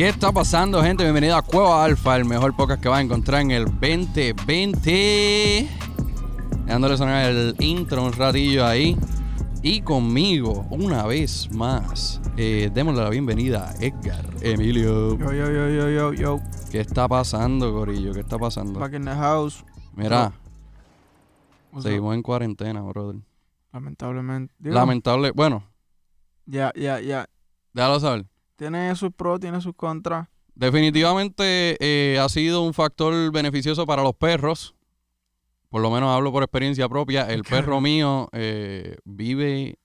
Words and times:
¿Qué 0.00 0.08
está 0.08 0.32
pasando, 0.32 0.82
gente? 0.82 1.02
Bienvenido 1.02 1.36
a 1.36 1.42
Cueva 1.42 1.84
Alfa, 1.84 2.16
el 2.16 2.24
mejor 2.24 2.56
podcast 2.56 2.82
que 2.82 2.88
vas 2.88 3.00
a 3.00 3.02
encontrar 3.02 3.42
en 3.42 3.50
el 3.50 3.66
2020. 3.66 5.68
Dándole 6.64 6.96
sonar 6.96 7.30
el 7.30 7.54
intro 7.58 8.06
un 8.06 8.12
ratillo 8.14 8.64
ahí. 8.64 8.96
Y 9.62 9.82
conmigo, 9.82 10.66
una 10.70 11.04
vez 11.04 11.52
más, 11.52 12.18
eh, 12.38 12.70
démosle 12.72 13.02
la 13.02 13.10
bienvenida 13.10 13.68
a 13.68 13.74
Edgar 13.74 14.24
Emilio. 14.40 15.18
Yo, 15.18 15.32
yo, 15.32 15.52
yo, 15.52 15.68
yo, 15.68 15.90
yo, 15.90 16.14
yo. 16.14 16.40
¿Qué 16.70 16.80
está 16.80 17.06
pasando, 17.06 17.70
Corillo? 17.70 18.14
¿Qué 18.14 18.20
está 18.20 18.38
pasando? 18.38 18.80
Back 18.80 18.94
in 18.94 19.04
the 19.04 19.14
house. 19.14 19.62
Mira, 19.94 20.32
What's 21.72 21.76
up? 21.76 21.82
seguimos 21.82 22.14
en 22.14 22.22
cuarentena, 22.22 22.80
brother. 22.80 23.20
Lamentablemente. 23.70 24.54
Lamentable. 24.60 25.32
Bueno, 25.32 25.62
Ya, 26.46 26.72
ya, 26.74 27.00
ya. 27.00 27.28
déjalo 27.74 28.00
saber. 28.00 28.29
Tiene 28.60 28.94
sus 28.94 29.10
pros, 29.10 29.40
tiene 29.40 29.58
sus 29.62 29.74
contras. 29.74 30.28
Definitivamente 30.54 31.78
eh, 31.80 32.18
ha 32.18 32.28
sido 32.28 32.60
un 32.60 32.74
factor 32.74 33.32
beneficioso 33.32 33.86
para 33.86 34.02
los 34.02 34.14
perros. 34.14 34.74
Por 35.70 35.80
lo 35.80 35.90
menos 35.90 36.14
hablo 36.14 36.30
por 36.30 36.42
experiencia 36.42 36.86
propia. 36.86 37.22
El 37.30 37.42
perro 37.42 37.80
mío 37.80 38.28
eh, 38.32 38.98
vive 39.06 39.78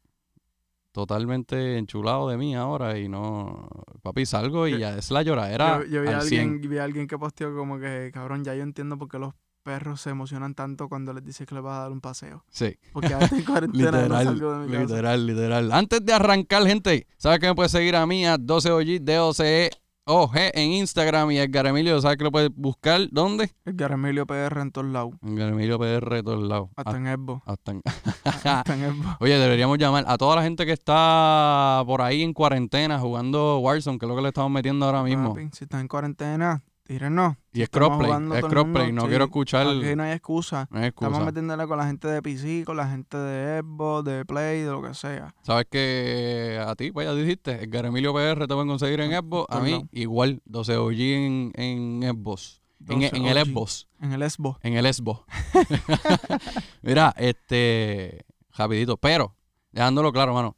totalmente 0.92 1.78
enchulado 1.78 2.28
de 2.28 2.36
mí 2.36 2.54
ahora 2.54 3.00
y 3.00 3.08
no... 3.08 3.70
Papi, 4.02 4.26
salgo 4.26 4.68
y 4.68 4.72
Yo- 4.72 4.78
ya 4.80 4.98
es 4.98 5.10
la 5.10 5.24
lloradera 5.24 5.80
yo 5.80 5.86
yo 5.86 6.02
vi, 6.02 6.08
a 6.08 6.12
al 6.12 6.22
alguien, 6.24 6.60
100. 6.60 6.70
vi 6.70 6.78
a 6.78 6.84
alguien 6.84 7.08
que 7.08 7.18
posteó 7.18 7.56
como 7.56 7.80
que, 7.80 8.12
cabrón, 8.14 8.44
ya 8.44 8.56
yo 8.56 8.64
entiendo 8.64 8.98
por 8.98 9.08
qué 9.08 9.20
los 9.20 9.34
perros 9.66 10.00
se 10.02 10.12
emocionan 10.12 10.54
tanto 10.54 10.88
cuando 10.88 11.12
les 11.12 11.24
dices 11.26 11.48
que 11.48 11.56
les 11.56 11.64
vas 11.64 11.78
a 11.78 11.82
dar 11.82 11.92
un 11.92 12.00
paseo. 12.00 12.46
Sí, 12.50 12.78
Porque 12.94 13.08
estoy 13.20 13.40
en 13.40 13.46
cuarentena 13.46 13.90
y 13.90 13.92
no 13.92 13.98
literal, 14.00 14.26
salgo 14.26 14.52
de 14.60 14.66
mi 14.68 14.72
casa. 14.74 14.82
literal, 14.84 15.28
literal. 15.28 15.72
Antes 15.74 16.06
de 16.06 16.14
arrancar, 16.14 16.66
gente, 16.68 17.08
¿sabes 17.18 17.40
que 17.40 17.48
me 17.48 17.56
puedes 17.56 17.72
seguir 17.72 17.96
a 17.96 18.06
mí 18.06 18.26
a 18.26 18.38
12OG, 18.38 19.00
D-O-C-E, 19.02 19.72
OG 20.08 20.36
en 20.54 20.72
Instagram 20.74 21.32
y 21.32 21.40
Edgar 21.40 21.66
Emilio, 21.66 22.00
¿sabes 22.00 22.18
que 22.18 22.24
lo 22.26 22.32
puedes 22.32 22.52
buscar? 22.56 23.02
¿Dónde? 23.12 23.52
Edgar 23.66 23.92
Emilio 23.94 24.28
PR 24.28 24.62
en 24.62 24.72
todos 24.72 24.86
lados. 24.88 25.16
Edgar 25.24 25.50
Emilio 25.50 25.80
PR 25.80 26.14
de 26.18 26.22
todos 26.22 26.48
lados. 26.48 26.70
Hasta 26.76 26.96
en 26.98 27.06
Xbox. 27.08 27.42
Hasta 27.48 27.72
en- 27.72 27.82
Hasta 28.24 28.76
en 28.76 28.94
Xbox. 29.02 29.18
Oye, 29.20 29.40
deberíamos 29.40 29.80
llamar 29.80 30.06
a 30.08 30.16
toda 30.18 30.36
la 30.36 30.44
gente 30.44 30.64
que 30.68 30.74
está 30.74 31.82
por 31.88 32.04
ahí 32.04 32.22
en 32.22 32.34
cuarentena 32.34 33.00
jugando 33.00 33.58
Warzone, 33.58 33.98
que 33.98 34.06
es 34.06 34.10
lo 34.10 34.16
que 34.16 34.22
le 34.22 34.28
estamos 34.28 34.52
metiendo 34.52 34.86
ahora 34.86 35.02
mismo. 35.02 35.34
Papi, 35.34 35.50
si 35.54 35.64
estás 35.64 35.82
en 35.82 35.88
cuarentena, 35.88 36.62
tírenos. 36.86 37.36
Y 37.52 37.62
es 37.62 37.70
crossplay, 37.70 38.12
es 38.38 38.46
crossplay, 38.46 38.92
no 38.94 39.04
sí. 39.04 39.08
quiero 39.08 39.26
escuchar. 39.26 39.68
Aquí 39.68 39.96
no 39.96 40.04
hay 40.04 40.12
excusa. 40.12 40.68
No 40.70 40.80
hay 40.80 40.86
excusa. 40.88 41.08
Estamos 41.08 41.26
metiéndole 41.26 41.68
con 41.68 41.78
la 41.78 41.88
gente 41.88 42.08
de 42.08 42.22
PC, 42.22 42.64
con 42.66 42.78
la 42.78 42.88
gente 42.88 43.18
de 43.18 43.62
Xbox, 43.62 44.06
de 44.06 44.26
Play, 44.26 44.62
de 44.62 44.72
lo 44.72 44.82
que 44.82 44.94
sea. 44.94 45.34
Sabes 45.42 45.66
que 45.70 46.62
a 46.66 46.76
ti, 46.76 46.92
pues 46.92 47.08
ya 47.08 47.14
dijiste, 47.14 47.64
Edgar 47.64 47.86
Emilio 47.86 48.14
PR 48.14 48.48
te 48.48 48.54
pueden 48.54 48.68
conseguir 48.68 49.02
en 49.02 49.12
Xbox, 49.12 49.54
a 49.54 49.60
mí 49.60 49.72
lados. 49.72 49.88
igual, 49.92 50.42
12 50.46 50.78
OG 50.78 51.00
en, 51.00 51.52
en 51.56 52.02
Xbox. 52.04 52.62
En, 52.88 53.00
12 53.00 53.18
en 53.18 53.26
el. 53.26 53.46
Xbox. 53.46 53.88
En 54.02 54.14
el 54.14 54.30
Xbox. 54.30 54.60
En 54.62 54.74
el 54.74 54.94
Xbox. 54.94 55.24
Mira, 56.84 57.14
este, 57.18 58.26
rapidito, 58.56 58.98
pero, 58.98 59.36
dejándolo 59.72 60.12
claro, 60.12 60.34
mano, 60.34 60.56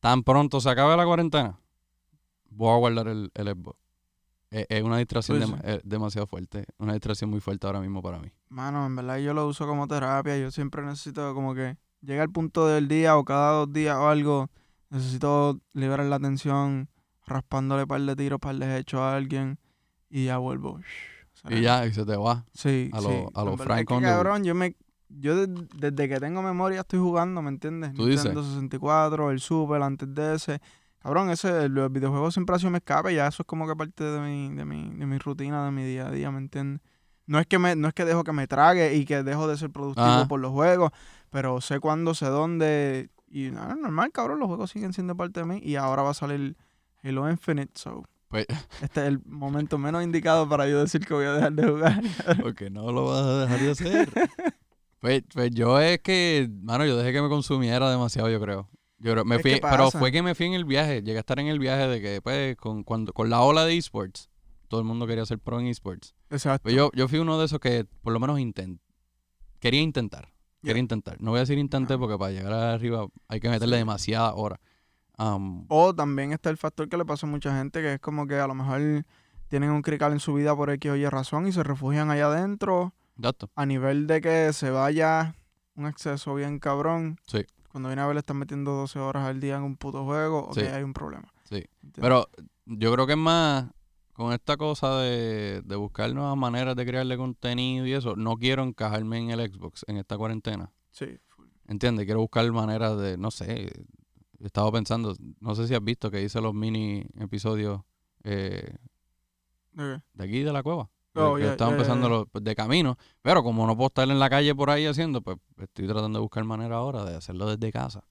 tan 0.00 0.22
pronto 0.24 0.60
se 0.60 0.68
acabe 0.68 0.96
la 0.96 1.06
cuarentena, 1.06 1.58
voy 2.50 2.74
a 2.74 2.76
guardar 2.76 3.08
el, 3.08 3.30
el 3.34 3.46
Xbox. 3.48 3.81
Es, 4.52 4.66
es 4.68 4.82
una 4.82 4.98
distracción 4.98 5.38
Pues 5.38 5.50
dema- 5.50 5.60
eh, 5.64 5.80
demasiado 5.82 6.26
fuerte, 6.26 6.66
una 6.78 6.92
distracción 6.92 7.30
muy 7.30 7.40
fuerte 7.40 7.66
ahora 7.66 7.80
mismo 7.80 8.02
para 8.02 8.18
mí. 8.18 8.30
Mano, 8.50 8.84
en 8.86 8.94
verdad 8.94 9.18
yo 9.18 9.32
lo 9.34 9.46
uso 9.48 9.66
como 9.66 9.88
terapia. 9.88 10.36
Yo 10.38 10.50
siempre 10.50 10.82
necesito 10.84 11.34
como 11.34 11.54
que 11.54 11.78
llega 12.02 12.22
el 12.22 12.30
punto 12.30 12.66
del 12.66 12.86
día 12.86 13.16
o 13.16 13.24
cada 13.24 13.52
dos 13.52 13.72
días 13.72 13.96
o 13.96 14.08
algo. 14.08 14.50
Necesito 14.90 15.58
liberar 15.72 16.04
la 16.06 16.16
atención 16.16 16.88
raspándole 17.26 17.86
par 17.86 18.00
de 18.02 18.14
tiros, 18.14 18.38
par 18.40 18.56
de 18.56 18.76
hechos 18.78 19.00
a 19.00 19.16
alguien 19.16 19.58
y 20.10 20.26
ya 20.26 20.36
vuelvo. 20.38 20.80
Y 21.48 21.62
ya, 21.62 21.86
y 21.86 21.92
se 21.94 22.04
te 22.04 22.16
va. 22.16 22.44
Sí, 22.52 22.90
a 22.92 23.00
sí. 23.00 23.08
a 23.34 23.44
lo 23.44 23.56
Frank 23.56 23.80
es 23.80 23.86
que, 23.86 24.00
cabrón, 24.02 24.44
yo 24.44 24.54
me... 24.54 24.76
Yo 25.08 25.34
de- 25.36 25.66
desde 25.76 26.08
que 26.08 26.20
tengo 26.20 26.40
memoria 26.42 26.80
estoy 26.80 26.98
jugando, 26.98 27.42
¿me 27.42 27.50
entiendes? 27.50 27.92
Tú 27.94 28.06
dices. 28.06 28.24
Nintendo 28.24 28.48
64, 28.48 29.30
el 29.30 29.40
Super, 29.40 29.82
antes 29.82 30.14
de 30.14 30.34
ese. 30.36 30.60
Cabrón, 31.02 31.30
ese, 31.30 31.68
los 31.68 31.90
videojuegos 31.92 32.34
siempre 32.34 32.54
ha 32.54 32.58
sido 32.58 32.70
mi 32.70 32.76
escape, 32.76 33.14
ya 33.14 33.26
eso 33.26 33.42
es 33.42 33.46
como 33.46 33.66
que 33.66 33.74
parte 33.74 34.04
de 34.04 34.20
mi, 34.20 34.54
de 34.54 34.64
mi, 34.64 34.88
de 34.96 35.06
mi 35.06 35.18
rutina, 35.18 35.64
de 35.64 35.70
mi 35.72 35.84
día 35.84 36.06
a 36.06 36.10
día, 36.10 36.30
¿me 36.30 36.38
entiendes? 36.38 36.80
No 37.26 37.38
es 37.38 37.46
que 37.46 37.58
me, 37.58 37.74
no 37.76 37.88
es 37.88 37.94
que 37.94 38.04
dejo 38.04 38.24
que 38.24 38.32
me 38.32 38.46
trague 38.46 38.94
y 38.94 39.04
que 39.04 39.22
dejo 39.22 39.48
de 39.48 39.56
ser 39.56 39.70
productivo 39.70 40.06
Ajá. 40.06 40.28
por 40.28 40.40
los 40.40 40.52
juegos, 40.52 40.90
pero 41.30 41.60
sé 41.60 41.80
cuándo, 41.80 42.14
sé 42.14 42.26
dónde. 42.26 43.10
Y 43.28 43.50
nada, 43.50 43.74
normal, 43.74 44.10
cabrón, 44.12 44.38
los 44.38 44.48
juegos 44.48 44.70
siguen 44.70 44.92
siendo 44.92 45.16
parte 45.16 45.40
de 45.40 45.46
mí. 45.46 45.60
Y 45.62 45.76
ahora 45.76 46.02
va 46.02 46.10
a 46.10 46.14
salir 46.14 46.56
Halo 47.02 47.30
Infinite, 47.30 47.72
so. 47.74 48.04
Pues- 48.28 48.46
Este 48.82 49.00
es 49.00 49.06
el 49.08 49.20
momento 49.24 49.78
menos 49.78 50.02
indicado 50.04 50.48
para 50.48 50.68
yo 50.68 50.80
decir 50.80 51.06
que 51.06 51.14
voy 51.14 51.24
a 51.26 51.32
dejar 51.32 51.52
de 51.52 51.66
jugar. 51.68 52.02
Porque 52.42 52.70
no 52.70 52.92
lo 52.92 53.06
vas 53.06 53.24
a 53.24 53.38
dejar 53.42 53.60
de 53.60 53.70
hacer. 53.70 54.10
pues, 55.00 55.22
pues 55.32 55.50
yo 55.52 55.78
es 55.80 56.00
que, 56.00 56.50
mano, 56.62 56.84
yo 56.84 56.96
dejé 56.96 57.12
que 57.12 57.22
me 57.22 57.28
consumiera 57.28 57.90
demasiado, 57.90 58.28
yo 58.30 58.40
creo. 58.40 58.68
Yo 59.02 59.12
creo, 59.12 59.24
me 59.24 59.38
fui, 59.40 59.58
pero 59.60 59.90
fue 59.90 60.12
que 60.12 60.22
me 60.22 60.34
fui 60.34 60.46
en 60.46 60.54
el 60.54 60.64
viaje, 60.64 61.02
llegué 61.02 61.16
a 61.16 61.20
estar 61.20 61.38
en 61.40 61.48
el 61.48 61.58
viaje 61.58 61.88
de 61.88 62.00
que 62.00 62.22
pues 62.22 62.56
con 62.56 62.84
cuando 62.84 63.12
con 63.12 63.28
la 63.30 63.40
ola 63.40 63.64
de 63.64 63.76
esports, 63.76 64.30
todo 64.68 64.80
el 64.80 64.86
mundo 64.86 65.06
quería 65.06 65.26
ser 65.26 65.38
pro 65.38 65.58
en 65.60 65.66
esports. 65.66 66.14
Exacto. 66.30 66.62
Pues 66.62 66.74
yo, 66.76 66.90
yo 66.94 67.08
fui 67.08 67.18
uno 67.18 67.38
de 67.38 67.46
esos 67.46 67.58
que 67.58 67.84
por 68.02 68.12
lo 68.12 68.20
menos 68.20 68.38
intent, 68.38 68.80
quería 69.58 69.80
intentar. 69.80 70.32
Quería 70.62 70.78
intentar. 70.80 71.20
No 71.20 71.32
voy 71.32 71.38
a 71.38 71.40
decir 71.40 71.58
intenté 71.58 71.94
Ah. 71.94 71.98
porque 71.98 72.16
para 72.16 72.30
llegar 72.30 72.52
arriba 72.52 73.06
hay 73.26 73.40
que 73.40 73.48
meterle 73.48 73.74
Sí. 73.76 73.80
demasiadas 73.80 74.32
horas. 74.36 74.60
Um, 75.18 75.66
O 75.68 75.92
también 75.94 76.32
está 76.32 76.50
el 76.50 76.56
factor 76.56 76.88
que 76.88 76.96
le 76.96 77.04
pasa 77.04 77.26
a 77.26 77.30
mucha 77.30 77.56
gente, 77.56 77.80
que 77.82 77.94
es 77.94 78.00
como 78.00 78.26
que 78.28 78.36
a 78.36 78.46
lo 78.46 78.54
mejor 78.54 79.04
tienen 79.48 79.70
un 79.70 79.82
crical 79.82 80.12
en 80.12 80.20
su 80.20 80.32
vida 80.34 80.54
por 80.54 80.70
X 80.70 80.90
o 80.92 80.96
Y 80.96 81.06
razón 81.08 81.46
y 81.48 81.52
se 81.52 81.62
refugian 81.64 82.10
allá 82.10 82.26
adentro 82.26 82.94
exacto. 83.18 83.50
a 83.56 83.66
nivel 83.66 84.06
de 84.06 84.20
que 84.20 84.52
se 84.52 84.70
vaya 84.70 85.34
un 85.74 85.86
exceso 85.86 86.34
bien 86.36 86.58
cabrón. 86.60 87.18
Sí. 87.26 87.44
Cuando 87.72 87.88
viene 87.88 88.02
a 88.02 88.06
ver 88.06 88.14
le 88.14 88.20
están 88.20 88.36
metiendo 88.36 88.72
12 88.72 88.98
horas 88.98 89.24
al 89.26 89.40
día 89.40 89.56
en 89.56 89.62
un 89.64 89.76
puto 89.76 90.04
juego, 90.04 90.44
ok, 90.48 90.54
Sí. 90.54 90.60
hay 90.60 90.82
un 90.82 90.92
problema. 90.92 91.32
Sí. 91.44 91.56
¿Entiendes? 91.82 92.00
Pero 92.00 92.28
yo 92.66 92.92
creo 92.92 93.06
que 93.06 93.12
es 93.14 93.18
más 93.18 93.70
con 94.12 94.32
esta 94.34 94.56
cosa 94.58 94.98
de, 95.00 95.62
de 95.64 95.76
buscar 95.76 96.12
nuevas 96.14 96.36
maneras 96.36 96.76
de 96.76 96.84
crearle 96.86 97.16
contenido 97.16 97.86
y 97.86 97.94
eso. 97.94 98.14
No 98.14 98.36
quiero 98.36 98.62
encajarme 98.62 99.18
en 99.18 99.30
el 99.30 99.50
Xbox 99.52 99.84
en 99.88 99.96
esta 99.96 100.16
cuarentena. 100.18 100.70
Sí. 100.90 101.18
¿Entiendes? 101.66 102.04
Quiero 102.04 102.20
buscar 102.20 102.50
maneras 102.52 102.98
de, 102.98 103.16
no 103.16 103.30
sé, 103.30 103.72
he 104.38 104.46
estado 104.46 104.70
pensando, 104.70 105.16
no 105.40 105.54
sé 105.54 105.66
si 105.66 105.74
has 105.74 105.82
visto 105.82 106.10
que 106.10 106.22
hice 106.22 106.40
los 106.42 106.52
mini 106.52 107.06
episodios 107.18 107.80
eh, 108.24 108.76
de 109.72 110.24
aquí 110.24 110.42
de 110.42 110.52
la 110.52 110.62
cueva. 110.62 110.90
Oh, 111.14 111.36
estaba 111.38 111.70
ya, 111.70 111.76
empezando 111.76 112.08
los- 112.08 112.26
pues, 112.30 112.42
de 112.44 112.54
camino. 112.54 112.96
Pero 113.20 113.42
como 113.42 113.66
no 113.66 113.76
puedo 113.76 113.88
estar 113.88 114.08
en 114.08 114.18
la 114.18 114.30
calle 114.30 114.54
por 114.54 114.70
ahí 114.70 114.86
haciendo, 114.86 115.20
pues 115.20 115.36
estoy 115.58 115.86
tratando 115.86 116.18
de 116.18 116.22
buscar 116.22 116.44
manera 116.44 116.76
ahora 116.76 117.04
de 117.04 117.14
hacerlo 117.16 117.46
desde 117.46 117.70
casa 117.70 118.04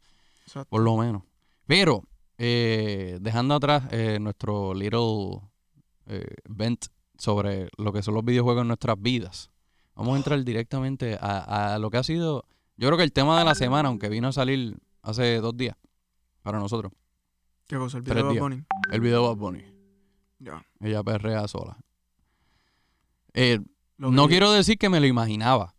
Exacto. 0.45 0.69
por 0.69 0.81
lo 0.81 0.95
menos. 0.97 1.23
Pero, 1.65 2.03
eh, 2.37 3.17
dejando 3.21 3.55
atrás 3.55 3.83
eh, 3.91 4.19
nuestro 4.19 4.73
little 4.73 5.41
eh, 6.07 6.25
vent 6.49 6.85
sobre 7.17 7.69
lo 7.77 7.91
que 7.93 8.01
son 8.03 8.13
los 8.15 8.25
videojuegos 8.25 8.61
en 8.61 8.67
nuestras 8.67 9.01
vidas, 9.01 9.49
vamos 9.95 10.13
a 10.13 10.17
entrar 10.17 10.43
directamente 10.43 11.17
a, 11.19 11.73
a 11.75 11.79
lo 11.79 11.89
que 11.89 11.97
ha 11.97 12.03
sido, 12.03 12.45
yo 12.77 12.87
creo 12.87 12.97
que 12.97 13.03
el 13.03 13.13
tema 13.13 13.37
de 13.39 13.45
la 13.45 13.55
semana, 13.55 13.89
aunque 13.89 14.09
vino 14.09 14.27
a 14.27 14.31
salir 14.31 14.77
hace 15.01 15.37
dos 15.41 15.55
días 15.57 15.75
para 16.41 16.59
nosotros, 16.59 16.91
¿Qué 17.67 17.77
cosa? 17.77 17.97
El 17.99 18.03
video 18.03 18.15
de. 18.27 18.33
Bad 18.33 18.39
Bunny. 18.41 18.63
el 18.91 18.99
video 19.01 19.21
de 19.21 19.27
Bad 19.29 19.35
Bunny. 19.37 19.63
Ya. 20.39 20.65
Ella 20.81 21.01
perrea 21.03 21.47
sola. 21.47 21.77
Eh, 23.33 23.59
no 23.97 24.27
quiero 24.27 24.51
decir 24.51 24.77
que 24.77 24.89
me 24.89 24.99
lo 24.99 25.05
imaginaba, 25.05 25.75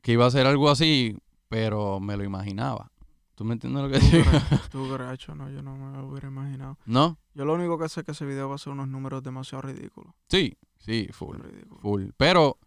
que 0.00 0.12
iba 0.12 0.26
a 0.26 0.30
ser 0.30 0.46
algo 0.46 0.70
así, 0.70 1.16
pero 1.48 2.00
me 2.00 2.16
lo 2.16 2.24
imaginaba. 2.24 2.92
¿Tú 3.34 3.44
me 3.44 3.54
entiendes 3.54 3.82
lo 3.82 3.90
que 3.90 3.98
digo? 3.98 4.30
Tú 4.70 4.94
hecho, 5.12 5.34
no, 5.34 5.50
yo 5.50 5.62
no 5.62 5.76
me 5.76 5.96
lo 5.96 6.08
hubiera 6.08 6.28
imaginado. 6.28 6.78
¿No? 6.84 7.18
Yo 7.34 7.44
lo 7.44 7.54
único 7.54 7.78
que 7.78 7.88
sé 7.88 8.00
es 8.00 8.06
que 8.06 8.12
ese 8.12 8.26
video 8.26 8.48
va 8.48 8.56
a 8.56 8.58
ser 8.58 8.72
unos 8.72 8.88
números 8.88 9.22
demasiado 9.22 9.62
ridículos. 9.62 10.12
Sí, 10.28 10.56
sí, 10.78 11.08
full. 11.12 11.38
Full. 11.80 12.10
Pero, 12.16 12.58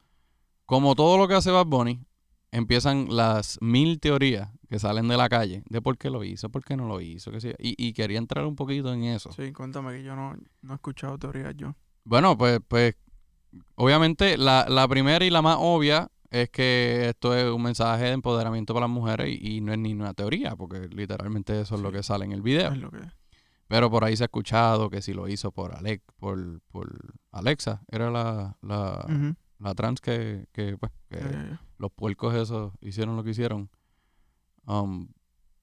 como 0.65 0.95
todo 0.95 1.17
lo 1.17 1.27
que 1.27 1.35
hace 1.35 1.51
Bad 1.51 1.67
Bunny, 1.67 2.03
empiezan 2.51 3.07
las 3.09 3.57
mil 3.61 3.99
teorías 3.99 4.49
que 4.67 4.79
salen 4.79 5.07
de 5.07 5.17
la 5.17 5.29
calle 5.29 5.63
de 5.69 5.81
por 5.81 5.97
qué 5.97 6.09
lo 6.09 6.23
hizo, 6.23 6.49
por 6.49 6.63
qué 6.63 6.75
no 6.75 6.87
lo 6.87 6.99
hizo, 6.99 7.31
qué 7.31 7.39
sé. 7.39 7.55
Y, 7.59 7.75
y 7.77 7.93
quería 7.93 8.17
entrar 8.17 8.45
un 8.45 8.55
poquito 8.55 8.91
en 8.91 9.03
eso. 9.03 9.31
Sí, 9.33 9.53
cuéntame 9.53 9.93
que 9.93 10.03
yo 10.03 10.15
no, 10.15 10.35
no 10.61 10.73
he 10.73 10.75
escuchado 10.75 11.17
teorías 11.19 11.55
yo. 11.55 11.75
Bueno, 12.03 12.37
pues, 12.37 12.59
pues, 12.67 12.95
obviamente 13.75 14.37
la, 14.37 14.65
la 14.69 14.87
primera 14.87 15.23
y 15.25 15.29
la 15.29 15.41
más 15.41 15.57
obvia 15.59 16.09
es 16.29 16.49
que 16.49 17.09
esto 17.09 17.35
es 17.35 17.45
un 17.51 17.61
mensaje 17.61 18.05
de 18.05 18.11
empoderamiento 18.11 18.73
para 18.73 18.87
las 18.87 18.93
mujeres 18.93 19.29
y, 19.29 19.57
y 19.57 19.61
no 19.61 19.71
es 19.71 19.79
ni 19.79 19.93
una 19.93 20.13
teoría, 20.13 20.55
porque 20.55 20.87
literalmente 20.89 21.61
eso 21.61 21.75
es 21.75 21.81
lo 21.81 21.91
que 21.91 22.03
sale 22.03 22.25
en 22.25 22.31
el 22.31 22.41
video. 22.41 22.71
Es 22.71 22.77
lo 22.77 22.91
que 22.91 22.97
es. 22.97 23.13
Pero 23.67 23.89
por 23.89 24.03
ahí 24.03 24.15
se 24.15 24.23
ha 24.23 24.25
escuchado 24.25 24.89
que 24.89 25.01
si 25.01 25.13
lo 25.13 25.27
hizo 25.27 25.51
por 25.51 25.75
Alex, 25.75 26.03
por, 26.17 26.61
por 26.71 27.15
Alexa, 27.31 27.81
era 27.89 28.11
la, 28.11 28.57
la, 28.61 29.33
la 29.59 29.73
trans 29.73 30.01
que, 30.01 30.45
que, 30.51 30.77
pues, 30.77 30.91
que 31.09 31.57
los 31.77 31.91
puercos 31.91 32.35
esos 32.35 32.73
hicieron 32.81 33.15
lo 33.15 33.23
que 33.23 33.31
hicieron. 33.31 33.69
Um, 34.67 35.07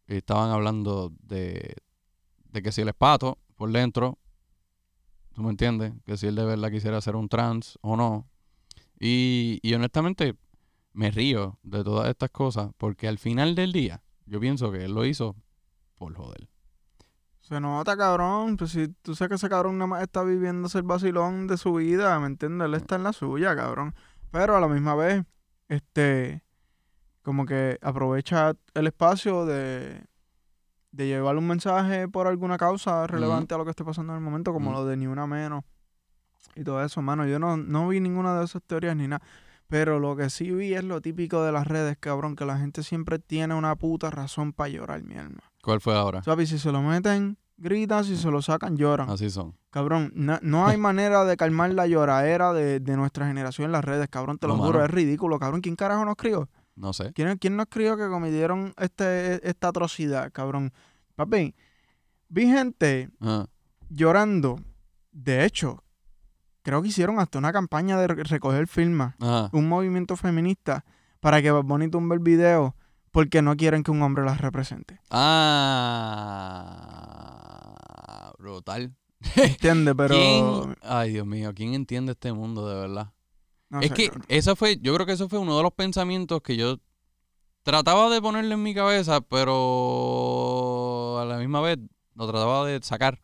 estaban 0.06 0.50
hablando 0.50 1.12
de, 1.20 1.76
de 2.50 2.62
que 2.62 2.72
si 2.72 2.80
el 2.80 2.88
espato 2.88 3.38
por 3.56 3.70
dentro 3.70 4.18
¿Tú 5.34 5.42
me 5.42 5.50
entiendes? 5.50 5.92
Que 6.04 6.16
si 6.16 6.26
él 6.26 6.34
de 6.34 6.44
verdad 6.44 6.70
quisiera 6.70 7.00
ser 7.00 7.16
un 7.16 7.28
trans 7.28 7.78
o 7.82 7.96
no. 7.96 8.28
Y, 8.98 9.58
y 9.62 9.74
honestamente 9.74 10.36
me 10.92 11.10
río 11.10 11.58
de 11.62 11.82
todas 11.82 12.08
estas 12.08 12.30
cosas 12.30 12.70
porque 12.76 13.08
al 13.08 13.18
final 13.18 13.54
del 13.54 13.72
día 13.72 14.02
yo 14.26 14.38
pienso 14.40 14.70
que 14.70 14.84
él 14.84 14.94
lo 14.94 15.04
hizo 15.04 15.36
por 15.96 16.14
joder. 16.14 16.48
Se 17.40 17.60
nota, 17.60 17.96
cabrón. 17.96 18.56
Pues 18.56 18.70
si 18.70 18.88
tú 18.88 19.14
sabes 19.14 19.30
que 19.30 19.34
ese 19.34 19.48
cabrón 19.48 19.78
nada 19.78 19.88
más 19.88 20.02
está 20.02 20.22
viviéndose 20.22 20.78
el 20.78 20.84
vacilón 20.84 21.48
de 21.48 21.56
su 21.56 21.74
vida, 21.74 22.18
¿me 22.20 22.26
entiendes? 22.26 22.66
Él 22.66 22.74
está 22.74 22.96
en 22.96 23.02
la 23.02 23.12
suya, 23.12 23.56
cabrón. 23.56 23.94
Pero 24.30 24.56
a 24.56 24.60
la 24.60 24.68
misma 24.68 24.94
vez, 24.94 25.24
este, 25.68 26.44
como 27.22 27.44
que 27.44 27.78
aprovecha 27.82 28.54
el 28.74 28.86
espacio 28.86 29.44
de, 29.44 30.06
de 30.92 31.06
llevar 31.06 31.36
un 31.36 31.46
mensaje 31.46 32.06
por 32.06 32.26
alguna 32.26 32.58
causa 32.58 33.06
relevante 33.06 33.54
a 33.54 33.58
lo 33.58 33.64
que 33.64 33.70
esté 33.70 33.84
pasando 33.84 34.12
en 34.12 34.18
el 34.18 34.24
momento, 34.24 34.52
como 34.52 34.72
lo 34.72 34.84
de 34.84 34.96
ni 34.96 35.06
una 35.06 35.26
menos 35.26 35.64
y 36.54 36.64
todo 36.64 36.84
eso, 36.84 37.00
mano. 37.02 37.26
Yo 37.26 37.38
no, 37.38 37.56
no 37.56 37.88
vi 37.88 38.00
ninguna 38.00 38.38
de 38.38 38.44
esas 38.44 38.62
teorías 38.62 38.94
ni 38.96 39.08
nada. 39.08 39.22
Pero 39.68 39.98
lo 39.98 40.16
que 40.16 40.28
sí 40.28 40.50
vi 40.50 40.74
es 40.74 40.84
lo 40.84 41.00
típico 41.00 41.42
de 41.42 41.50
las 41.50 41.66
redes, 41.66 41.96
cabrón, 41.98 42.36
que 42.36 42.44
la 42.44 42.58
gente 42.58 42.82
siempre 42.82 43.18
tiene 43.18 43.54
una 43.54 43.74
puta 43.74 44.10
razón 44.10 44.52
para 44.52 44.68
llorar, 44.68 45.02
mi 45.02 45.16
alma. 45.16 45.40
¿Cuál 45.62 45.80
fue 45.80 45.96
ahora? 45.96 46.22
¿Sabes? 46.22 46.50
Si 46.50 46.58
se 46.58 46.70
lo 46.72 46.82
meten, 46.82 47.38
gritan, 47.56 48.04
si 48.04 48.16
se 48.16 48.30
lo 48.30 48.42
sacan, 48.42 48.76
lloran. 48.76 49.08
Así 49.08 49.30
son. 49.30 49.54
Cabrón, 49.70 50.12
no, 50.14 50.38
no 50.42 50.66
hay 50.66 50.76
manera 50.78 51.24
de 51.24 51.38
calmar 51.38 51.72
la 51.72 51.86
lloradera 51.86 52.52
de, 52.52 52.80
de 52.80 52.96
nuestra 52.98 53.26
generación 53.26 53.64
en 53.66 53.72
las 53.72 53.84
redes, 53.84 54.08
cabrón, 54.10 54.36
te 54.36 54.46
lo 54.46 54.56
juro, 54.56 54.72
mano. 54.72 54.84
es 54.84 54.90
ridículo, 54.90 55.38
cabrón. 55.38 55.62
¿Quién 55.62 55.74
carajo 55.74 56.04
nos 56.04 56.16
crió? 56.16 56.50
No 56.74 56.92
sé. 56.92 57.12
¿Quién, 57.12 57.36
quién 57.38 57.56
nos 57.56 57.66
crió 57.68 57.96
que 57.96 58.08
cometieron 58.08 58.72
este, 58.78 59.46
esta 59.48 59.68
atrocidad, 59.68 60.32
cabrón? 60.32 60.72
Papi, 61.16 61.54
vi 62.28 62.46
gente 62.46 63.10
Ah, 63.20 63.46
llorando. 63.90 64.58
De 65.12 65.44
hecho, 65.44 65.82
creo 66.62 66.80
que 66.80 66.88
hicieron 66.88 67.18
hasta 67.20 67.38
una 67.38 67.52
campaña 67.52 67.98
de 68.00 68.06
re- 68.08 68.22
recoger 68.24 68.66
firmas, 68.66 69.14
un 69.52 69.68
movimiento 69.68 70.16
feminista, 70.16 70.84
para 71.20 71.42
que 71.42 71.50
Bunny 71.50 71.88
tumbe 71.90 72.14
el 72.14 72.20
video 72.20 72.74
porque 73.10 73.42
no 73.42 73.54
quieren 73.56 73.82
que 73.82 73.90
un 73.90 74.00
hombre 74.00 74.24
las 74.24 74.40
represente. 74.40 74.98
Ah, 76.92 78.32
brutal. 78.38 78.94
¿Entiendes? 79.36 79.94
Pero... 79.98 80.14
¿Quién? 80.14 80.76
Ay, 80.82 81.12
Dios 81.12 81.26
mío, 81.26 81.52
¿quién 81.54 81.74
entiende 81.74 82.12
este 82.12 82.32
mundo 82.32 82.66
de 82.68 82.74
verdad? 82.80 83.12
No 83.72 83.80
es 83.80 83.88
sé, 83.88 83.94
que 83.94 84.10
esa 84.28 84.54
fue, 84.54 84.78
yo 84.82 84.94
creo 84.94 85.06
que 85.06 85.12
eso 85.12 85.30
fue 85.30 85.38
uno 85.38 85.56
de 85.56 85.62
los 85.62 85.72
pensamientos 85.72 86.42
que 86.42 86.56
yo 86.56 86.76
trataba 87.62 88.10
de 88.10 88.20
ponerle 88.20 88.52
en 88.52 88.62
mi 88.62 88.74
cabeza, 88.74 89.22
pero 89.22 91.18
a 91.18 91.24
la 91.24 91.38
misma 91.38 91.62
vez 91.62 91.78
lo 92.14 92.28
trataba 92.28 92.66
de 92.66 92.82
sacar. 92.82 93.22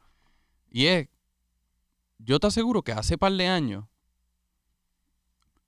Y 0.70 0.86
es, 0.86 1.08
yo 2.16 2.40
te 2.40 2.46
aseguro 2.46 2.82
que 2.82 2.92
hace 2.92 3.18
par 3.18 3.32
de 3.32 3.46
años 3.46 3.84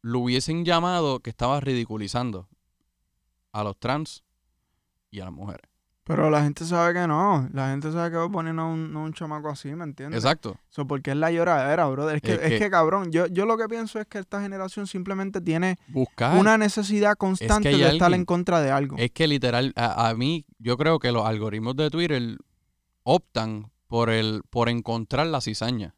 lo 0.00 0.20
hubiesen 0.20 0.64
llamado 0.64 1.20
que 1.20 1.28
estaba 1.28 1.60
ridiculizando 1.60 2.48
a 3.52 3.62
los 3.62 3.78
trans 3.78 4.24
y 5.10 5.20
a 5.20 5.24
las 5.26 5.34
mujeres. 5.34 5.69
Pero 6.16 6.28
la 6.30 6.42
gente 6.42 6.64
sabe 6.64 6.92
que 6.94 7.06
no. 7.06 7.48
La 7.52 7.70
gente 7.70 7.92
sabe 7.92 8.10
que 8.10 8.16
va 8.16 8.24
a 8.24 8.28
poner 8.28 8.58
a 8.58 8.64
un, 8.64 8.94
a 8.96 8.98
un 8.98 9.12
chamaco 9.12 9.48
así, 9.48 9.72
¿me 9.74 9.84
entiendes? 9.84 10.24
Exacto. 10.24 10.56
So, 10.68 10.86
porque 10.86 11.12
es 11.12 11.16
la 11.16 11.30
lloradera, 11.30 11.86
brother. 11.86 12.16
Es 12.16 12.22
que, 12.22 12.32
Es 12.34 12.40
es 12.42 12.48
que- 12.50 12.58
que, 12.58 12.70
cabrón, 12.70 13.12
yo, 13.12 13.26
yo 13.28 13.46
lo 13.46 13.56
que 13.56 13.68
pienso 13.68 14.00
es 14.00 14.06
que 14.06 14.18
esta 14.18 14.40
generación 14.42 14.86
simplemente 14.86 15.40
tiene 15.40 15.78
Buscar. 15.88 16.36
una 16.36 16.58
necesidad 16.58 17.14
constante 17.16 17.68
de 17.76 17.88
estar 17.88 18.12
en 18.12 18.24
contra 18.24 18.60
de 18.60 18.70
algo. 18.70 18.96
Es 18.98 19.10
que 19.12 19.26
literal, 19.28 19.72
a, 19.76 20.08
a 20.08 20.14
mí, 20.14 20.46
yo 20.58 20.76
creo 20.76 20.98
que 20.98 21.12
los 21.12 21.24
algoritmos 21.24 21.76
de 21.76 21.90
Twitter 21.90 22.38
optan 23.02 23.70
por 23.86 24.10
el, 24.10 24.42
por 24.50 24.68
encontrar 24.68 25.26
la 25.26 25.40
cizaña. 25.40 25.94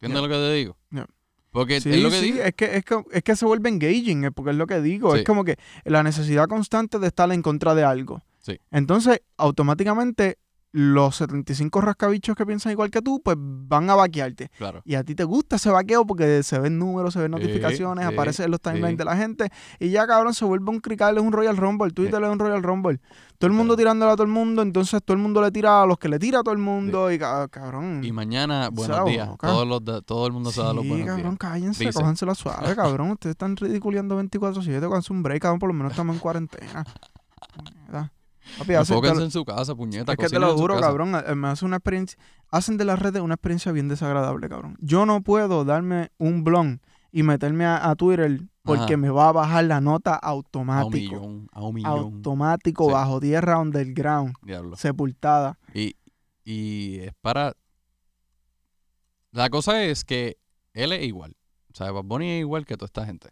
¿Entiendes 0.00 0.22
Ya. 0.22 0.28
lo 0.28 0.28
que 0.28 0.34
te 0.40 0.52
digo? 0.54 0.76
Ya. 0.90 1.06
Porque 1.50 1.80
Sí, 1.80 1.90
es 1.90 2.00
lo 2.02 2.10
que 2.10 2.20
sí, 2.20 2.32
digo. 2.32 2.44
es 2.44 2.54
que, 2.54 2.76
es, 2.76 2.84
que, 2.84 3.02
es 3.12 3.22
que 3.24 3.34
se 3.36 3.44
vuelve 3.44 3.68
engaging, 3.68 4.30
porque 4.34 4.52
es 4.52 4.56
lo 4.56 4.66
que 4.66 4.80
digo. 4.80 5.12
Sí. 5.14 5.20
Es 5.20 5.24
como 5.24 5.44
que 5.44 5.58
la 5.84 6.02
necesidad 6.02 6.46
constante 6.48 6.98
de 6.98 7.08
estar 7.08 7.30
en 7.32 7.42
contra 7.42 7.74
de 7.74 7.82
algo. 7.84 8.22
Sí. 8.40 8.58
Entonces, 8.70 9.20
automáticamente, 9.36 10.38
los 10.72 11.16
75 11.16 11.80
rascabichos 11.80 12.36
que 12.36 12.46
piensan 12.46 12.70
igual 12.70 12.92
que 12.92 13.02
tú, 13.02 13.20
pues 13.24 13.36
van 13.40 13.90
a 13.90 13.96
vaquearte. 13.96 14.50
Claro. 14.56 14.82
Y 14.84 14.94
a 14.94 15.02
ti 15.02 15.16
te 15.16 15.24
gusta 15.24 15.56
ese 15.56 15.68
vaqueo 15.68 16.06
porque 16.06 16.44
se 16.44 16.60
ven 16.60 16.78
números, 16.78 17.12
se 17.14 17.18
ven 17.20 17.32
notificaciones, 17.32 18.06
sí, 18.06 18.12
aparece 18.14 18.44
en 18.44 18.52
los 18.52 18.60
timelines 18.60 18.96
de 18.96 19.04
la 19.04 19.16
gente. 19.16 19.50
Y 19.80 19.90
ya, 19.90 20.06
cabrón, 20.06 20.32
se 20.32 20.44
vuelve 20.44 20.70
un 20.70 20.78
crical, 20.78 21.16
es 21.18 21.24
un 21.24 21.32
Royal 21.32 21.56
Rumble. 21.56 21.90
Twitter 21.90 22.22
es 22.22 22.28
un 22.28 22.38
Royal 22.38 22.62
Rumble. 22.62 23.00
Todo 23.38 23.50
el 23.50 23.56
mundo 23.56 23.76
tirándole 23.76 24.12
a 24.12 24.14
todo 24.14 24.22
el 24.22 24.30
mundo, 24.32 24.62
entonces 24.62 25.02
todo 25.04 25.16
el 25.16 25.20
mundo 25.20 25.42
le 25.42 25.50
tira 25.50 25.82
a 25.82 25.86
los 25.86 25.98
que 25.98 26.08
le 26.08 26.20
tira 26.20 26.38
a 26.38 26.42
todo 26.44 26.52
el 26.54 26.60
mundo. 26.60 27.10
Y 27.10 27.18
ca- 27.18 27.48
cabrón. 27.48 28.02
Y 28.04 28.12
mañana, 28.12 28.68
buenos 28.70 29.04
días. 29.06 29.28
Todos 29.40 29.66
los 29.66 29.84
de- 29.84 30.02
todo 30.02 30.28
el 30.28 30.32
mundo 30.32 30.52
se 30.52 30.60
da 30.62 30.72
los 30.72 30.86
buenos 30.86 31.04
cabrón, 31.08 31.30
días. 31.32 31.38
cállense, 31.38 31.84
Dice. 31.84 31.98
cójansela 31.98 32.36
suave, 32.36 32.76
cabrón. 32.76 33.10
Ustedes 33.18 33.32
están 33.34 33.56
ridiculeando 33.56 34.16
24-7, 34.22 34.86
cójanse 34.86 35.12
un 35.12 35.24
break, 35.24 35.42
cabrón, 35.42 35.58
por 35.58 35.68
lo 35.68 35.74
menos 35.74 35.90
estamos 35.90 36.14
en 36.14 36.20
cuarentena. 36.20 36.84
Papi, 38.58 38.74
Enfóquense 38.74 39.22
en 39.22 39.30
su 39.30 39.44
casa, 39.44 39.74
puñeta. 39.74 40.12
es 40.12 40.18
que 40.18 40.28
te 40.28 40.38
lo 40.38 40.56
juro, 40.56 40.78
cabrón, 40.80 41.14
eh, 41.26 41.34
me 41.34 41.48
hace 41.48 41.64
una 41.64 41.76
experiencia, 41.76 42.18
hacen 42.48 42.76
de 42.76 42.84
las 42.84 42.98
redes 42.98 43.22
una 43.22 43.34
experiencia 43.34 43.72
bien 43.72 43.88
desagradable, 43.88 44.48
cabrón. 44.48 44.76
Yo 44.80 45.06
no 45.06 45.22
puedo 45.22 45.64
darme 45.64 46.10
un 46.18 46.44
blon 46.44 46.80
y 47.12 47.22
meterme 47.22 47.64
a, 47.64 47.88
a 47.90 47.96
Twitter 47.96 48.40
porque 48.62 48.94
Ajá. 48.94 48.96
me 48.98 49.10
va 49.10 49.28
a 49.30 49.32
bajar 49.32 49.64
la 49.64 49.80
nota 49.80 50.14
A 50.14 50.32
un 50.34 50.38
automático. 50.44 50.92
millón, 51.16 51.48
a 51.52 51.62
un 51.62 51.74
millón. 51.74 51.90
Automático, 51.98 52.86
Sí. 52.86 52.92
bajo 52.92 53.20
tierra, 53.20 53.58
underground, 53.58 54.34
Diablo. 54.42 54.76
sepultada. 54.76 55.58
Y, 55.74 55.96
y 56.44 56.98
es 57.00 57.12
para... 57.20 57.54
La 59.32 59.48
cosa 59.48 59.82
es 59.84 60.04
que 60.04 60.38
él 60.72 60.92
es 60.92 61.04
igual. 61.04 61.36
O 61.72 61.76
sea, 61.76 61.90
Bad 61.92 62.04
Bunny 62.04 62.28
es 62.30 62.40
igual 62.40 62.66
que 62.66 62.76
toda 62.76 62.86
esta 62.86 63.06
gente. 63.06 63.30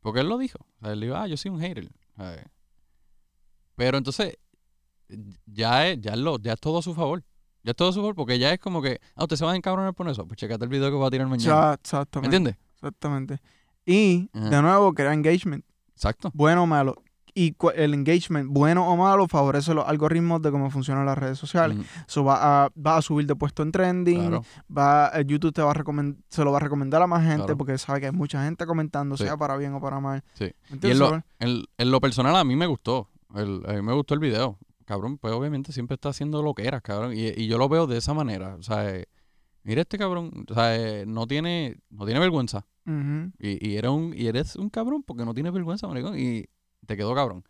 Porque 0.00 0.20
él 0.20 0.28
lo 0.28 0.36
dijo. 0.38 0.58
O 0.80 0.84
sea, 0.84 0.92
él 0.92 1.00
dijo, 1.00 1.14
ah, 1.14 1.26
yo 1.28 1.36
soy 1.36 1.50
un 1.50 1.60
hater. 1.60 1.88
¿sabes? 2.16 2.44
Pero 3.76 3.98
entonces, 3.98 4.36
ya 5.46 5.86
es, 5.88 6.00
ya, 6.00 6.12
es 6.12 6.18
lo, 6.18 6.38
ya 6.38 6.52
es 6.54 6.60
todo 6.60 6.78
a 6.78 6.82
su 6.82 6.94
favor. 6.94 7.22
Ya 7.64 7.70
es 7.72 7.76
todo 7.76 7.88
a 7.88 7.92
su 7.92 8.00
favor 8.00 8.14
porque 8.14 8.38
ya 8.38 8.52
es 8.52 8.58
como 8.60 8.80
que, 8.82 9.00
ah, 9.16 9.24
usted 9.24 9.36
se 9.36 9.44
va 9.44 9.52
a 9.52 9.56
encabronar 9.56 9.94
por 9.94 10.08
eso. 10.08 10.26
Pues 10.26 10.38
checate 10.38 10.64
el 10.64 10.70
video 10.70 10.90
que 10.90 10.96
va 10.96 11.08
a 11.08 11.10
tirar 11.10 11.26
mañana. 11.26 11.48
Ya, 11.62 11.66
¿Me 11.68 11.74
exactamente. 11.74 12.36
entiendes? 12.36 12.56
Exactamente. 12.74 13.38
Y, 13.84 14.30
Ajá. 14.32 14.48
de 14.50 14.62
nuevo, 14.62 14.92
crea 14.94 15.12
engagement. 15.12 15.64
Exacto. 15.94 16.30
bueno 16.34 16.62
o 16.62 16.66
malo. 16.66 17.02
Y 17.34 17.54
el 17.76 17.94
engagement, 17.94 18.50
bueno 18.50 18.88
o 18.88 18.96
malo, 18.96 19.28
favorece 19.28 19.72
los 19.74 19.86
algoritmos 19.86 20.42
de 20.42 20.50
cómo 20.50 20.70
funcionan 20.70 21.06
las 21.06 21.16
redes 21.18 21.38
sociales. 21.38 21.76
Mm, 21.78 21.82
Eso 22.08 22.24
va 22.24 22.64
a, 22.64 22.68
va 22.74 22.96
a 22.96 23.02
subir 23.02 23.26
de 23.26 23.36
puesto 23.36 23.62
en 23.62 23.70
trending, 23.70 24.20
claro. 24.28 24.44
va, 24.76 25.10
eh, 25.14 25.24
YouTube 25.26 25.52
te 25.52 25.62
va 25.62 25.70
a 25.70 25.74
se 26.28 26.44
lo 26.44 26.50
va 26.50 26.56
a 26.56 26.60
recomendar 26.60 27.00
a 27.02 27.06
más 27.06 27.22
gente 27.22 27.36
Claro. 27.44 27.56
porque 27.56 27.78
sabe 27.78 28.00
que 28.00 28.06
hay 28.06 28.12
mucha 28.12 28.42
gente 28.44 28.66
comentando, 28.66 29.16
Sí. 29.16 29.24
sea 29.24 29.36
para 29.36 29.56
bien 29.56 29.72
o 29.74 29.80
para 29.80 30.00
mal. 30.00 30.24
Sí. 30.34 30.44
¿Me 30.44 30.48
Y 30.48 30.50
en 30.50 30.74
entiendes? 30.74 30.98
lo, 30.98 31.06
Sobel? 31.08 31.24
en, 31.38 31.62
en 31.78 31.90
lo 31.92 32.00
personal 32.00 32.34
a 32.36 32.42
mí 32.44 32.56
me 32.56 32.66
gustó. 32.66 33.08
El- 33.34 33.62
a 33.68 33.72
mí 33.74 33.82
me 33.82 33.92
gustó 33.92 34.14
el 34.14 34.20
video. 34.20 34.58
Cabrón, 34.88 35.18
pues 35.18 35.34
obviamente 35.34 35.70
siempre 35.70 35.96
está 35.96 36.08
haciendo 36.08 36.42
lo 36.42 36.54
que 36.54 36.66
era, 36.66 36.80
cabrón. 36.80 37.12
Y, 37.12 37.26
y 37.26 37.46
yo 37.46 37.58
lo 37.58 37.68
veo 37.68 37.86
de 37.86 37.98
esa 37.98 38.14
manera. 38.14 38.54
O 38.54 38.62
sea, 38.62 38.88
eh, 38.88 39.04
mira 39.62 39.82
este 39.82 39.98
cabrón. 39.98 40.46
O 40.48 40.54
sea, 40.54 40.74
eh, 40.76 41.04
no 41.04 41.26
tiene, 41.26 41.82
no 41.90 42.06
tiene 42.06 42.20
vergüenza. 42.20 42.66
Y, 43.38 43.68
y, 43.68 43.76
era 43.76 43.90
un, 43.90 44.14
y 44.16 44.28
eres 44.28 44.56
un 44.56 44.70
cabrón 44.70 45.02
porque 45.02 45.26
no 45.26 45.34
tienes 45.34 45.52
vergüenza, 45.52 45.86
maricón. 45.86 46.18
Y 46.18 46.46
te 46.86 46.96
quedó 46.96 47.14
cabrón. 47.14 47.44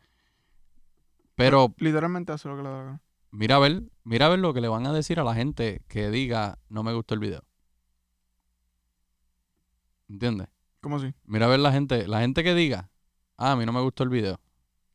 Pero 1.37 1.73
Literalmente 1.79 2.33
hace 2.33 2.49
lo 2.49 2.57
que 2.57 2.65
le 2.65 2.71
da 2.71 3.01
mira 3.31 3.55
a 3.55 3.59
ver, 3.61 3.85
mira 4.03 4.27
a 4.27 4.31
ver 4.31 4.41
lo 4.41 4.53
que 4.53 4.61
le 4.61 4.67
van 4.67 4.85
a 4.87 4.93
decir 4.93 5.21
a 5.21 5.25
la 5.25 5.37
gente 5.37 5.85
que 5.87 6.11
diga 6.11 6.59
no 6.69 6.83
me 6.83 6.93
gustó 6.93 7.15
el 7.15 7.21
video. 7.21 7.45
¿Entiendes? 10.09 10.49
¿Cómo 10.81 10.97
así? 10.97 11.15
Mira 11.25 11.47
a 11.47 11.49
ver 11.51 11.61
la 11.61 11.71
gente, 11.71 12.09
la 12.09 12.21
gente 12.21 12.43
que 12.43 12.55
diga, 12.55 12.91
ah, 13.37 13.53
a 13.53 13.57
mí 13.57 13.65
no 13.65 13.73
me 13.73 13.81
gustó 13.81 14.03
el 14.03 14.09
video. 14.09 14.41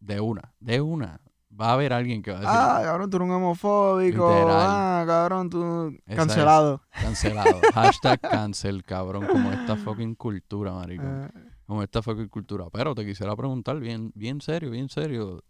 De 0.02 0.20
una, 0.20 0.54
de 0.60 0.82
una. 0.82 1.22
Va 1.60 1.68
a 1.70 1.74
haber 1.74 1.94
alguien 1.94 2.22
que 2.24 2.32
va 2.32 2.38
a 2.38 2.40
decir, 2.42 2.56
Ah, 2.58 2.82
cabrón, 2.84 3.10
tú 3.12 3.18
eres 3.18 3.30
un 3.30 3.36
homofóbico. 3.36 4.28
Literal. 4.34 4.58
Ah, 4.60 5.04
cabrón, 5.06 5.50
tú 5.52 5.96
Esa 6.08 6.16
cancelado. 6.16 6.82
cancelado. 6.92 7.60
Hashtag 7.76 8.20
cancel, 8.22 8.84
cabrón, 8.84 9.28
como 9.28 9.52
esta 9.52 9.76
fucking 9.76 10.16
cultura, 10.16 10.72
marico. 10.74 11.04
Eh, 11.06 11.30
Como 11.68 11.84
esta 11.84 12.02
fucking 12.02 12.28
cultura. 12.30 12.66
Pero 12.72 12.96
te 12.96 13.06
quisiera 13.06 13.36
preguntar 13.36 13.80
bien, 13.80 14.12
bien 14.16 14.42
serio, 14.42 14.72
bien 14.72 14.90
serio. 14.90 15.44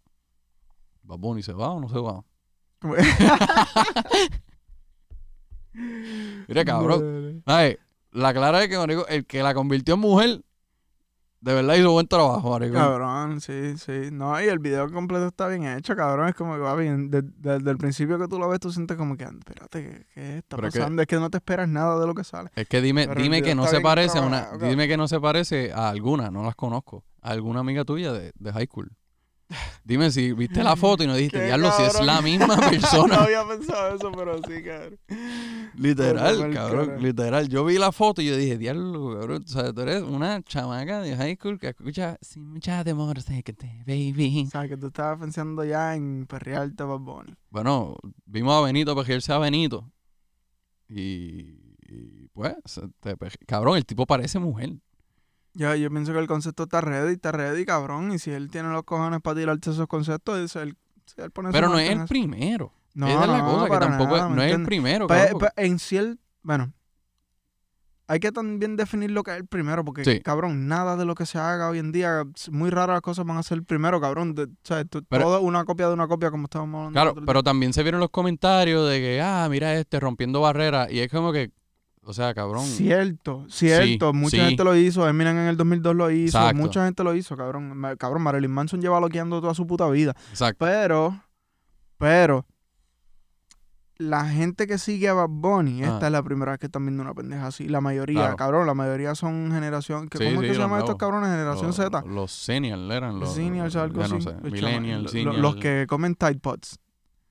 ¿Bad 1.04 1.18
Bunny 1.20 1.42
se 1.42 1.54
va 1.54 1.70
o 1.70 1.80
no 1.80 1.88
se 1.88 2.00
va? 2.00 2.22
Mira, 6.48 6.66
cabrón. 6.66 7.44
Ay, 7.46 7.78
la 8.12 8.34
clara 8.34 8.62
es 8.64 8.70
que, 8.70 8.78
marico, 8.78 9.08
el 9.08 9.26
que 9.26 9.42
la 9.42 9.54
convirtió 9.54 9.96
en 9.96 10.00
mujer, 10.02 10.42
de 11.44 11.54
verdad 11.54 11.76
hizo 11.76 11.92
buen 11.92 12.08
trabajo, 12.08 12.52
marico. 12.52 12.74
Cabrón, 12.76 13.42
sí, 13.42 13.78
sí. 13.78 14.10
No, 14.12 14.42
y 14.42 14.46
el 14.46 14.60
video 14.60 14.90
completo 14.92 15.28
está 15.28 15.48
bien 15.48 15.66
hecho, 15.66 15.96
cabrón. 15.96 16.30
Es 16.30 16.36
como 16.36 16.54
que 16.54 16.60
va 16.62 16.76
bien. 16.76 17.10
De- 17.12 17.22
de- 17.22 17.32
desde 17.60 17.70
el 17.72 17.78
principio 17.78 18.18
que 18.18 18.28
tú 18.28 18.40
lo 18.40 18.48
ves, 18.48 18.60
tú 18.62 18.72
sientes 18.72 18.96
como 18.98 19.18
que, 19.18 19.26
"Ah, 19.26 19.32
espérate, 19.38 19.84
¿qué, 19.84 20.06
qué 20.14 20.38
está 20.38 20.56
Pero 20.56 20.68
es 20.70 20.74
que- 20.74 20.80
pasando? 20.80 21.02
Es 21.02 21.08
que 21.08 21.16
no 21.18 21.30
te 21.30 21.38
esperas 21.38 21.68
nada 21.68 22.00
de 22.00 22.08
lo 22.08 22.14
que 22.14 22.24
sale. 22.24 22.50
Es 22.56 22.68
que 22.68 22.82
dime, 22.82 23.08
Pero 23.08 23.22
dime 23.22 23.42
que 23.42 23.56
no 23.56 23.68
se 23.68 23.82
parece 23.82 24.20
a 24.20 24.22
una, 24.22 24.46
cabrón. 24.52 24.70
dime 24.70 24.88
que 24.88 24.96
no 24.98 25.08
se 25.08 25.20
parece 25.20 25.74
a 25.74 25.90
alguna, 25.90 26.32
no 26.32 26.44
las 26.44 26.56
conozco, 26.56 27.04
a 27.22 27.32
alguna 27.32 27.60
amiga 27.60 27.84
tuya 27.84 28.14
de, 28.14 28.32
de 28.40 28.54
high 28.54 28.68
school. 28.68 28.92
Dime 29.84 30.12
si 30.12 30.32
viste 30.34 30.64
la 30.64 30.76
foto 30.76 31.04
y 31.04 31.08
no 31.08 31.16
dijiste, 31.16 31.44
diablo, 31.46 31.72
si 31.72 31.84
es 31.84 31.94
cabrón. 31.94 32.08
la 32.08 32.22
misma 32.22 32.48
no 32.56 32.70
persona. 32.70 33.16
había 33.24 33.46
pensado 33.48 33.96
eso, 33.96 34.12
pero 34.12 34.38
sí, 34.38 34.64
cabrón. 34.64 35.00
Literal, 35.76 36.54
cabrón, 36.54 36.86
carajo. 36.88 37.02
literal. 37.02 37.50
Yo 37.50 37.66
vi 37.66 37.78
la 37.78 37.92
foto 37.92 38.22
y 38.22 38.28
yo 38.28 38.38
dije, 38.38 38.58
diablo, 38.58 39.18
cabrón, 39.20 39.44
o 39.46 39.48
sea, 39.52 39.74
tú 39.74 39.82
eres 39.82 40.04
una 40.04 40.42
chamaca 40.44 41.02
de 41.02 41.16
high 41.16 41.36
school 41.36 41.60
que 41.60 41.70
escucha 41.70 42.18
sin 42.22 42.46
mucha 42.48 42.84
temor, 42.84 43.22
sé 43.22 43.44
que 43.44 43.54
te, 43.54 43.84
baby. 43.86 44.46
O 44.48 44.50
sea, 44.52 44.68
que 44.68 44.78
tú 44.78 44.88
estabas 44.88 45.20
pensando 45.20 45.64
ya 45.66 45.96
en 45.96 46.26
perrearte 46.28 46.84
Bad 46.84 47.00
Bunny. 47.00 47.34
Bueno, 47.50 47.96
vimos 48.26 48.54
a 48.56 48.62
Benito 48.66 48.96
pejearse 48.96 49.34
a 49.34 49.38
Benito. 49.40 49.92
Y, 50.90 51.76
y, 51.88 52.28
pues, 52.34 52.56
te 53.00 53.16
cabrón, 53.48 53.78
el 53.78 53.86
tipo 53.86 54.06
parece 54.06 54.40
mujer. 54.40 54.74
Yo, 55.56 55.76
yo 55.76 55.90
pienso 55.92 56.14
que 56.14 56.20
el 56.20 56.28
concepto 56.28 56.64
está 56.64 56.82
ready, 56.82 57.14
está 57.14 57.32
ready, 57.32 57.66
cabrón. 57.66 58.12
Y 58.12 58.20
si 58.20 58.32
él 58.32 58.50
tiene 58.50 58.70
los 58.70 58.84
cojones 58.84 59.22
para 59.22 59.40
tirarte 59.40 59.70
esos 59.70 59.88
conceptos, 59.88 60.40
es 60.40 60.56
él, 60.56 60.76
si 61.06 61.22
él 61.22 61.32
pone 61.32 61.52
Pero 61.52 61.70
no 61.70 61.78
es 61.80 61.90
el 61.90 61.98
eso. 62.00 62.08
primero. 62.08 62.74
No, 62.96 63.08
Esa 63.08 63.22
es 63.24 63.28
la 63.30 63.38
no, 63.40 63.46
cosa, 63.46 63.66
que 63.70 63.80
tampoco 63.80 64.12
nada, 64.18 64.24
es, 64.26 64.30
¿me 64.30 64.36
no 64.36 64.44
es 64.44 64.54
el 64.54 64.64
primero, 64.66 65.08
Pues, 65.08 65.22
cabrón. 65.24 65.40
pues, 65.40 65.52
en 65.58 65.98
el- 66.00 66.20
bueno, 66.44 66.74
hay 68.06 68.20
que 68.20 68.32
también 68.32 68.76
definir 68.76 69.10
lo 69.12 69.24
que 69.24 69.32
es 69.32 69.38
el 69.38 69.48
primero, 69.48 69.84
porque, 69.86 70.04
Sí. 70.04 70.20
cabrón, 70.22 70.68
nada 70.68 70.96
de 70.98 71.06
lo 71.06 71.16
que 71.16 71.26
se 71.26 71.40
haga 71.40 71.70
hoy 71.70 71.80
en 71.80 71.92
día, 71.92 72.24
muy 72.52 72.70
raras 72.70 72.96
las 72.96 73.02
cosas 73.02 73.26
van 73.26 73.38
a 73.38 73.44
ser 73.44 73.58
el 73.60 73.64
primero, 73.64 74.00
cabrón. 74.02 74.36
De, 74.36 74.44
o 74.44 74.48
sea, 74.64 74.84
tú- 74.86 75.04
Pero- 75.10 75.24
todo 75.24 75.42
una 75.42 75.64
copia 75.66 75.88
de 75.88 75.94
una 75.94 76.08
copia, 76.08 76.30
como 76.30 76.44
estábamos 76.46 76.88
hablando. 76.88 77.14
Claro, 77.14 77.26
pero 77.26 77.42
también 77.42 77.74
se 77.74 77.82
vieron 77.82 78.02
los 78.02 78.10
comentarios 78.12 78.88
de 78.90 79.00
que, 79.00 79.22
ah, 79.22 79.48
mira 79.50 79.74
este, 79.76 80.00
rompiendo 80.00 80.42
barreras. 80.42 80.92
Y 80.92 81.00
es 81.00 81.10
como 81.10 81.32
que, 81.32 81.52
o 82.06 82.14
sea, 82.14 82.34
cabrón. 82.34 82.66
Cierto, 82.66 83.46
cierto. 83.50 84.14
mucha 84.14 84.38
sí. 84.38 84.44
gente 84.44 84.64
lo 84.64 84.76
hizo. 84.76 85.08
Eminem 85.08 85.38
en 85.38 85.48
el 85.48 85.58
2002 85.58 85.96
lo 85.96 86.12
hizo. 86.12 86.38
Exacto. 86.38 86.58
Mucha 86.62 86.86
gente 86.86 87.04
lo 87.04 87.16
hizo, 87.16 87.36
cabrón. 87.38 87.82
Cabrón, 87.98 88.22
Marilyn 88.22 88.52
Manson 88.52 88.82
lleva 88.82 89.00
loqueando 89.00 89.40
toda 89.42 89.54
su 89.54 89.66
puta 89.66 89.88
vida. 89.90 90.14
Exacto. 90.32 90.66
Pero, 90.66 91.22
pero, 91.98 92.46
la 93.98 94.26
gente 94.28 94.68
que 94.68 94.78
sigue 94.78 95.08
a 95.08 95.14
Bad 95.14 95.30
Bunny, 95.30 95.82
esta 95.82 95.98
Ajá. 95.98 96.06
es 96.08 96.12
la 96.12 96.24
primera 96.24 96.52
vez 96.52 96.60
que 96.60 96.66
están 96.66 96.84
viendo 96.86 97.04
una 97.04 97.14
pendeja 97.14 97.48
así. 97.48 97.70
La 97.70 97.80
mayoría, 97.80 98.20
Claro. 98.20 98.36
cabrón, 98.36 98.68
la 98.68 98.74
mayoría 98.74 99.16
son 99.16 99.52
generación. 99.52 100.10
que 100.10 100.18
Sí, 100.18 100.26
¿Cómo 100.26 100.42
es 100.42 100.48
que 100.50 100.54
se 100.56 100.60
llaman 100.60 100.80
estos 100.80 100.96
cabrones? 100.98 101.30
Generación 101.30 101.68
Los- 101.68 101.76
Z. 101.76 102.04
Los 102.08 102.32
seniors 102.32 102.92
eran 102.92 103.20
los. 103.20 103.34
Seniors, 103.34 103.76
algo 103.76 104.02
así. 104.02 104.16
no 104.16 104.22
sé, 104.22 104.34
millennials, 104.44 105.12
seniors. 105.12 105.38
Los 105.38 105.56
que 105.58 105.86
comen 105.88 106.16
Tide 106.16 106.40
Pods. 106.40 106.80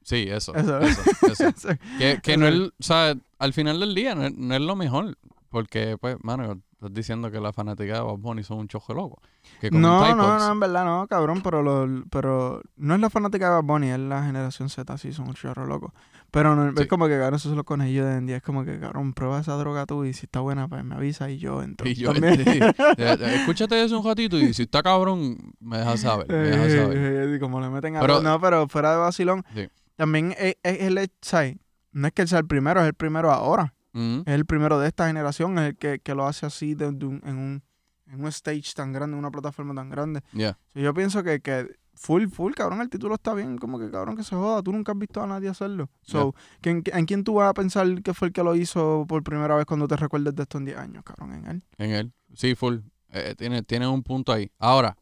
Sí, 0.04 0.26
eso. 0.28 0.54
Eso. 0.54 0.78
Eso, 0.80 1.48
eso. 1.48 1.68
Que, 1.98 2.20
que 2.22 2.36
no 2.36 2.46
es, 2.46 2.54
o 2.58 2.70
sea, 2.80 3.14
al 3.42 3.52
final 3.52 3.80
del 3.80 3.94
día 3.94 4.14
no 4.14 4.24
es, 4.24 4.34
no 4.36 4.54
es 4.54 4.60
lo 4.60 4.76
mejor. 4.76 5.16
Porque, 5.50 5.98
pues, 6.00 6.16
mano, 6.22 6.62
estás 6.72 6.94
diciendo 6.94 7.30
que 7.30 7.38
la 7.38 7.52
fanática 7.52 7.92
de 7.96 8.00
Bad 8.00 8.16
Bunny 8.16 8.42
son 8.42 8.56
un 8.60 8.68
chojo 8.68 8.94
loco. 8.94 9.20
Que 9.60 9.70
No, 9.70 10.14
no, 10.16 10.38
no, 10.38 10.50
en 10.52 10.60
verdad 10.60 10.86
no, 10.86 11.06
cabrón, 11.06 11.42
pero 11.42 11.62
lo, 11.62 12.04
pero 12.08 12.62
no 12.76 12.94
es 12.94 13.00
la 13.02 13.10
fanática 13.10 13.48
de 13.50 13.56
Bad 13.56 13.64
Bunny, 13.64 13.90
es 13.90 13.98
la 13.98 14.24
generación 14.24 14.70
Z, 14.70 14.96
sí, 14.96 15.12
son 15.12 15.28
un 15.28 15.34
chorro 15.34 15.66
loco. 15.66 15.92
Pero 16.30 16.56
no, 16.56 16.70
Sí. 16.74 16.84
es 16.84 16.86
como 16.88 17.06
que, 17.06 17.18
cabrón, 17.18 17.34
esos 17.34 17.50
son 17.50 17.56
los 17.56 17.66
conejillos 17.66 18.06
de 18.06 18.12
hoy 18.12 18.16
en 18.18 18.26
día, 18.26 18.36
es 18.38 18.42
como 18.42 18.64
que, 18.64 18.80
cabrón, 18.80 19.12
prueba 19.12 19.40
esa 19.40 19.52
droga 19.56 19.84
tú 19.84 20.06
y 20.06 20.14
si 20.14 20.24
está 20.24 20.40
buena, 20.40 20.68
pues 20.68 20.82
me 20.84 20.94
avisa 20.94 21.28
y 21.28 21.36
yo 21.36 21.62
entro. 21.62 21.86
Y 21.90 21.94
yo, 21.96 22.14
También. 22.14 22.42
sí. 22.42 22.58
Escúchate 22.96 23.84
eso 23.84 24.00
un 24.00 24.06
ratito 24.06 24.38
y 24.38 24.54
si 24.54 24.62
está 24.62 24.82
cabrón, 24.82 25.36
me 25.60 25.76
dejas 25.76 26.00
saber. 26.00 26.28
Me 26.28 26.34
dejas 26.36 26.72
saber. 26.72 27.34
Eh, 27.34 27.38
como 27.40 27.60
le 27.60 27.68
meten 27.68 27.96
a 27.96 28.00
Pero- 28.00 28.22
No, 28.22 28.40
pero 28.40 28.68
fuera 28.68 28.92
de 28.92 28.96
vacilón, 28.96 29.44
Sí. 29.54 29.68
también 29.96 30.34
es, 30.38 30.56
es 30.62 30.80
el 30.80 31.10
¿sabes? 31.20 31.56
No 31.92 32.06
es 32.08 32.12
que 32.12 32.22
él 32.22 32.28
sea 32.28 32.38
el 32.38 32.46
primero, 32.46 32.80
es 32.80 32.86
el 32.86 32.94
primero 32.94 33.30
ahora. 33.30 33.74
Mm, 33.92 34.20
Es 34.20 34.34
el 34.34 34.46
primero 34.46 34.78
de 34.78 34.88
esta 34.88 35.06
generación, 35.06 35.58
es 35.58 35.68
el 35.70 35.76
que, 35.76 35.98
que 35.98 36.14
lo 36.14 36.26
hace 36.26 36.46
así 36.46 36.74
de, 36.74 36.90
de 36.92 37.06
un- 37.06 37.20
en, 37.24 37.36
un, 37.36 37.62
en 38.06 38.20
un 38.22 38.26
stage 38.28 38.72
tan 38.74 38.92
grande, 38.92 39.14
en 39.14 39.18
una 39.18 39.30
plataforma 39.30 39.74
tan 39.74 39.90
grande. 39.90 40.22
yeah. 40.32 40.58
Yo 40.74 40.94
pienso 40.94 41.22
que, 41.22 41.40
que 41.40 41.76
full, 41.94 42.26
full, 42.28 42.54
cabrón, 42.54 42.80
el 42.80 42.88
título 42.88 43.14
está 43.16 43.34
bien, 43.34 43.58
como 43.58 43.78
que 43.78 43.90
cabrón 43.90 44.16
que 44.16 44.24
se 44.24 44.34
joda, 44.34 44.62
tú 44.62 44.72
nunca 44.72 44.92
has 44.92 44.98
visto 44.98 45.22
a 45.22 45.26
nadie 45.26 45.50
hacerlo. 45.50 45.90
So, 46.00 46.34
¿quién- 46.62 46.82
¿en 46.86 47.04
quién 47.04 47.22
tú 47.22 47.34
vas 47.34 47.50
a 47.50 47.54
pensar 47.54 47.86
que 48.02 48.14
fue 48.14 48.28
el 48.28 48.32
que 48.32 48.42
lo 48.42 48.54
hizo 48.56 49.04
por 49.06 49.22
primera 49.22 49.54
vez 49.56 49.66
cuando 49.66 49.86
te 49.86 49.96
recuerdes 49.96 50.34
de 50.34 50.42
esto 50.44 50.56
en 50.58 50.64
10 50.64 50.78
años, 50.78 51.04
cabrón? 51.04 51.34
En 51.34 51.46
él. 51.46 51.62
En 51.76 51.90
él. 51.90 52.12
Sí, 52.34 52.54
full. 52.54 52.78
Eh, 53.10 53.34
tiene, 53.36 53.62
tiene 53.62 53.86
un 53.86 54.02
punto 54.02 54.32
ahí. 54.32 54.50
Ahora, 54.58 54.96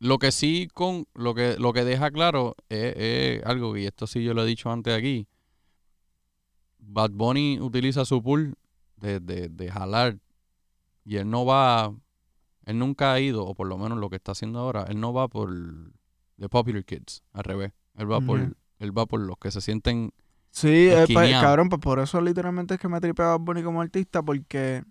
lo 0.00 0.18
que 0.18 0.32
sí 0.32 0.68
con 0.72 1.06
lo 1.14 1.34
que 1.34 1.56
lo 1.58 1.72
que 1.72 1.84
deja 1.84 2.10
claro 2.10 2.54
es, 2.68 2.94
es 2.96 3.44
algo, 3.46 3.76
y 3.76 3.86
esto 3.86 4.06
sí 4.06 4.22
yo 4.24 4.34
lo 4.34 4.42
he 4.44 4.46
dicho 4.46 4.70
antes 4.70 4.96
aquí. 4.96 5.26
Bad 6.78 7.10
Bunny 7.10 7.60
utiliza 7.60 8.04
su 8.04 8.22
pool 8.22 8.54
de, 8.96 9.20
de, 9.20 9.48
de 9.48 9.70
jalar 9.70 10.18
y 11.04 11.16
él 11.16 11.28
no 11.30 11.44
va, 11.46 11.94
él 12.66 12.78
nunca 12.78 13.12
ha 13.12 13.20
ido, 13.20 13.44
o 13.46 13.54
por 13.54 13.68
lo 13.68 13.78
menos 13.78 13.98
lo 13.98 14.10
que 14.10 14.16
está 14.16 14.32
haciendo 14.32 14.60
ahora, 14.60 14.84
él 14.88 15.00
no 15.00 15.12
va 15.12 15.28
por 15.28 15.50
The 16.38 16.48
Popular 16.48 16.84
Kids, 16.84 17.22
al 17.32 17.44
revés. 17.44 17.72
Él 17.96 18.10
va 18.10 18.20
por, 18.20 18.56
él 18.78 18.96
va 18.98 19.06
por 19.06 19.20
los 19.20 19.38
que 19.38 19.50
se 19.50 19.60
sienten 19.60 20.12
Sí, 20.50 20.68
eh, 20.68 21.06
pa- 21.14 21.40
cabrón, 21.40 21.68
pues 21.68 21.80
por 21.80 21.98
eso 22.00 22.20
literalmente 22.20 22.74
es 22.74 22.80
que 22.80 22.88
me 22.88 23.00
tripea 23.00 23.26
Bad 23.28 23.40
Bunny 23.40 23.62
como 23.62 23.80
artista, 23.80 24.22
porque 24.22 24.82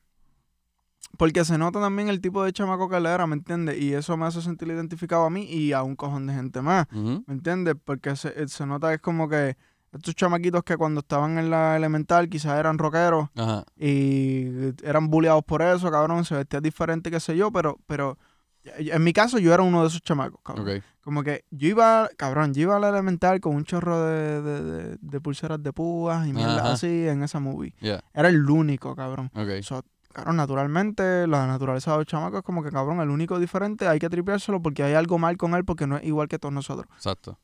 porque 1.18 1.44
se 1.46 1.58
nota 1.58 1.80
también 1.82 2.10
el 2.10 2.22
tipo 2.22 2.44
de 2.44 2.54
chamaco 2.54 2.90
que 2.90 2.98
él 2.98 3.06
era, 3.06 3.26
¿me 3.28 3.36
entiendes? 3.36 3.80
Y 3.80 3.94
eso 3.94 4.16
me 4.18 4.26
hace 4.26 4.42
sentir 4.42 4.68
identificado 4.68 5.26
a 5.26 5.30
mí 5.30 5.44
y 5.46 5.74
a 5.74 5.82
un 5.84 5.96
cojón 5.96 6.28
de 6.28 6.34
gente 6.34 6.62
más. 6.62 6.86
¿Me 6.92 7.24
entiendes? 7.34 7.76
Porque 7.84 8.16
se, 8.16 8.30
eh, 8.42 8.48
se 8.48 8.66
nota 8.66 8.90
que 8.90 8.96
es 8.96 9.02
como 9.02 9.28
que 9.28 9.58
estos 9.94 10.14
chamaquitos 10.16 10.64
que 10.64 10.78
cuando 10.78 11.00
estaban 11.00 11.38
en 11.40 11.50
la 11.50 11.76
elemental 11.76 12.30
quizás 12.30 12.60
eran 12.60 12.78
rockeros 12.78 13.30
Ajá. 13.36 13.64
y 13.78 14.74
eran 14.84 15.10
bulleados 15.10 15.44
por 15.44 15.62
eso, 15.62 15.90
cabrón, 15.90 16.26
se 16.26 16.36
vestían 16.36 16.62
diferente, 16.62 17.10
qué 17.10 17.20
sé 17.20 17.36
yo, 17.38 17.52
pero, 17.52 17.80
pero 17.88 18.18
en 18.66 19.04
mi 19.04 19.14
caso 19.14 19.40
yo 19.40 19.54
era 19.54 19.64
uno 19.64 19.82
de 19.82 19.88
esos 19.88 20.02
chamacos, 20.02 20.42
cabrón. 20.44 20.84
Como 21.02 21.24
que 21.24 21.46
yo 21.52 21.70
iba, 21.70 22.10
cabrón, 22.18 22.54
yo 22.54 22.64
iba 22.64 22.76
a 22.76 22.80
la 22.80 22.90
elemental 22.90 23.40
con 23.40 23.56
un 23.56 23.64
chorro 23.64 24.04
de, 24.06 24.42
de, 24.42 24.62
de- 24.64 24.98
de 25.00 25.22
pulseras 25.22 25.64
de 25.64 25.72
púas 25.72 26.28
y 26.28 26.34
mierda 26.34 26.74
así 26.74 27.08
en 27.08 27.24
esa 27.24 27.40
movie. 27.40 27.74
Yeah. 27.80 28.04
Era 28.14 28.28
el 28.28 28.48
único, 28.50 28.94
cabrón. 28.94 29.32
Ok. 29.34 29.62
So, 29.62 29.84
cabrón, 30.18 30.38
naturalmente, 30.38 31.28
la 31.28 31.46
naturaleza 31.46 31.92
de 31.92 31.98
los 32.00 32.08
chamacos 32.08 32.40
es 32.40 32.44
como 32.44 32.64
que, 32.64 32.72
cabrón, 32.72 33.00
el 33.02 33.12
único 33.12 33.38
diferente, 33.38 33.88
hay 33.88 34.00
que 34.00 34.10
tripeárselo 34.10 34.60
porque 34.60 34.82
hay 34.82 34.96
algo 34.96 35.20
mal 35.20 35.38
con 35.38 35.54
él 35.54 35.64
porque 35.64 35.86
no 35.86 35.98
es 35.98 36.04
igual 36.06 36.28
que 36.28 36.40
todos 36.40 36.52
nosotros. 36.52 36.88
Exacto. 36.96 37.38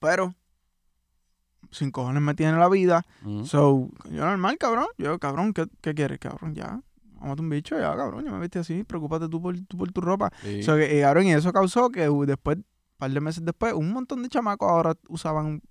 Pero, 0.00 0.34
sin 1.70 1.92
cojones 1.92 2.20
me 2.20 2.34
tiene 2.34 2.58
la 2.58 2.68
vida. 2.68 3.06
So, 3.44 3.90
yo 4.10 4.24
normal, 4.26 4.58
cabrón. 4.58 4.86
Yo, 4.98 5.20
cabrón, 5.20 5.52
¿qué, 5.52 5.66
qué 5.80 5.94
quieres, 5.94 6.18
cabrón? 6.18 6.56
Ya. 6.56 6.80
Vamos 7.20 7.38
a 7.38 7.42
un 7.42 7.48
bicho, 7.48 7.78
ya, 7.78 7.94
cabrón. 7.96 8.24
Yo 8.24 8.32
me 8.32 8.40
vestí 8.40 8.58
así. 8.58 8.82
Preocúpate 8.82 9.28
tú 9.28 9.40
por, 9.40 9.56
tú 9.60 9.78
por 9.78 9.92
tu 9.92 10.00
ropa. 10.00 10.32
Sí. 10.42 10.64
So, 10.64 10.74
que, 10.74 10.98
eh, 10.98 11.02
cabrón, 11.02 11.26
y 11.26 11.32
eso 11.32 11.52
causó 11.52 11.90
que 11.90 12.10
uh, 12.10 12.26
después, 12.26 12.56
un 12.56 12.64
par 12.98 13.10
de 13.12 13.20
meses 13.20 13.44
después, 13.44 13.72
un 13.72 13.92
montón 13.92 14.22
de 14.24 14.28
chamacos 14.28 14.68
ahora 14.68 14.94
usaban 15.08 15.62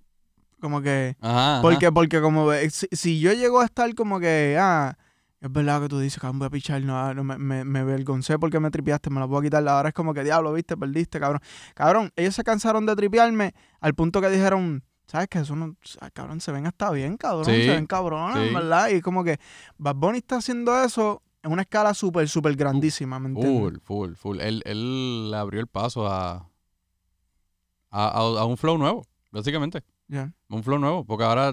como 0.58 0.80
que... 0.80 1.16
Ajá, 1.20 1.52
ajá. 1.56 1.62
Porque, 1.62 1.92
porque 1.92 2.20
como 2.22 2.46
ve- 2.46 2.70
si, 2.70 2.86
si 2.92 3.20
yo 3.20 3.34
llego 3.34 3.60
a 3.60 3.66
estar 3.66 3.94
como 3.94 4.18
que, 4.20 4.56
ah, 4.58 4.96
es 5.44 5.52
verdad 5.52 5.82
que 5.82 5.88
tú 5.88 5.98
dices, 5.98 6.18
cabrón, 6.20 6.38
voy 6.38 6.46
a 6.46 6.50
pichar, 6.50 6.80
no, 6.82 7.12
no, 7.12 7.22
me, 7.22 7.36
me, 7.36 7.64
me 7.64 7.80
avergoncé 7.80 8.38
porque 8.38 8.58
me 8.60 8.70
tripeaste, 8.70 9.10
me 9.10 9.20
la 9.20 9.26
voy 9.26 9.40
a 9.40 9.42
quitar. 9.42 9.66
Ahora 9.68 9.90
es 9.90 9.94
como 9.94 10.14
que, 10.14 10.24
diablo, 10.24 10.52
viste, 10.54 10.76
perdiste, 10.76 11.20
cabrón. 11.20 11.40
Cabrón, 11.74 12.10
ellos 12.16 12.34
se 12.34 12.42
cansaron 12.44 12.86
de 12.86 12.96
tripearme 12.96 13.54
al 13.80 13.94
punto 13.94 14.20
que 14.22 14.30
dijeron, 14.30 14.82
¿sabes 15.06 15.28
qué? 15.28 15.40
Eso 15.40 15.54
no, 15.54 15.76
cabrón, 16.14 16.40
se 16.40 16.50
ven 16.50 16.66
hasta 16.66 16.90
bien, 16.90 17.18
cabrón, 17.18 17.44
Sí, 17.44 17.62
se 17.64 17.68
ven 17.74 17.86
cabrones, 17.86 18.48
sí. 18.48 18.54
¿verdad? 18.54 18.88
Y 18.88 18.94
es 18.94 19.02
como 19.02 19.22
que 19.22 19.38
Bad 19.76 19.96
Bunny 19.96 20.18
está 20.18 20.36
haciendo 20.36 20.82
eso 20.82 21.22
en 21.42 21.52
una 21.52 21.60
escala 21.62 21.92
súper, 21.92 22.26
súper 22.26 22.56
grandísima, 22.56 23.18
¿me 23.18 23.28
entiendes? 23.28 23.60
Full, 23.60 23.78
full, 23.82 24.14
full. 24.14 24.40
Él, 24.40 24.62
él 24.64 25.30
le 25.30 25.36
abrió 25.36 25.60
el 25.60 25.66
paso 25.66 26.06
a, 26.06 26.48
a, 27.90 28.08
a- 28.08 28.40
a 28.40 28.44
un 28.46 28.56
flow 28.56 28.78
nuevo, 28.78 29.04
básicamente. 29.30 29.82
Ya. 30.08 30.32
Un 30.48 30.62
flow 30.62 30.78
nuevo. 30.78 31.04
Porque 31.04 31.24
ahora 31.24 31.52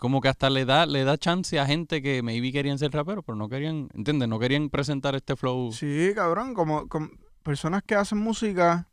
como 0.00 0.22
que 0.22 0.28
hasta 0.28 0.48
le 0.48 0.64
da, 0.64 0.86
le 0.86 1.04
da 1.04 1.18
chance 1.18 1.60
a 1.60 1.66
gente 1.66 2.00
que 2.00 2.22
maybe 2.22 2.50
querían 2.50 2.78
ser 2.78 2.90
raperos, 2.90 3.22
pero 3.22 3.36
no 3.36 3.50
querían, 3.50 3.90
¿entiendes? 3.94 4.28
No 4.28 4.38
querían 4.38 4.70
presentar 4.70 5.14
este 5.14 5.36
flow. 5.36 5.72
Sí, 5.72 6.12
cabrón, 6.14 6.54
como, 6.54 6.88
como 6.88 7.10
personas 7.42 7.82
que 7.84 7.94
hacen 7.94 8.16
música, 8.16 8.88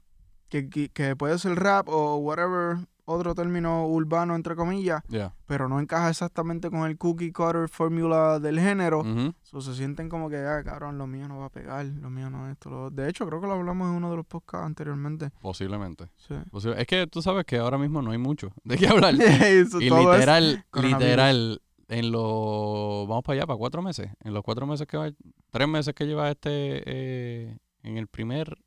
que, 0.50 0.70
que, 0.70 0.90
que 0.90 1.16
puede 1.16 1.40
ser 1.40 1.56
rap 1.56 1.88
o 1.88 2.18
whatever, 2.18 2.80
otro 3.10 3.34
término 3.34 3.88
urbano, 3.88 4.36
entre 4.36 4.56
comillas, 4.58 5.02
pero 5.46 5.70
no 5.70 5.80
encaja 5.80 6.10
exactamente 6.10 6.70
con 6.70 6.82
el 6.86 6.98
cookie 6.98 7.32
cutter 7.32 7.70
fórmula 7.70 8.38
del 8.40 8.60
género. 8.60 9.04
So, 9.44 9.62
se 9.62 9.74
sienten 9.76 10.10
como 10.10 10.30
que, 10.30 10.36
ah, 10.38 10.62
cabrón, 10.64 10.98
lo 10.98 11.08
mío 11.08 11.28
no 11.30 11.38
va 11.40 11.46
a 11.46 11.50
pegar, 11.50 11.86
lo 11.86 12.10
mío 12.10 12.30
no 12.30 12.46
es 12.48 12.52
esto. 12.52 12.70
Lo... 12.70 12.90
De 12.90 13.08
hecho, 13.10 13.26
creo 13.26 13.40
que 13.40 13.48
lo 13.48 13.54
hablamos 13.54 13.88
en 13.90 13.96
uno 13.96 14.12
de 14.12 14.18
los 14.18 14.26
podcasts 14.26 14.66
anteriormente. 14.66 15.30
Posiblemente. 15.42 16.10
Sí. 16.18 16.36
Posible- 16.52 16.82
Es 16.82 16.86
que 16.86 17.08
tú 17.08 17.22
sabes 17.22 17.46
que 17.46 17.58
ahora 17.58 17.78
mismo 17.78 18.02
no 18.02 18.12
hay 18.12 18.18
mucho 18.18 18.52
de 18.66 18.78
qué 18.78 18.88
hablar. 18.88 19.14
Eso, 19.22 19.80
y 19.80 19.90
literal, 19.90 20.66
literal, 20.74 21.62
en 21.88 22.12
los, 22.12 23.08
vamos 23.08 23.24
para 23.24 23.38
allá, 23.38 23.48
para 23.48 23.58
cuatro 23.58 23.82
meses. 23.82 24.12
En 24.26 24.34
los 24.34 24.44
cuatro 24.44 24.68
meses 24.68 24.86
que 24.86 24.98
va, 24.98 25.10
tres 25.52 25.68
meses 25.70 25.94
que 25.96 26.06
lleva 26.06 26.30
este, 26.30 26.52
eh, 26.86 27.58
en 27.84 27.98
el 27.98 28.08
primer, 28.08 28.58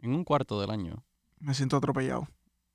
en 0.00 0.14
un 0.14 0.24
cuarto 0.24 0.58
del 0.60 0.70
año. 0.70 1.04
Me 1.40 1.52
siento 1.52 1.76
atropellado. 1.76 2.26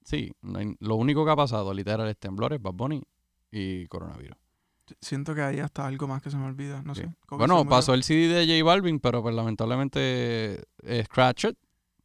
Sí, 0.04 0.32
lo 0.80 0.96
único 0.96 1.24
que 1.26 1.32
ha 1.32 1.36
pasado, 1.36 1.74
literal, 1.74 2.08
es 2.10 2.18
temblores, 2.18 2.62
Bad 2.62 2.74
Bunny 2.74 3.02
y 3.52 3.88
coronavirus. 3.88 4.38
Siento 5.00 5.34
que 5.34 5.42
hay 5.42 5.60
hasta 5.60 5.88
algo 5.88 6.08
más 6.08 6.22
que 6.22 6.30
se 6.30 6.36
me 6.38 6.46
olvida, 6.46 6.82
no 6.84 6.94
Sí. 6.94 7.02
sé. 7.04 7.14
Bueno, 7.30 7.66
pasó 7.66 7.94
el 7.94 8.04
CD 8.04 8.28
de 8.28 8.46
J 8.46 8.64
Balvin, 8.66 9.00
pero 9.00 9.22
pues 9.24 9.34
lamentablemente 9.34 10.64
eh, 10.84 11.04
Scratch 11.06 11.46
It 11.46 11.58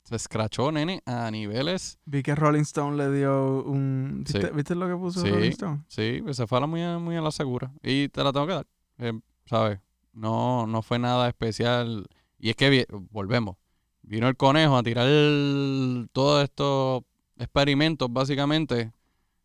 Se 0.04 0.16
escrachó, 0.16 0.72
nene, 0.72 1.02
a 1.04 1.30
niveles. 1.30 1.98
Vi 2.06 2.22
que 2.22 2.34
Rolling 2.34 2.62
Stone 2.62 2.96
le 2.96 3.10
dio 3.14 3.62
un... 3.64 4.24
Sí. 4.26 4.38
¿Viste, 4.38 4.52
¿viste 4.52 4.74
lo 4.74 4.88
que 4.88 4.94
puso 4.96 5.20
Sí. 5.20 5.28
Rolling 5.28 5.50
Stone? 5.50 5.84
Sí, 5.86 6.20
pues 6.22 6.36
se 6.38 6.46
fue 6.46 6.56
a 6.56 6.60
la 6.62 6.66
muy, 6.66 6.80
a- 6.82 6.98
muy 6.98 7.14
a 7.16 7.20
la 7.20 7.30
segura. 7.30 7.70
Y 7.82 8.08
te 8.08 8.24
la 8.24 8.32
tengo 8.32 8.46
que 8.46 8.54
dar. 8.54 8.66
eh, 8.98 9.12
¿Sabes? 9.44 9.80
No, 10.14 10.66
no 10.66 10.80
fue 10.80 10.98
nada 10.98 11.28
especial. 11.28 12.06
Y 12.38 12.48
es 12.48 12.56
que 12.56 12.86
volvemos. 13.10 13.56
Vino 14.00 14.28
el 14.28 14.36
conejo 14.36 14.78
a 14.78 14.82
tirar 14.82 15.06
el- 15.06 16.08
todos 16.12 16.42
estos 16.44 17.02
experimentos, 17.38 18.12
básicamente. 18.12 18.92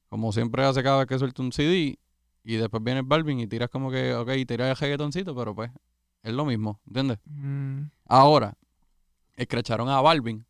Como 0.09 0.31
siempre 0.31 0.63
hace 0.65 0.83
cada 0.83 0.99
vez 0.99 1.07
que 1.07 1.17
suelta 1.19 1.41
un 1.41 1.51
CD. 1.51 1.97
Y 2.43 2.55
después 2.57 2.83
viene 2.83 2.99
el 2.99 3.05
Balvin 3.05 3.39
y 3.39 3.47
tiras 3.47 3.69
como 3.69 3.89
que, 3.89 4.13
ok, 4.13 4.29
tiras 4.47 4.69
el 4.69 4.75
reggaetoncito, 4.77 5.33
pero 5.35 5.55
pues 5.55 5.71
es 6.23 6.33
lo 6.33 6.45
mismo, 6.45 6.79
¿entiendes? 6.87 7.19
Mm, 7.25 7.83
Ahora, 8.05 8.53
escracharon 9.37 9.87
a 9.89 10.01
Balvin. 10.01 10.45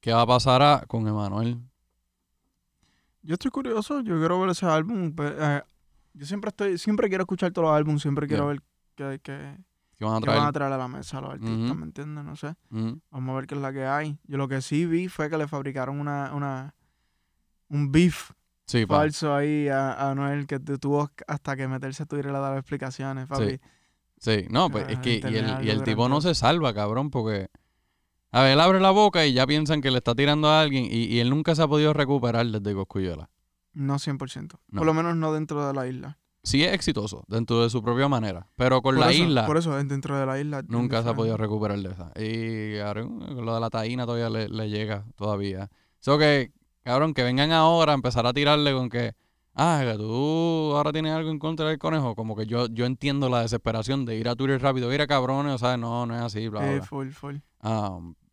¿Qué 0.00 0.12
va 0.12 0.22
a 0.22 0.26
pasar 0.26 0.62
a- 0.62 0.84
con 0.86 1.06
Emanuel? 1.06 1.58
Yo 3.22 3.34
estoy 3.34 3.50
curioso, 3.50 4.00
yo 4.00 4.18
quiero 4.18 4.40
ver 4.40 4.50
ese 4.50 4.66
álbum. 4.66 5.12
pe- 5.14 5.34
eh, 5.38 5.62
yo 6.14 6.26
siempre 6.26 6.48
estoy, 6.48 6.78
siempre 6.78 7.08
quiero 7.08 7.22
escuchar 7.22 7.52
todos 7.52 7.68
los 7.68 7.76
álbumes, 7.76 8.02
siempre 8.02 8.26
quiero 8.26 8.44
Ya. 8.44 8.48
ver 8.48 8.62
qué, 8.96 9.20
qué, 9.22 9.56
¿Qué 10.00 10.06
van 10.06 10.16
a 10.16 10.20
qué 10.20 10.26
van 10.28 10.36
traer? 10.36 10.48
a 10.48 10.52
traer 10.52 10.72
a 10.72 10.78
la 10.78 10.88
mesa 10.88 11.18
a 11.18 11.20
los 11.20 11.30
artistas. 11.32 11.76
¿me 11.76 11.84
entiendes? 11.84 12.24
No 12.24 12.34
sé. 12.34 12.54
Vamos 12.70 13.32
a 13.32 13.36
ver 13.36 13.46
qué 13.46 13.54
es 13.54 13.60
la 13.60 13.70
que 13.70 13.84
hay. 13.84 14.18
Yo 14.24 14.38
lo 14.38 14.48
que 14.48 14.62
sí 14.62 14.86
vi 14.86 15.08
fue 15.08 15.28
que 15.28 15.36
le 15.36 15.46
fabricaron 15.46 16.00
una, 16.00 16.32
una 16.34 16.74
un 17.68 17.92
beef 17.92 18.30
Sí, 18.66 18.86
pa. 18.86 18.96
falso 18.96 19.34
ahí 19.34 19.68
a, 19.68 20.08
a 20.10 20.14
Noel 20.14 20.46
que 20.46 20.58
tu- 20.58 20.78
tuvo 20.78 21.10
hasta 21.28 21.54
que 21.54 21.68
meterse 21.68 22.04
a 22.04 22.06
Twitter 22.06 22.30
y 22.30 22.32
le 22.32 22.38
dar 22.38 22.56
explicaciones, 22.56 23.26
papi. 23.26 23.60
Sí, 24.16 24.46
no, 24.48 24.70
pues 24.70 24.86
Ah, 24.88 24.92
es 24.92 24.98
que 25.00 25.14
y 25.22 25.36
el, 25.36 25.64
y 25.66 25.70
el 25.70 25.82
tipo 25.82 26.08
no 26.08 26.20
se 26.22 26.34
salva, 26.34 26.72
cabrón, 26.72 27.10
porque 27.10 27.48
a 28.32 28.42
ver, 28.42 28.52
él 28.52 28.60
abre 28.60 28.80
la 28.80 28.92
boca 28.92 29.26
y 29.26 29.32
ya 29.34 29.46
piensan 29.46 29.82
que 29.82 29.90
le 29.90 29.98
está 29.98 30.14
tirando 30.14 30.48
a 30.48 30.62
alguien 30.62 30.84
y, 30.86 31.04
y 31.04 31.20
él 31.20 31.28
nunca 31.30 31.54
se 31.54 31.62
ha 31.62 31.68
podido 31.68 31.92
recuperar 31.92 32.46
desde 32.46 32.74
Coscuyuela. 32.74 33.28
No 33.74 33.96
100%. 33.98 34.58
No. 34.68 34.78
Por 34.78 34.86
lo 34.86 34.94
menos 34.94 35.14
no 35.16 35.32
dentro 35.34 35.66
de 35.66 35.74
la 35.74 35.86
isla. 35.86 36.16
Sí 36.42 36.64
es 36.64 36.72
exitoso 36.72 37.24
dentro 37.28 37.62
de 37.62 37.68
su 37.68 37.82
propia 37.82 38.08
manera, 38.08 38.46
pero 38.56 38.80
con 38.80 38.94
por 38.94 39.04
la 39.04 39.12
eso, 39.12 39.24
isla 39.24 39.46
Por 39.46 39.58
eso, 39.58 39.78
es 39.78 39.86
dentro 39.86 40.18
de 40.18 40.24
la 40.24 40.40
isla. 40.40 40.62
nunca 40.68 41.02
se 41.02 41.10
ha 41.10 41.14
podido 41.14 41.36
recuperar 41.36 41.78
de 41.78 41.90
esa. 41.90 42.12
Y 42.16 42.78
con 43.34 43.44
lo 43.44 43.54
de 43.54 43.60
la 43.60 43.68
taína 43.68 44.06
todavía 44.06 44.30
le, 44.30 44.48
le 44.48 44.70
llega 44.70 45.04
todavía. 45.16 45.68
Eso 46.00 46.16
que, 46.18 46.52
cabrón, 46.82 47.12
que 47.12 47.22
vengan 47.24 47.52
ahora 47.52 47.92
a 47.92 47.94
empezar 47.94 48.26
a 48.26 48.32
tirarle 48.32 48.72
con 48.72 48.88
que, 48.88 49.12
ah, 49.54 49.82
que 49.84 49.98
tú 49.98 50.72
ahora 50.74 50.92
tienes 50.92 51.12
algo 51.12 51.30
en 51.30 51.38
contra 51.38 51.68
del 51.68 51.78
conejo, 51.78 52.14
como 52.14 52.34
que 52.34 52.46
yo, 52.46 52.68
yo 52.68 52.86
entiendo 52.86 53.28
la 53.28 53.42
desesperación 53.42 54.06
de 54.06 54.16
ir 54.16 54.26
a 54.26 54.34
Twitter 54.34 54.62
rápido, 54.62 54.90
ir 54.94 55.02
a 55.02 55.06
cabrones, 55.06 55.52
o 55.54 55.58
sea, 55.58 55.76
no, 55.76 56.06
no 56.06 56.16
es 56.16 56.22
así, 56.22 56.48
bla, 56.48 56.60
bla, 56.60 56.72
Eh, 56.76 56.80
full, 56.82 57.10
full. 57.10 57.36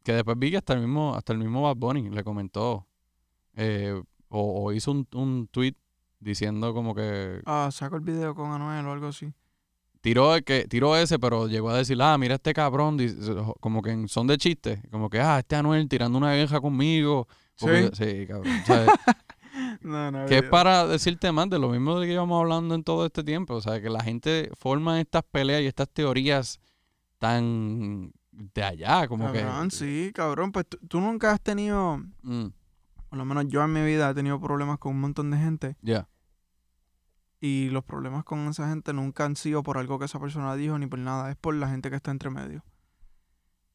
Que 0.03 0.13
después 0.13 0.39
vi 0.39 0.51
que 0.51 0.57
hasta 0.57 0.73
el 0.73 0.79
mismo, 0.79 1.13
hasta 1.13 1.33
el 1.33 1.39
mismo 1.39 1.63
Bad 1.63 1.75
Bunny 1.75 2.09
le 2.09 2.23
comentó 2.23 2.87
eh, 3.55 4.01
o, 4.29 4.63
o 4.63 4.71
hizo 4.71 4.91
un, 4.91 5.05
un 5.13 5.49
tweet 5.51 5.75
diciendo 6.19 6.73
como 6.73 6.93
que 6.95 7.41
Ah, 7.45 7.69
saco 7.71 7.95
el 7.95 8.01
video 8.01 8.33
con 8.35 8.51
Anuel 8.51 8.85
o 8.85 8.91
algo 8.91 9.07
así. 9.07 9.31
tiró 10.01 10.35
el 10.35 10.43
que 10.43 10.67
tiró 10.67 10.95
ese, 10.95 11.19
pero 11.19 11.47
llegó 11.47 11.69
a 11.69 11.77
decir, 11.77 12.01
ah, 12.01 12.17
mira 12.17 12.35
este 12.35 12.53
cabrón, 12.53 12.97
como 13.59 13.81
que 13.81 13.91
en 13.91 14.07
son 14.07 14.27
de 14.27 14.37
chiste, 14.37 14.81
como 14.91 15.09
que, 15.09 15.19
ah, 15.19 15.39
este 15.39 15.55
Anuel 15.55 15.87
tirando 15.89 16.17
una 16.17 16.33
vieja 16.33 16.59
conmigo. 16.61 17.27
Porque- 17.59 17.89
sí, 17.93 18.27
cabrón. 18.27 18.53
No, 19.81 20.11
no. 20.11 20.25
que 20.27 20.37
es 20.37 20.43
para 20.43 20.85
decirte 20.85 21.31
más 21.31 21.49
de 21.49 21.57
lo 21.57 21.69
mismo 21.69 21.99
de 21.99 22.05
que 22.07 22.13
íbamos 22.13 22.39
hablando 22.39 22.75
en 22.75 22.83
todo 22.83 23.05
este 23.07 23.23
tiempo. 23.23 23.55
O 23.55 23.61
sea, 23.61 23.81
que 23.81 23.89
la 23.89 24.01
gente 24.03 24.51
forma 24.55 24.99
estas 25.01 25.23
peleas 25.23 25.61
y 25.61 25.65
estas 25.65 25.89
teorías 25.89 26.59
tan 27.17 28.11
de 28.31 28.63
allá, 28.63 29.07
como 29.07 29.25
Cabrón, 29.31 29.69
que... 29.69 29.75
sí, 29.75 30.11
cabrón. 30.13 30.51
Pues 30.51 30.67
tú, 30.69 30.77
tú 30.87 31.01
nunca 31.01 31.31
has 31.31 31.41
tenido, 31.41 31.97
Mm, 32.21 32.47
por 33.09 33.17
lo 33.17 33.25
menos 33.25 33.45
yo 33.47 33.63
en 33.63 33.73
mi 33.73 33.83
vida 33.83 34.09
he 34.09 34.13
tenido 34.13 34.39
problemas 34.39 34.77
con 34.77 34.93
un 34.93 35.01
montón 35.01 35.31
de 35.31 35.37
gente. 35.37 35.75
Ya, 35.81 36.07
Y 37.39 37.69
los 37.69 37.83
problemas 37.83 38.23
con 38.23 38.47
esa 38.47 38.67
gente 38.69 38.93
nunca 38.93 39.25
han 39.25 39.35
sido 39.35 39.61
por 39.63 39.77
algo 39.77 39.99
que 39.99 40.05
esa 40.05 40.19
persona 40.19 40.55
dijo 40.55 40.77
ni 40.79 40.87
por 40.87 40.99
nada. 40.99 41.29
Es 41.29 41.35
por 41.37 41.53
la 41.55 41.69
gente 41.69 41.89
que 41.89 41.95
está 41.97 42.11
entre 42.11 42.29
medio. 42.29 42.63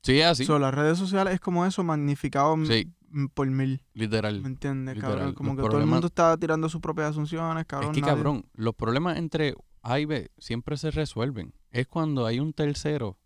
sí, 0.03 0.19
es 0.19 0.27
así, 0.27 0.45
So, 0.45 0.59
las 0.59 0.75
redes 0.75 0.99
sociales 0.99 1.35
es 1.35 1.41
como 1.41 1.65
eso, 1.65 1.85
magnificado 1.85 2.57
Sí. 2.67 2.93
por 3.35 3.47
mil. 3.49 3.83
literal. 3.95 4.41
¿Me 4.41 4.49
entiendes, 4.49 4.97
Literal, 4.97 5.17
cabrón? 5.17 5.35
Como 5.35 5.55
los 5.55 5.63
que 5.65 5.71
todo 5.71 5.81
el 5.81 5.87
mundo 5.87 6.07
está 6.09 6.37
tirando 6.37 6.69
sus 6.69 6.81
propias 6.81 7.11
asunciones, 7.11 7.67
cabrón. 7.67 7.91
es 7.91 7.95
que, 7.95 8.01
nadie- 8.01 8.15
cabrón, 8.17 8.47
los 8.55 8.75
problemas 8.75 9.17
entre 9.19 9.55
A 9.83 10.01
y 10.01 10.07
B 10.07 10.31
siempre 10.39 10.77
se 10.77 10.91
resuelven. 10.91 11.55
Es 11.71 11.87
cuando 11.87 12.27
hay 12.27 12.41
un 12.41 12.53
tercero 12.53 13.17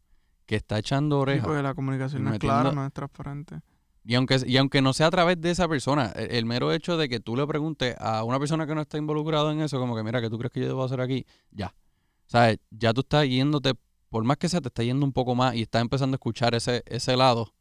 que 0.45 0.57
está 0.57 0.79
echando 0.79 1.17
Sí, 1.17 1.23
oreja. 1.23 1.47
porque 1.47 1.63
la 1.63 1.75
comunicación 1.75 2.25
no 2.25 2.29
es 2.31 2.35
metiendo- 2.35 2.61
clara, 2.61 2.75
no 2.75 2.85
es 2.87 2.93
transparente. 2.93 3.61
Y 4.09 4.15
aunque, 4.15 4.39
y 4.47 4.57
aunque 4.57 4.81
no 4.83 4.93
sea 4.93 5.09
a 5.09 5.11
través 5.11 5.41
de 5.41 5.51
esa 5.51 5.67
persona, 5.69 6.13
el, 6.15 6.31
el 6.31 6.45
mero 6.45 6.73
hecho 6.73 6.97
de 6.97 7.09
que 7.09 7.19
tú 7.19 7.35
le 7.35 7.45
preguntes 7.47 7.97
a 7.99 8.23
una 8.23 8.39
persona 8.39 8.67
que 8.67 8.75
no 8.75 8.81
está 8.83 8.99
involucrado 8.99 9.51
en 9.51 9.61
eso, 9.61 9.79
como 9.81 9.97
que, 9.97 10.03
mira, 10.05 10.21
¿qué 10.21 10.31
tú 10.31 10.39
crees 10.39 10.53
que 10.53 10.61
yo 10.61 10.67
debo 10.69 10.85
hacer 10.85 11.01
aquí? 11.01 11.27
Ya. 11.51 11.75
¿Sabes? 12.27 12.59
Ya 12.71 12.93
tú 12.95 13.01
estás 13.01 13.29
yéndote, 13.29 13.73
por 14.09 14.23
más 14.25 14.37
que 14.37 14.49
sea, 14.49 14.61
te 14.61 14.69
está 14.69 14.83
yendo 14.85 15.05
un 15.05 15.13
poco 15.13 15.35
más 15.35 15.55
y 15.57 15.63
estás 15.63 15.83
empezando 15.83 16.15
a 16.15 16.19
escuchar 16.19 16.55
ese, 16.55 16.83
ese 16.87 17.17
lado. 17.17 17.53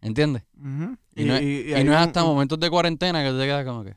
¿Entiendes? 0.00 0.42
Y, 1.14 1.24
no 1.24 1.36
es, 1.36 1.42
y 1.42 1.74
hay 1.74 1.84
no 1.84 1.92
es 1.92 1.98
un- 1.98 2.02
hasta 2.02 2.22
un- 2.24 2.30
momentos 2.30 2.58
de 2.58 2.70
cuarentena 2.70 3.22
que 3.22 3.30
te 3.30 3.44
quedas 3.44 3.64
como 3.66 3.84
que. 3.84 3.94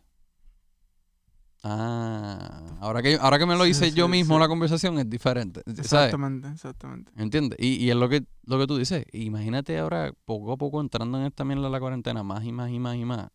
Ah, 1.68 2.62
ahora 2.80 3.02
que, 3.02 3.18
ahora 3.20 3.40
que 3.40 3.46
me 3.48 3.56
lo 3.56 3.64
Sí, 3.64 3.72
hice 3.72 3.92
yo 3.92 4.06
sí, 4.06 4.12
mismo 4.12 4.36
sí. 4.36 4.40
la 4.40 4.48
conversación 4.48 5.00
es 5.00 5.10
diferente. 5.10 5.62
¿Sabes? 5.66 5.80
Exactamente, 5.80 6.48
exactamente. 6.50 7.12
¿Entiendes? 7.18 7.58
Y, 7.60 7.84
y 7.84 7.90
es 7.90 7.96
lo 7.96 8.08
que, 8.08 8.24
lo 8.46 8.60
que 8.60 8.68
tú 8.68 8.78
dices. 8.78 9.04
Imagínate 9.14 9.80
ahora, 9.80 10.14
poco 10.26 10.52
a 10.54 10.58
poco, 10.58 10.80
entrando 10.80 11.18
en 11.20 11.26
esta 11.26 11.44
mierda 11.44 11.64
de 11.64 11.70
la 11.72 11.80
cuarentena, 11.80 12.22
más 12.22 12.44
y 12.46 12.52
más 12.52 12.70
y 12.70 12.78
más 12.78 12.96
y 12.98 13.06
más. 13.06 13.30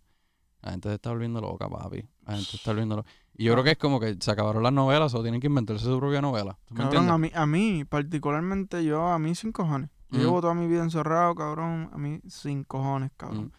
La 0.63 0.71
gente 0.71 0.91
se 0.91 0.95
está 0.95 1.11
volviendo 1.11 1.41
loca, 1.41 1.69
papi. 1.69 2.05
La 2.25 2.35
gente 2.35 2.51
se 2.51 2.57
está 2.59 2.71
volviendo 2.71 2.97
loca. 2.97 3.11
Y 3.37 3.45
yo 3.45 3.53
creo 3.55 3.65
que 3.65 3.71
es 3.73 3.79
como 3.79 3.99
que 3.99 4.17
se 4.21 4.31
acabaron 4.31 4.63
las 4.63 4.73
novelas 4.73 5.13
o 5.15 5.23
tienen 5.23 5.41
que 5.41 5.49
inventarse 5.49 5.85
su 5.85 5.99
propia 5.99 6.21
novela. 6.21 6.57
¿Tú 6.67 6.75
me 6.75 6.85
Cabrón, 6.85 7.09
entiendes? 7.09 7.15
a 7.15 7.19
mí, 7.19 7.31
a 7.35 7.47
mí, 7.47 7.85
particularmente 7.85 8.85
yo, 8.85 9.09
a 9.09 9.19
mí 9.19 9.35
sin 9.35 9.51
cojones. 9.51 9.91
Yo 10.11 10.19
Ujú. 10.19 10.27
llevo 10.27 10.41
toda 10.41 10.55
mi 10.55 10.69
vida 10.69 10.83
encerrado, 10.85 11.35
cabrón. 11.35 11.91
A 11.93 11.99
mí 11.99 12.21
sin 12.29 12.63
cojones, 12.65 13.11
cabrón. 13.17 13.47
Mm. 13.47 13.53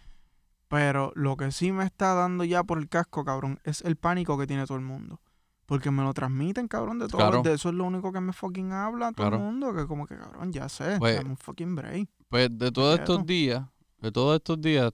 Pero 0.72 1.12
lo 1.16 1.36
que 1.38 1.52
sí 1.52 1.72
me 1.74 1.84
está 1.84 2.14
dando 2.16 2.44
ya 2.46 2.64
por 2.64 2.78
el 2.80 2.88
casco, 2.88 3.26
cabrón, 3.26 3.60
es 3.66 3.82
el 3.82 3.98
pánico 3.98 4.38
que 4.40 4.48
tiene 4.48 4.66
todo 4.66 4.78
el 4.78 4.84
mundo. 4.86 5.20
Porque 5.66 5.92
me 5.92 6.02
lo 6.02 6.14
transmiten, 6.14 6.68
cabrón, 6.70 6.98
de 6.98 7.08
todo. 7.08 7.18
Claro. 7.18 7.42
De 7.44 7.54
eso 7.54 7.70
es 7.70 7.76
lo 7.76 7.84
único 7.84 8.12
que 8.14 8.22
me 8.22 8.32
fucking 8.34 8.72
habla 8.72 9.12
todo 9.12 9.28
Claro. 9.28 9.36
el 9.36 9.44
mundo. 9.44 9.74
Que 9.76 9.86
como 9.86 10.08
que, 10.08 10.18
cabrón, 10.18 10.52
ya 10.54 10.70
sé. 10.70 10.96
Pues- 10.98 11.18
dame 11.18 11.30
un 11.32 11.38
fucking 11.38 11.76
break. 11.76 12.10
Pues 12.30 12.50
de 12.58 12.72
todos 12.72 12.98
estos 13.00 13.18
Quieto. 13.18 13.26
días, 13.28 13.64
de 14.00 14.12
todos 14.14 14.36
estos 14.38 14.62
días, 14.62 14.92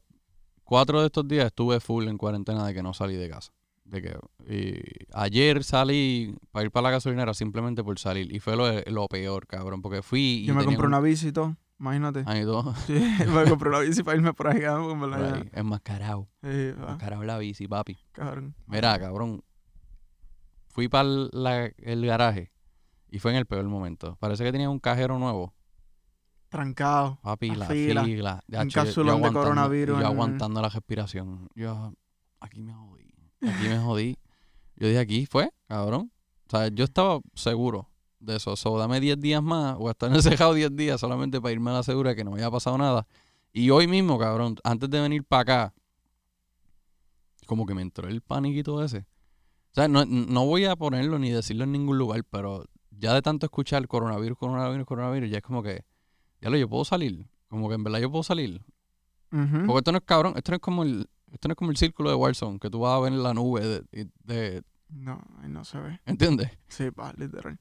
cuatro 0.63 0.99
de 0.99 1.05
estos 1.05 1.27
días 1.27 1.45
estuve 1.45 1.79
full 1.79 2.07
en 2.07 2.17
cuarentena 2.17 2.65
de 2.65 2.73
que 2.73 2.81
no 2.81 2.93
salí 2.95 3.15
de 3.15 3.29
casa. 3.29 3.53
De 3.85 4.01
que 4.01 4.17
y 4.51 5.05
ayer 5.13 5.63
salí 5.63 6.35
para 6.51 6.65
ir 6.65 6.71
para 6.71 6.85
la 6.85 6.91
gasolinera 6.91 7.33
simplemente 7.35 7.83
por 7.83 7.97
salir. 7.99 8.33
Y 8.35 8.39
fue 8.39 8.55
lo, 8.57 8.65
lo 8.91 9.07
peor, 9.07 9.45
cabrón. 9.47 9.81
Porque 9.83 10.01
fui 10.01 10.41
y 10.41 10.45
Yo 10.45 10.55
me 10.55 10.63
compré 10.65 10.81
un- 10.81 10.87
una 10.87 10.99
bici 10.99 11.27
y 11.27 11.31
todo. 11.31 11.55
Imagínate. 11.79 12.23
Ahí 12.25 12.43
todo. 12.43 12.73
Sí, 12.87 12.93
me 12.93 13.47
compré 13.49 13.69
una 13.69 13.79
bici 13.79 14.01
para 14.03 14.17
irme 14.17 14.33
por 14.33 14.47
ahí, 14.47 14.61
cabrón. 14.61 14.91
en 14.91 14.99
por 14.99 15.09
verdad, 15.11 15.33
ahí, 15.35 15.49
enmascarado. 15.53 16.27
Sí, 16.41 16.49
Enmascarado 16.49 17.23
la 17.23 17.37
bici, 17.37 17.67
papi. 17.67 17.97
cabrón. 18.11 18.55
Mira, 18.65 18.97
cabrón. 18.99 19.43
Fui 20.69 20.87
para 20.87 21.07
el 21.09 22.05
garaje 22.05 22.51
y 23.09 23.19
fue 23.19 23.31
en 23.31 23.37
el 23.37 23.45
peor 23.45 23.65
momento. 23.65 24.15
Parece 24.19 24.43
que 24.43 24.51
tenía 24.51 24.69
un 24.69 24.79
cajero 24.79 25.17
nuevo. 25.19 25.53
Trancado. 26.49 27.19
Papi, 27.21 27.49
La 27.51 27.55
la 27.57 27.65
fila. 27.67 28.03
fila. 28.03 28.43
Ya, 28.47 28.61
Un 28.61 28.69
cápsulón 28.69 29.21
de 29.21 29.31
coronavirus 29.33 29.99
Yo 29.99 30.05
aguantando 30.07 30.61
la 30.61 30.69
respiración. 30.69 31.49
Yo, 31.55 31.93
aquí 32.39 32.61
me 32.63 32.73
jodí. 32.73 33.13
Aquí 33.41 33.67
me 33.67 33.79
jodí. 33.79 34.17
Yo 34.77 34.87
dije, 34.87 34.99
aquí 34.99 35.25
fue, 35.25 35.51
cabrón. 35.67 36.11
O 36.47 36.49
sea, 36.49 36.67
yo 36.69 36.85
estaba 36.85 37.19
seguro 37.33 37.89
de 38.27 38.37
eso. 38.37 38.55
So, 38.55 38.77
dame 38.77 38.99
10 38.99 39.19
días 39.19 39.41
más 39.41 39.75
o 39.79 39.89
estar 39.89 40.11
encerrado 40.13 40.53
10 40.53 40.75
días 40.75 40.99
solamente 41.01 41.41
para 41.41 41.51
irme 41.53 41.71
a 41.71 41.75
la 41.75 41.83
segura 41.83 42.11
de 42.11 42.15
que 42.15 42.23
no 42.23 42.31
me 42.31 42.37
haya 42.37 42.51
pasado 42.51 42.77
nada. 42.77 43.07
Y 43.53 43.71
hoy 43.71 43.87
mismo, 43.87 44.19
cabrón, 44.19 44.55
antes 44.63 44.89
de 44.89 45.01
venir 45.01 45.23
para 45.23 45.41
acá, 45.41 45.73
como 47.47 47.65
que 47.65 47.73
me 47.73 47.81
entró 47.81 48.07
el 48.07 48.21
paniquito 48.21 48.83
ese. 48.83 48.99
O 48.99 49.73
sea, 49.73 49.87
no, 49.87 50.05
no 50.05 50.45
voy 50.45 50.65
a 50.65 50.75
ponerlo 50.75 51.17
ni 51.19 51.29
decirlo 51.31 51.63
en 51.63 51.71
ningún 51.71 51.97
lugar, 51.97 52.23
pero 52.29 52.65
ya 52.91 53.13
de 53.13 53.21
tanto 53.21 53.45
escuchar 53.45 53.87
coronavirus, 53.87 54.37
coronavirus, 54.37 54.85
coronavirus, 54.85 55.29
ya 55.29 55.37
es 55.37 55.43
como 55.43 55.61
que, 55.63 55.83
ya 56.41 56.49
lo, 56.49 56.57
yo 56.57 56.67
puedo 56.67 56.83
salir. 56.85 57.27
Como 57.47 57.69
que 57.69 57.75
en 57.75 57.83
verdad 57.83 57.99
yo 57.99 58.11
puedo 58.11 58.23
salir. 58.23 58.61
Porque 59.29 59.77
esto 59.79 59.91
no 59.91 59.97
es 59.99 60.03
cabrón, 60.03 60.33
esto 60.35 60.51
no 60.51 60.55
es 60.55 60.61
como 60.61 60.83
el, 60.83 61.09
esto 61.31 61.47
no 61.47 61.51
es 61.53 61.57
como 61.57 61.71
el 61.71 61.77
círculo 61.77 62.09
de 62.09 62.15
Warzone, 62.15 62.59
que 62.59 62.69
tú 62.69 62.79
vas 62.79 62.93
a 62.97 62.99
ver 62.99 63.13
en 63.13 63.23
la 63.23 63.33
nube 63.33 63.61
de, 63.91 64.09
de- 64.23 64.63
No, 64.89 65.21
ahí 65.41 65.49
no 65.49 65.63
se 65.65 65.77
ve. 65.79 65.99
¿entiendes? 66.05 66.49
Sí, 66.67 66.91
pa, 66.91 67.13
literal. 67.17 67.59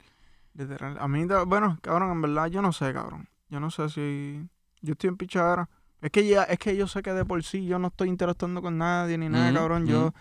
Literal. 0.57 0.97
A 0.99 1.09
mí, 1.09 1.25
bueno, 1.47 1.79
cabrón, 1.83 2.13
en 2.13 2.23
verdad 2.23 2.47
yo 2.47 2.63
no 2.63 2.73
sé, 2.73 2.93
cabrón. 2.93 3.29
Yo 3.49 3.61
no 3.61 3.71
sé 3.71 3.89
si. 3.89 4.41
Yo 4.83 4.93
estoy 4.93 5.09
en 5.09 5.17
pichadera. 5.17 5.69
Es 6.01 6.11
que 6.11 6.27
ya, 6.27 6.45
es 6.45 6.59
que 6.59 6.77
yo 6.77 6.87
sé 6.87 7.03
que 7.03 7.13
de 7.13 7.25
por 7.25 7.43
sí 7.43 7.67
yo 7.67 7.79
no 7.79 7.89
estoy 7.89 8.09
interactuando 8.09 8.63
con 8.63 8.79
nadie 8.79 9.19
ni 9.19 9.29
nada, 9.29 9.53
cabrón. 9.53 9.87
Yo, 9.87 10.13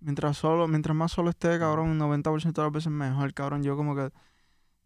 mientras 0.00 0.36
solo, 0.38 0.66
mientras 0.68 0.96
más 0.96 1.12
solo 1.12 1.30
esté, 1.30 1.58
cabrón, 1.58 1.88
un 1.90 1.98
90% 1.98 2.52
de 2.52 2.62
las 2.62 2.72
veces 2.72 2.92
mejor, 2.92 3.34
cabrón. 3.34 3.62
Yo 3.62 3.76
como 3.76 3.94
que 3.94 4.10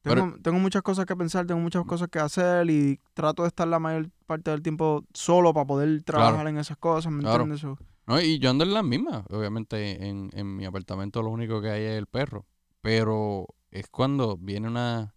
Tengo, 0.02 0.34
tengo 0.42 0.58
muchas 0.58 0.82
cosas 0.82 1.04
que 1.04 1.14
pensar, 1.14 1.46
tengo 1.46 1.60
muchas 1.60 1.84
cosas 1.84 2.08
que 2.08 2.18
hacer 2.18 2.70
y 2.70 2.98
trato 3.14 3.42
de 3.42 3.48
estar 3.48 3.68
la 3.68 3.78
mayor 3.78 4.08
parte 4.26 4.50
del 4.50 4.62
tiempo 4.62 5.04
solo 5.12 5.52
para 5.52 5.66
poder 5.66 6.02
trabajar 6.04 6.46
en 6.48 6.56
esas 6.58 6.78
cosas, 6.78 7.12
¿me 7.12 7.20
Claro. 7.22 7.44
entiendes? 7.44 7.78
No, 8.06 8.20
y 8.20 8.38
yo 8.38 8.50
ando 8.50 8.64
en 8.64 8.72
las 8.74 8.82
mismas. 8.84 9.24
Obviamente, 9.30 10.08
en, 10.08 10.30
en 10.32 10.56
mi 10.56 10.64
apartamento 10.64 11.22
lo 11.22 11.28
único 11.28 11.60
que 11.60 11.68
hay 11.70 11.82
es 11.84 11.98
el 11.98 12.06
perro. 12.06 12.46
Pero 12.80 13.46
es 13.70 13.88
cuando 13.88 14.36
viene 14.36 14.68
una. 14.68 15.14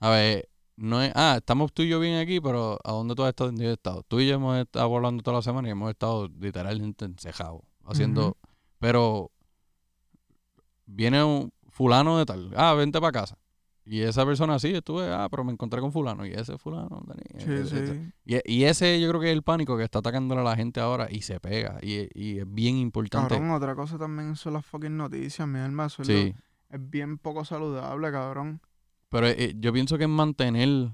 A 0.00 0.10
ver, 0.10 0.48
no 0.76 1.02
es. 1.02 1.12
Ah, 1.14 1.36
estamos 1.38 1.72
tú 1.72 1.82
y 1.82 1.88
yo 1.88 2.00
bien 2.00 2.18
aquí, 2.18 2.40
pero 2.40 2.78
¿a 2.84 2.92
dónde 2.92 3.14
tú 3.14 3.22
has 3.24 3.30
estado? 3.30 3.50
¿En 3.50 3.56
dónde 3.56 3.70
he 3.70 3.74
estado? 3.74 4.02
Tú 4.04 4.20
y 4.20 4.28
yo 4.28 4.34
hemos 4.34 4.58
estado 4.58 4.94
hablando 4.94 5.22
toda 5.22 5.38
la 5.38 5.42
semana 5.42 5.68
y 5.68 5.72
hemos 5.72 5.90
estado 5.90 6.28
literalmente 6.38 7.04
encejados. 7.04 7.62
Haciendo. 7.84 8.36
Pero. 8.78 9.30
Viene 10.86 11.22
un 11.22 11.52
fulano 11.68 12.18
de 12.18 12.24
tal. 12.24 12.52
Ah, 12.56 12.72
vente 12.74 12.98
para 13.00 13.12
casa. 13.12 13.36
Y 13.84 14.00
esa 14.02 14.26
persona 14.26 14.58
sí, 14.58 14.68
estuve, 14.74 15.10
ah, 15.10 15.28
pero 15.30 15.44
me 15.44 15.52
encontré 15.52 15.80
con 15.80 15.92
fulano. 15.92 16.26
Y 16.26 16.32
ese 16.32 16.58
fulano 16.58 17.02
tenía. 17.06 17.46
sí, 17.46 17.76
este- 17.76 17.94
sí. 17.94 18.12
y, 18.24 18.60
y 18.60 18.64
ese 18.64 19.00
yo 19.00 19.08
creo 19.08 19.20
que 19.20 19.28
es 19.28 19.32
el 19.32 19.42
pánico 19.42 19.78
que 19.78 19.84
está 19.84 20.00
atacándole 20.00 20.42
a 20.42 20.44
la 20.44 20.56
gente 20.56 20.80
ahora 20.80 21.08
y 21.10 21.22
se 21.22 21.40
pega. 21.40 21.78
Y, 21.82 22.08
y 22.14 22.38
es 22.38 22.44
bien 22.46 22.76
importante. 22.76 23.34
Cabrón, 23.34 23.50
otra 23.50 23.74
cosa 23.74 23.96
también 23.96 24.36
son 24.36 24.54
las 24.54 24.66
fucking 24.66 24.94
noticias, 24.94 25.48
mi 25.48 25.58
alma. 25.58 25.88
Sí, 25.88 26.34
es 26.70 26.90
bien 26.90 27.18
poco 27.18 27.44
saludable, 27.44 28.10
cabrón. 28.12 28.60
pero 29.08 29.26
eh, 29.26 29.54
yo 29.58 29.72
pienso 29.72 29.96
que 29.98 30.04
es 30.04 30.10
mantener, 30.10 30.90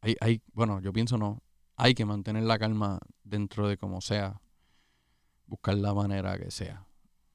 hay, 0.00 0.16
hay, 0.20 0.42
bueno, 0.52 0.80
yo 0.80 0.92
pienso 0.92 1.16
no, 1.18 1.42
hay 1.76 1.94
que 1.94 2.04
mantener 2.04 2.42
la 2.44 2.58
calma 2.58 2.98
dentro 3.24 3.68
de 3.68 3.76
como 3.76 4.00
sea, 4.00 4.40
buscar 5.46 5.74
la 5.76 5.94
manera 5.94 6.38
que 6.38 6.50
sea. 6.50 6.86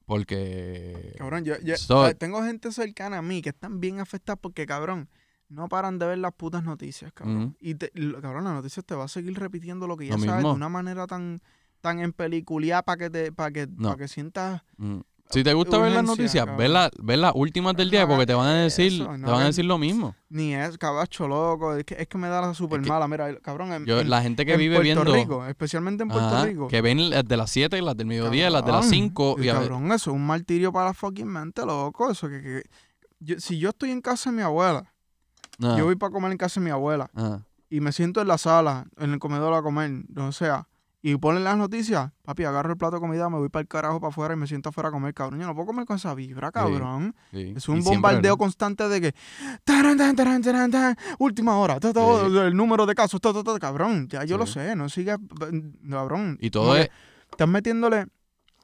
Porque... 0.04 1.14
Cabrón, 1.16 1.44
yo, 1.44 1.54
yo- 1.64 1.76
So- 1.76 2.14
tengo 2.16 2.42
gente 2.42 2.72
cercana 2.72 3.18
a 3.18 3.22
mí 3.22 3.40
que 3.40 3.50
están 3.50 3.80
bien 3.80 4.00
afectadas 4.00 4.38
porque, 4.40 4.66
cabrón, 4.66 5.08
no 5.48 5.68
paran 5.68 5.98
de 5.98 6.06
ver 6.06 6.18
las 6.18 6.32
putas 6.32 6.64
noticias, 6.64 7.12
cabrón. 7.12 7.56
Y, 7.60 7.74
te, 7.76 7.90
cabrón, 8.20 8.44
la 8.44 8.52
noticia 8.52 8.82
te 8.82 8.94
va 8.94 9.04
a 9.04 9.08
seguir 9.08 9.38
repitiendo 9.38 9.86
lo 9.86 9.96
que 9.96 10.06
ya 10.06 10.16
Lo 10.16 10.24
sabes 10.24 10.44
de 10.44 10.50
una 10.50 10.68
manera 10.68 11.06
tan 11.06 11.40
tan 11.80 11.98
en 11.98 12.12
peliculía 12.12 12.82
para 12.82 12.96
que 12.96 13.10
te 13.10 13.32
para 13.32 13.50
que, 13.50 13.66
No. 13.66 13.90
pa' 13.90 13.96
que 13.96 14.06
sientas 14.06 14.62
mm, 14.76 15.00
Si 15.30 15.42
te 15.42 15.54
gusta 15.54 15.78
ver 15.78 15.92
las 15.92 16.04
noticias, 16.04 16.44
cabrón. 16.44 16.56
ver, 16.58 16.70
la- 16.70 16.90
ver 16.98 17.18
las 17.18 17.32
últimas 17.34 17.74
del 17.74 17.90
día 17.90 18.06
porque 18.06 18.26
te 18.26 18.34
van 18.34 18.48
a 18.48 18.54
decir, 18.54 18.92
eso, 18.92 19.04
te 19.06 19.30
van 19.30 19.42
a 19.42 19.44
decir 19.46 19.64
lo 19.64 19.78
mismo. 19.78 20.14
ni 20.28 20.54
es 20.54 20.76
cabacho 20.76 21.26
loco, 21.26 21.74
es 21.74 21.84
que, 21.84 21.94
es 21.98 22.06
que 22.06 22.18
me 22.18 22.28
da 22.28 22.42
la 22.42 22.52
super 22.52 22.82
que 22.82 22.88
mala, 22.88 23.08
mira, 23.08 23.34
cabrón, 23.40 23.72
en, 23.72 23.86
Yo, 23.86 24.00
en- 24.00 24.10
la 24.10 24.20
gente 24.20 24.44
que 24.44 24.52
en 24.52 24.58
vive 24.58 24.76
Puerto 24.76 24.84
viendo... 24.84 25.14
Rico, 25.14 25.46
especialmente 25.46 26.02
en 26.02 26.10
Puerto 26.10 26.26
Ajá, 26.28 26.44
Rico. 26.44 26.68
Que 26.68 26.82
ven 26.82 27.08
las 27.08 27.24
de 27.26 27.36
las 27.38 27.50
7 27.50 27.78
y 27.78 27.80
las 27.80 27.96
del 27.96 28.06
mediodía, 28.08 28.50
las 28.50 28.62
de 28.64 28.72
las 28.72 28.80
Cabrón, 28.82 28.90
5 28.90 29.36
y 29.38 29.48
a 29.48 29.54
ver- 29.54 29.62
cabrón, 29.62 29.86
eso 29.92 30.10
es 30.10 30.16
un 30.16 30.26
martirio 30.26 30.70
para 30.70 30.86
la 30.88 30.94
fucking 30.94 31.26
mente, 31.28 31.64
loco, 31.64 32.10
eso 32.10 32.28
que, 32.28 32.42
que- 32.42 32.62
yo- 33.20 33.40
si 33.40 33.58
yo 33.58 33.70
estoy 33.70 33.90
en 33.90 34.02
casa 34.02 34.28
de 34.30 34.36
mi 34.36 34.42
abuela, 34.42 34.92
yo 35.58 35.84
voy 35.86 35.96
para 35.96 36.12
comer 36.12 36.32
en 36.32 36.38
casa 36.38 36.60
de 36.60 36.64
mi 36.64 36.70
abuela 36.70 37.08
y 37.70 37.80
me 37.80 37.92
siento 37.92 38.20
en 38.20 38.28
la 38.28 38.36
sala, 38.36 38.84
en 38.98 39.12
el 39.14 39.18
comedor 39.18 39.54
a 39.54 39.62
comer, 39.62 39.90
donde 40.08 40.32
sea, 40.32 40.66
y 41.04 41.16
ponen 41.16 41.42
las 41.42 41.56
noticias, 41.56 42.12
papi, 42.22 42.44
agarro 42.44 42.70
el 42.70 42.78
plato 42.78 42.94
de 42.96 43.00
comida, 43.00 43.28
me 43.28 43.36
voy 43.38 43.48
para 43.48 43.62
el 43.62 43.68
carajo 43.68 43.98
para 44.00 44.10
afuera 44.10 44.34
y 44.34 44.36
me 44.36 44.46
siento 44.46 44.68
afuera 44.68 44.88
a 44.88 44.92
comer, 44.92 45.12
cabrón. 45.12 45.40
Yo 45.40 45.46
no 45.46 45.54
puedo 45.54 45.66
comer 45.66 45.84
con 45.84 45.96
esa 45.96 46.14
vibra, 46.14 46.52
cabrón. 46.52 47.16
Sí. 47.32 47.52
Es 47.56 47.66
Y 47.66 47.70
un 47.72 47.82
siempre, 47.82 47.82
bombardeo 47.94 48.32
¿no? 48.34 48.38
constante 48.38 48.88
de 48.88 49.00
que, 49.00 49.14
taran, 49.64 49.98
taran, 49.98 50.14
taran, 50.14 50.42
taran, 50.42 50.70
taran, 50.70 50.96
última 51.18 51.56
hora, 51.58 51.80
ta, 51.80 51.92
ta, 51.92 52.00
Sí. 52.00 52.36
el 52.38 52.56
número 52.56 52.86
de 52.86 52.94
casos, 52.94 53.20
ta, 53.20 53.32
cabrón. 53.60 54.06
Ya 54.08 54.24
yo 54.24 54.38
lo 54.38 54.46
sé, 54.46 54.76
no 54.76 54.88
sigas, 54.88 55.18
cabrón. 55.90 56.38
Y 56.40 56.50
todo 56.50 56.76
es 56.76 56.88
Estás 57.32 57.48
metiéndole, 57.48 58.06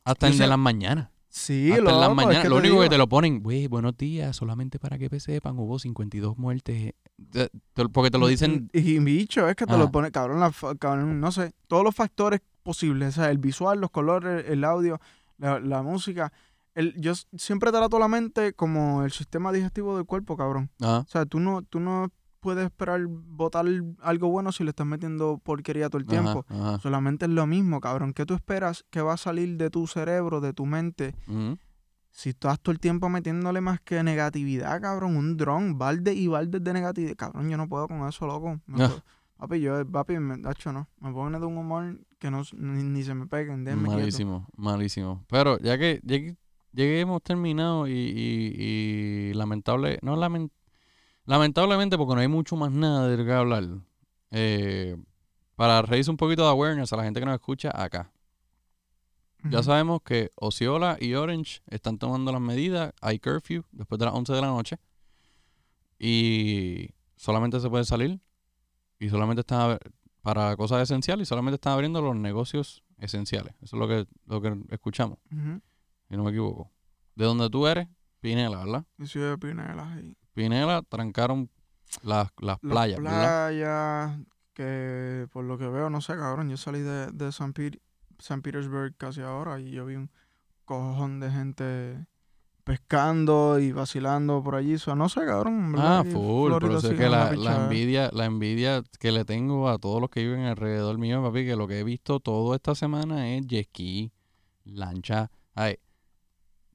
hasta 0.05 0.29
en 0.29 0.39
de 0.39 0.47
las 0.47 0.59
mañanas. 0.59 1.09
Sí, 1.39 1.71
hasta 1.73 1.79
en 1.79 2.01
las 2.01 2.37
es 2.37 2.43
que 2.43 2.49
Lo 2.49 2.57
único 2.57 2.81
que 2.81 2.89
te 2.89 2.99
lo 2.99 3.09
ponen, 3.09 3.41
güey, 3.43 3.67
buenos 3.67 3.97
días, 3.97 4.37
solamente 4.37 4.79
para 4.79 4.99
que 4.99 5.09
sepan, 5.21 5.59
hubo 5.59 5.79
52 5.79 6.37
muertes. 6.39 6.93
Te- 7.31 7.51
te- 7.75 7.89
Porque 7.89 8.11
te 8.11 8.19
lo 8.19 8.27
dicen. 8.27 8.69
Y, 8.73 8.81
y 8.97 8.99
bicho, 8.99 9.49
es 9.49 9.57
que 9.57 9.67
te 9.67 9.75
Ah. 9.75 9.79
lo 9.79 9.91
pone, 9.91 10.11
cabrón, 10.11 10.41
la 10.41 10.53
cabrón, 10.79 11.21
no 11.21 11.33
sé, 11.33 11.53
todos 11.67 11.85
los 11.85 11.95
factores 11.95 12.41
posibles, 12.63 13.17
o 13.17 13.21
sea, 13.23 13.31
el 13.31 13.39
visual, 13.39 13.81
los 13.81 13.91
colores, 13.91 14.45
el 14.49 14.65
audio, 14.65 15.01
la, 15.39 15.59
la 15.61 15.83
música. 15.83 16.33
El, 16.75 16.95
yo 17.01 17.13
siempre 17.37 17.73
trato 17.73 17.99
la 17.99 18.07
mente 18.09 18.53
como 18.53 19.03
el 19.05 19.11
sistema 19.11 19.51
digestivo 19.53 19.97
del 19.97 20.05
cuerpo, 20.07 20.37
cabrón. 20.37 20.71
Ah, 20.81 21.03
O 21.07 21.11
sea, 21.11 21.27
tú 21.27 21.41
no, 21.41 21.63
tú 21.63 21.81
no 21.81 22.09
puedes 22.41 22.65
esperar 22.67 23.01
botar 23.07 23.65
algo 24.01 24.29
bueno 24.29 24.53
si 24.53 24.65
le 24.65 24.71
estás 24.71 24.87
metiendo 24.87 25.39
porquería 25.39 25.89
todo 25.89 25.99
el 26.01 26.07
tiempo. 26.07 26.45
ajá, 26.49 26.69
ajá. 26.73 26.79
Solamente 26.81 27.25
es 27.27 27.31
lo 27.31 27.47
mismo, 27.47 27.81
cabrón. 27.81 28.13
¿Qué 28.13 28.25
tú 28.27 28.35
esperas 28.35 28.85
que 28.91 29.01
va 29.03 29.15
a 29.15 29.17
salir 29.17 29.57
de 29.57 29.71
tu 29.71 29.87
cerebro, 29.87 30.41
de 30.41 30.53
tu 30.53 30.67
mente? 30.67 31.15
Si 32.11 32.31
estás 32.31 32.59
todo 32.61 32.73
el 32.73 32.81
tiempo 32.81 33.09
metiéndole 33.09 33.61
más 33.61 33.81
que 33.81 34.03
negatividad, 34.03 34.81
cabrón, 34.81 35.17
un 35.17 35.37
dron, 35.37 35.79
balde 35.79 36.15
y 36.15 36.27
balde 36.27 36.59
de 36.59 36.73
negatividad. 36.73 37.15
Cabrón, 37.17 37.49
yo 37.49 37.57
no 37.57 37.69
puedo 37.69 37.87
con 37.87 38.07
eso, 38.09 38.27
loco. 38.27 38.61
Me 38.67 38.83
Ah. 38.85 38.89
puedo- 38.89 39.03
Papi, 39.37 39.61
yo, 39.61 39.87
papi, 39.89 40.19
me, 40.19 40.49
hacho, 40.49 40.73
no. 40.73 40.89
Me 41.01 41.13
pone 41.13 41.39
de 41.39 41.47
un 41.47 41.57
humor 41.59 42.01
que 42.19 42.29
no, 42.29 42.43
ni, 42.57 42.83
ni 42.83 43.05
se 43.05 43.15
me 43.15 43.29
peguen, 43.29 43.63
quieto. 43.65 43.79
Malísimo, 43.81 44.49
malísimo. 44.57 45.25
Pero 45.29 45.59
ya 45.61 45.79
que, 45.79 46.01
ya 46.03 46.17
que, 46.19 46.31
ya 46.73 46.85
que 46.85 46.99
hemos 47.01 47.23
terminado 47.23 47.87
y, 47.87 47.93
y, 47.93 49.31
y 49.31 49.35
lamentable, 49.35 50.01
no 50.03 50.17
lamen- 50.17 50.51
lamentablemente 51.29 51.97
porque 51.99 52.15
no 52.15 52.21
hay 52.21 52.29
mucho 52.29 52.57
más 52.57 52.73
nada 52.73 53.07
de 53.09 53.25
qué 53.25 53.33
hablar. 53.33 53.65
eh, 54.31 54.97
para 55.55 55.83
reírse 55.83 56.11
un 56.11 56.17
poquito 56.17 56.43
de 56.45 56.51
awareness 56.51 56.93
a 56.93 56.97
la 56.97 57.03
gente 57.05 57.19
que 57.21 57.27
nos 57.27 57.35
escucha 57.35 57.71
acá. 57.75 58.13
Ya 59.51 59.63
sabemos 59.63 60.03
que 60.03 60.31
Osceola 60.37 60.97
y 61.01 61.15
Orange 61.15 61.63
están 61.67 61.99
tomando 61.99 62.31
las 62.33 62.41
medidas. 62.41 62.93
Hay 63.01 63.19
curfew 63.19 63.65
después 63.73 63.99
de 63.99 64.05
las 64.07 64.15
11 64.15 64.33
de 64.35 64.41
la 64.41 64.47
noche. 64.49 64.79
Y 65.99 66.91
solamente 67.17 67.59
se 67.61 67.69
puede 67.69 67.85
salir. 67.85 68.21
Y 68.99 69.09
solamente 69.09 69.41
están 69.41 69.79
para 70.23 70.57
cosas 70.57 70.83
esenciales. 70.83 71.27
Y 71.27 71.29
solamente 71.29 71.57
están 71.57 71.73
abriendo 71.73 72.01
los 72.03 72.15
negocios 72.17 72.83
esenciales. 72.99 73.55
Eso 73.61 73.77
es 73.77 73.81
lo 73.81 73.89
que, 73.89 74.07
lo 74.27 74.41
que 74.41 74.57
escuchamos, 74.71 75.19
si 76.09 76.17
no 76.17 76.25
me 76.25 76.31
equivoco. 76.31 76.71
De 77.15 77.25
donde 77.25 77.49
tú 77.51 77.67
eres, 77.67 77.89
Pinela, 78.21 78.59
¿verdad? 78.59 78.85
Yo 78.99 79.07
soy 79.07 79.23
de 79.23 79.39
Pinela, 79.39 79.93
ahí. 79.93 80.17
Pinela 80.39 80.83
trancaron 80.89 81.51
las, 82.05 82.29
las 82.39 82.59
Las 82.63 82.95
playas, 82.95 84.21
que 84.55 85.27
por 85.33 85.45
lo 85.45 85.59
que 85.59 85.67
veo, 85.67 85.91
no 85.91 86.01
sé, 86.01 86.15
cabrón. 86.15 86.49
Yo 86.49 86.57
salí 86.57 86.79
de, 86.81 87.11
de 87.11 87.33
San, 87.33 87.53
Pete- 87.53 87.81
San 88.21 88.41
Petersburg 88.41 88.97
casi 88.97 89.21
ahora 89.21 89.59
y 89.59 89.73
yo 89.73 89.85
vi 89.85 89.97
un 89.97 90.11
cojón 90.65 91.19
de 91.19 91.31
gente 91.33 92.07
pescando 92.63 93.59
y 93.59 93.73
vacilando 93.73 94.43
por 94.45 94.55
allí. 94.55 94.75
O 94.75 94.79
sea, 94.79 94.95
no 94.95 95.09
sé, 95.09 95.25
cabrón. 95.27 95.73
verdad, 95.73 96.01
Ah, 96.01 96.05
full, 96.05 96.51
Florida 96.51 96.61
pero 96.61 96.81
sé 96.81 96.95
que 96.95 97.09
la, 97.09 97.33
la 97.35 97.57
envidia, 97.65 98.11
la 98.13 98.27
envidia 98.27 98.83
que 99.01 99.11
le 99.11 99.25
tengo 99.25 99.69
a 99.69 99.79
todos 99.79 100.01
los 100.01 100.11
que 100.11 100.21
viven 100.23 100.45
alrededor 100.45 100.99
mío, 100.99 101.21
papi, 101.23 101.45
que 101.47 101.57
lo 101.57 101.67
que 101.67 101.81
he 101.81 101.85
visto 101.85 102.21
toda 102.21 102.55
esta 102.57 102.77
semana 102.77 103.29
es 103.35 103.45
jet 103.47 103.67
ski, 103.67 104.13
lancha, 104.65 105.31
ay, 105.55 105.79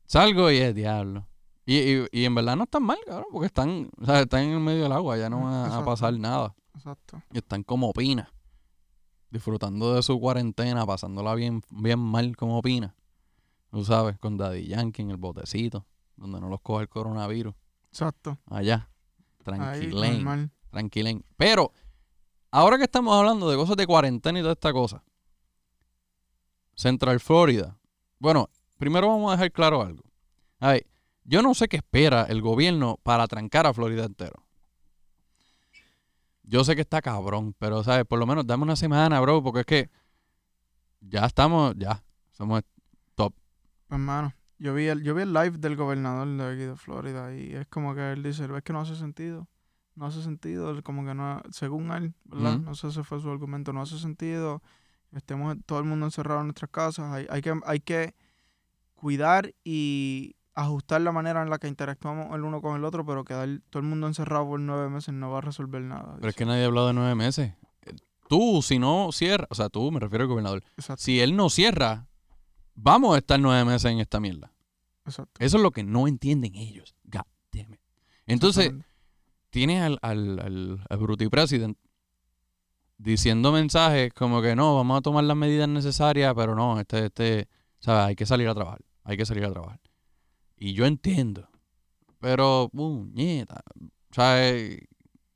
salgo 0.05 0.51
y 0.51 0.57
es 0.57 0.75
diablo. 0.75 1.27
Y, 1.65 1.77
y, 1.77 2.07
y 2.11 2.25
en 2.25 2.35
verdad 2.35 2.55
no 2.55 2.63
están 2.63 2.83
mal, 2.83 2.97
cabrón, 3.05 3.27
porque 3.31 3.47
están, 3.47 3.89
o 3.99 4.05
sea, 4.05 4.21
están 4.21 4.43
en 4.43 4.51
el 4.51 4.59
medio 4.59 4.83
del 4.83 4.91
agua, 4.91 5.17
ya 5.17 5.29
no 5.29 5.43
va 5.43 5.77
a 5.77 5.85
pasar 5.85 6.13
nada. 6.19 6.53
Exacto. 6.75 7.21
Y 7.31 7.37
están 7.37 7.63
como 7.63 7.93
pinas, 7.93 8.29
disfrutando 9.29 9.95
de 9.95 10.03
su 10.03 10.19
cuarentena, 10.19 10.85
pasándola 10.85 11.35
bien, 11.35 11.61
bien 11.69 11.99
mal 11.99 12.35
como 12.35 12.61
pinas. 12.61 12.93
Tú 13.71 13.85
sabes, 13.85 14.17
con 14.19 14.37
Daddy 14.37 14.67
Yankee 14.67 15.01
en 15.01 15.11
el 15.11 15.17
botecito, 15.17 15.85
donde 16.17 16.39
no 16.41 16.49
los 16.49 16.61
coge 16.61 16.83
el 16.83 16.89
coronavirus, 16.89 17.55
Exacto. 17.89 18.37
allá, 18.47 18.89
tranquilen. 19.43 20.51
Tranquilen. 20.69 21.23
Pero, 21.37 21.71
ahora 22.51 22.77
que 22.77 22.83
estamos 22.83 23.15
hablando 23.15 23.49
de 23.49 23.55
cosas 23.55 23.77
de 23.77 23.87
cuarentena 23.87 24.39
y 24.39 24.41
toda 24.41 24.53
esta 24.53 24.73
cosa, 24.73 25.03
Central 26.75 27.19
Florida. 27.19 27.77
Bueno, 28.19 28.49
primero 28.77 29.07
vamos 29.07 29.29
a 29.29 29.35
dejar 29.35 29.51
claro 29.51 29.81
algo. 29.81 30.03
A 30.59 30.69
ver, 30.69 30.87
yo 31.25 31.41
no 31.41 31.53
sé 31.53 31.67
qué 31.67 31.77
espera 31.77 32.23
el 32.23 32.41
gobierno 32.41 32.99
para 33.03 33.27
trancar 33.27 33.65
a 33.65 33.73
Florida 33.73 34.05
entero. 34.05 34.43
Yo 36.43 36.63
sé 36.63 36.75
que 36.75 36.81
está 36.81 37.01
cabrón, 37.01 37.55
pero, 37.57 37.83
¿sabes? 37.83 38.05
Por 38.05 38.19
lo 38.19 38.25
menos 38.25 38.45
dame 38.45 38.63
una 38.63 38.75
semana, 38.75 39.19
bro, 39.21 39.41
porque 39.41 39.61
es 39.61 39.65
que 39.65 39.89
ya 40.99 41.25
estamos, 41.25 41.73
ya, 41.77 42.03
somos 42.31 42.63
Pues, 43.15 43.31
hermano, 43.89 44.33
yo 44.59 44.73
vi, 44.73 44.87
el, 44.87 45.03
yo 45.03 45.15
vi 45.15 45.21
el 45.21 45.33
live 45.33 45.57
del 45.57 45.75
gobernador 45.75 46.27
de 46.27 46.53
aquí 46.53 46.63
de 46.63 46.75
Florida 46.75 47.35
y 47.35 47.53
es 47.53 47.67
como 47.67 47.95
que 47.95 48.11
él 48.11 48.23
dice, 48.23 48.45
es 48.45 48.63
que 48.63 48.73
no 48.73 48.81
hace 48.81 48.95
sentido. 48.95 49.47
No 49.95 50.07
hace 50.07 50.23
sentido, 50.23 50.81
como 50.81 51.05
que 51.05 51.13
no, 51.13 51.41
según 51.51 51.91
él, 51.91 52.15
¿verdad? 52.23 52.57
No 52.57 52.73
sé 52.73 52.91
si 52.91 53.03
fue 53.03 53.19
su 53.21 53.29
argumento, 53.29 53.73
no 53.73 53.81
hace 53.83 53.99
sentido. 53.99 54.63
Estemos 55.11 55.55
todo 55.67 55.77
el 55.77 55.85
mundo 55.85 56.07
encerrado 56.07 56.39
en 56.39 56.47
nuestras 56.47 56.71
casas. 56.71 57.13
Hay, 57.13 57.27
hay, 57.29 57.41
que, 57.43 57.53
hay 57.63 57.79
que 57.79 58.15
cuidar 58.95 59.53
y 59.63 60.35
ajustar 60.55 61.01
la 61.01 61.11
manera 61.11 61.41
en 61.41 61.49
la 61.49 61.57
que 61.57 61.67
interactuamos 61.67 62.33
el 62.35 62.43
uno 62.43 62.61
con 62.61 62.75
el 62.75 62.85
otro, 62.85 63.05
pero 63.05 63.23
quedar 63.23 63.49
todo 63.69 63.81
el 63.81 63.87
mundo 63.89 64.07
encerrado 64.07 64.47
por 64.47 64.59
nueve 64.59 64.89
meses 64.89 65.13
no 65.13 65.31
va 65.31 65.39
a 65.39 65.41
resolver 65.41 65.81
nada. 65.81 66.15
Pero 66.17 66.29
es 66.29 66.35
que 66.35 66.45
nadie 66.45 66.63
ha 66.63 66.67
hablado 66.67 66.87
de 66.87 66.93
nueve 66.93 67.15
meses. 67.15 67.53
Eh, 67.83 67.95
Tú, 68.29 68.61
si 68.61 68.79
no 68.79 69.11
cierras, 69.11 69.47
o 69.51 69.55
sea, 69.55 69.69
tú, 69.69 69.91
me 69.91 69.99
refiero 69.99 70.23
al 70.23 70.29
gobernador, 70.29 70.63
Exacto, 70.77 71.01
si 71.03 71.19
él 71.19 71.35
no 71.35 71.49
cierra, 71.49 72.07
vamos 72.75 73.15
a 73.15 73.19
estar 73.19 73.39
nueve 73.39 73.65
meses 73.65 73.91
en 73.91 73.99
esta 73.99 74.19
mierda. 74.19 74.51
exacto. 75.05 75.33
Eso 75.39 75.57
es 75.57 75.63
lo 75.63 75.71
que 75.71 75.83
no 75.83 76.07
entienden 76.07 76.55
ellos. 76.55 76.95
God 77.05 77.21
damn 77.51 77.73
it. 77.73 77.79
Entonces, 78.25 78.73
tienes 79.49 79.81
al, 79.81 79.99
al, 80.01 80.39
al, 80.39 80.85
al 80.89 80.97
Bruty 80.97 81.27
President 81.29 81.77
diciendo 82.97 83.51
mensajes 83.51 84.13
como 84.13 84.41
que 84.41 84.55
no, 84.55 84.75
vamos 84.75 84.99
a 84.99 85.01
tomar 85.01 85.23
las 85.25 85.35
medidas 85.35 85.67
necesarias, 85.67 86.33
pero 86.35 86.55
no, 86.55 86.79
este, 86.79 87.07
este, 87.07 87.47
¿sabes? 87.79 88.05
Hay 88.05 88.15
que 88.15 88.25
salir 88.25 88.47
a 88.47 88.55
trabajar, 88.55 88.79
hay 89.03 89.17
que 89.17 89.25
salir 89.25 89.43
a 89.45 89.51
trabajar. 89.51 89.79
Y 90.63 90.71
yo 90.71 90.85
entiendo, 90.85 91.49
pero, 92.21 92.69
puñeta, 92.71 93.65
¿sabes? 94.11 94.79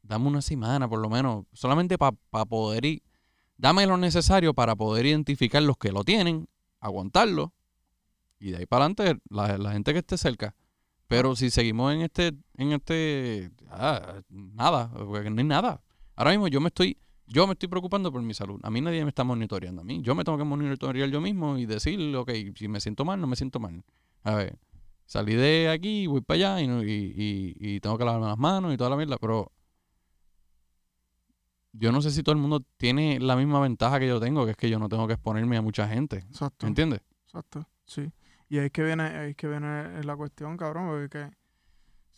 Dame 0.02 0.26
una 0.26 0.42
semana 0.42 0.88
por 0.88 1.00
lo 1.00 1.10
menos, 1.10 1.44
solamente 1.52 1.98
para 1.98 2.46
poder 2.46 2.86
ir, 2.86 3.04
dame 3.58 3.86
lo 3.88 3.98
necesario 3.98 4.54
para 4.54 4.78
poder 4.78 5.06
identificar 5.06 5.62
los 5.62 5.76
que 5.76 5.92
lo 5.92 6.06
tienen, 6.06 6.48
aguantarlo, 6.80 7.52
y 8.40 8.52
de 8.52 8.60
ahí 8.60 8.66
para 8.66 8.86
adelante 8.86 9.22
la, 9.30 9.58
la 9.58 9.74
gente 9.74 9.92
que 9.92 10.00
esté 10.00 10.18
cerca. 10.18 10.56
Pero 11.08 11.36
si 11.36 11.50
seguimos 11.50 11.94
en 11.94 12.04
este, 12.04 12.32
en 12.56 12.72
este, 12.72 13.52
ah, 13.70 14.22
nada, 14.30 14.90
porque 14.94 15.30
no 15.30 15.40
hay 15.40 15.48
nada. 15.48 15.84
Ahora 16.16 16.32
mismo 16.32 16.48
yo 16.48 16.62
me 16.62 16.70
estoy, 16.70 17.00
yo 17.26 17.48
me 17.48 17.52
estoy 17.52 17.68
preocupando 17.68 18.14
por 18.14 18.22
mi 18.22 18.34
salud. 18.34 18.62
A 18.64 18.70
mí 18.70 18.80
nadie 18.80 19.04
me 19.04 19.10
está 19.10 19.26
monitoreando. 19.26 19.82
A 19.82 19.84
mí, 19.84 20.02
yo 20.02 20.16
me 20.16 20.24
tengo 20.24 20.38
que 20.38 20.46
monitorear 20.46 21.10
yo 21.10 21.20
mismo 21.20 21.58
y 21.58 21.66
decir, 21.66 22.16
ok, 22.16 22.32
si 22.56 22.70
me 22.70 22.80
siento 22.80 23.04
mal, 23.04 23.20
no 23.20 23.28
me 23.28 23.36
siento 23.36 23.60
mal. 23.60 23.84
A 24.24 24.36
ver, 24.36 24.58
salí 25.08 25.34
de 25.34 25.70
aquí, 25.70 26.06
voy 26.06 26.22
para 26.22 26.36
allá 26.36 26.62
y, 26.62 26.68
no- 26.68 26.84
y, 26.84 26.88
y- 26.92 27.56
y 27.58 27.80
tengo 27.80 27.98
que 27.98 28.06
lavarme 28.06 28.28
las 28.28 28.38
manos 28.38 28.72
y 28.74 28.78
toda 28.78 28.92
la 28.92 28.96
mierda, 28.98 29.18
pero 29.18 29.52
yo 31.74 31.92
no 31.92 32.02
sé 32.02 32.12
si 32.12 32.24
todo 32.24 32.34
el 32.34 32.42
mundo 32.42 32.64
tiene 32.78 33.20
la 33.20 33.36
misma 33.36 33.60
ventaja 33.60 34.00
que 34.00 34.08
yo 34.08 34.20
tengo, 34.20 34.46
que 34.46 34.52
es 34.52 34.58
que 34.58 34.70
yo 34.70 34.80
no 34.80 34.90
tengo 34.90 35.08
que 35.08 35.14
exponerme 35.14 35.58
a 35.58 35.62
mucha 35.62 35.88
gente. 35.88 36.18
Exacto. 36.18 36.66
¿Entiendes? 36.68 37.02
Exacto, 37.26 37.68
sí. 37.86 38.12
Y 38.50 38.58
ahí 38.60 38.66
es 38.68 38.72
que 38.72 38.84
viene, 38.84 39.04
ahí 39.04 39.30
es 39.32 39.36
que 39.36 39.48
viene 39.48 40.04
la 40.04 40.16
cuestión, 40.16 40.58
cabrón, 40.58 40.88
porque 40.88 41.10
que, 41.10 41.24
o 41.26 41.32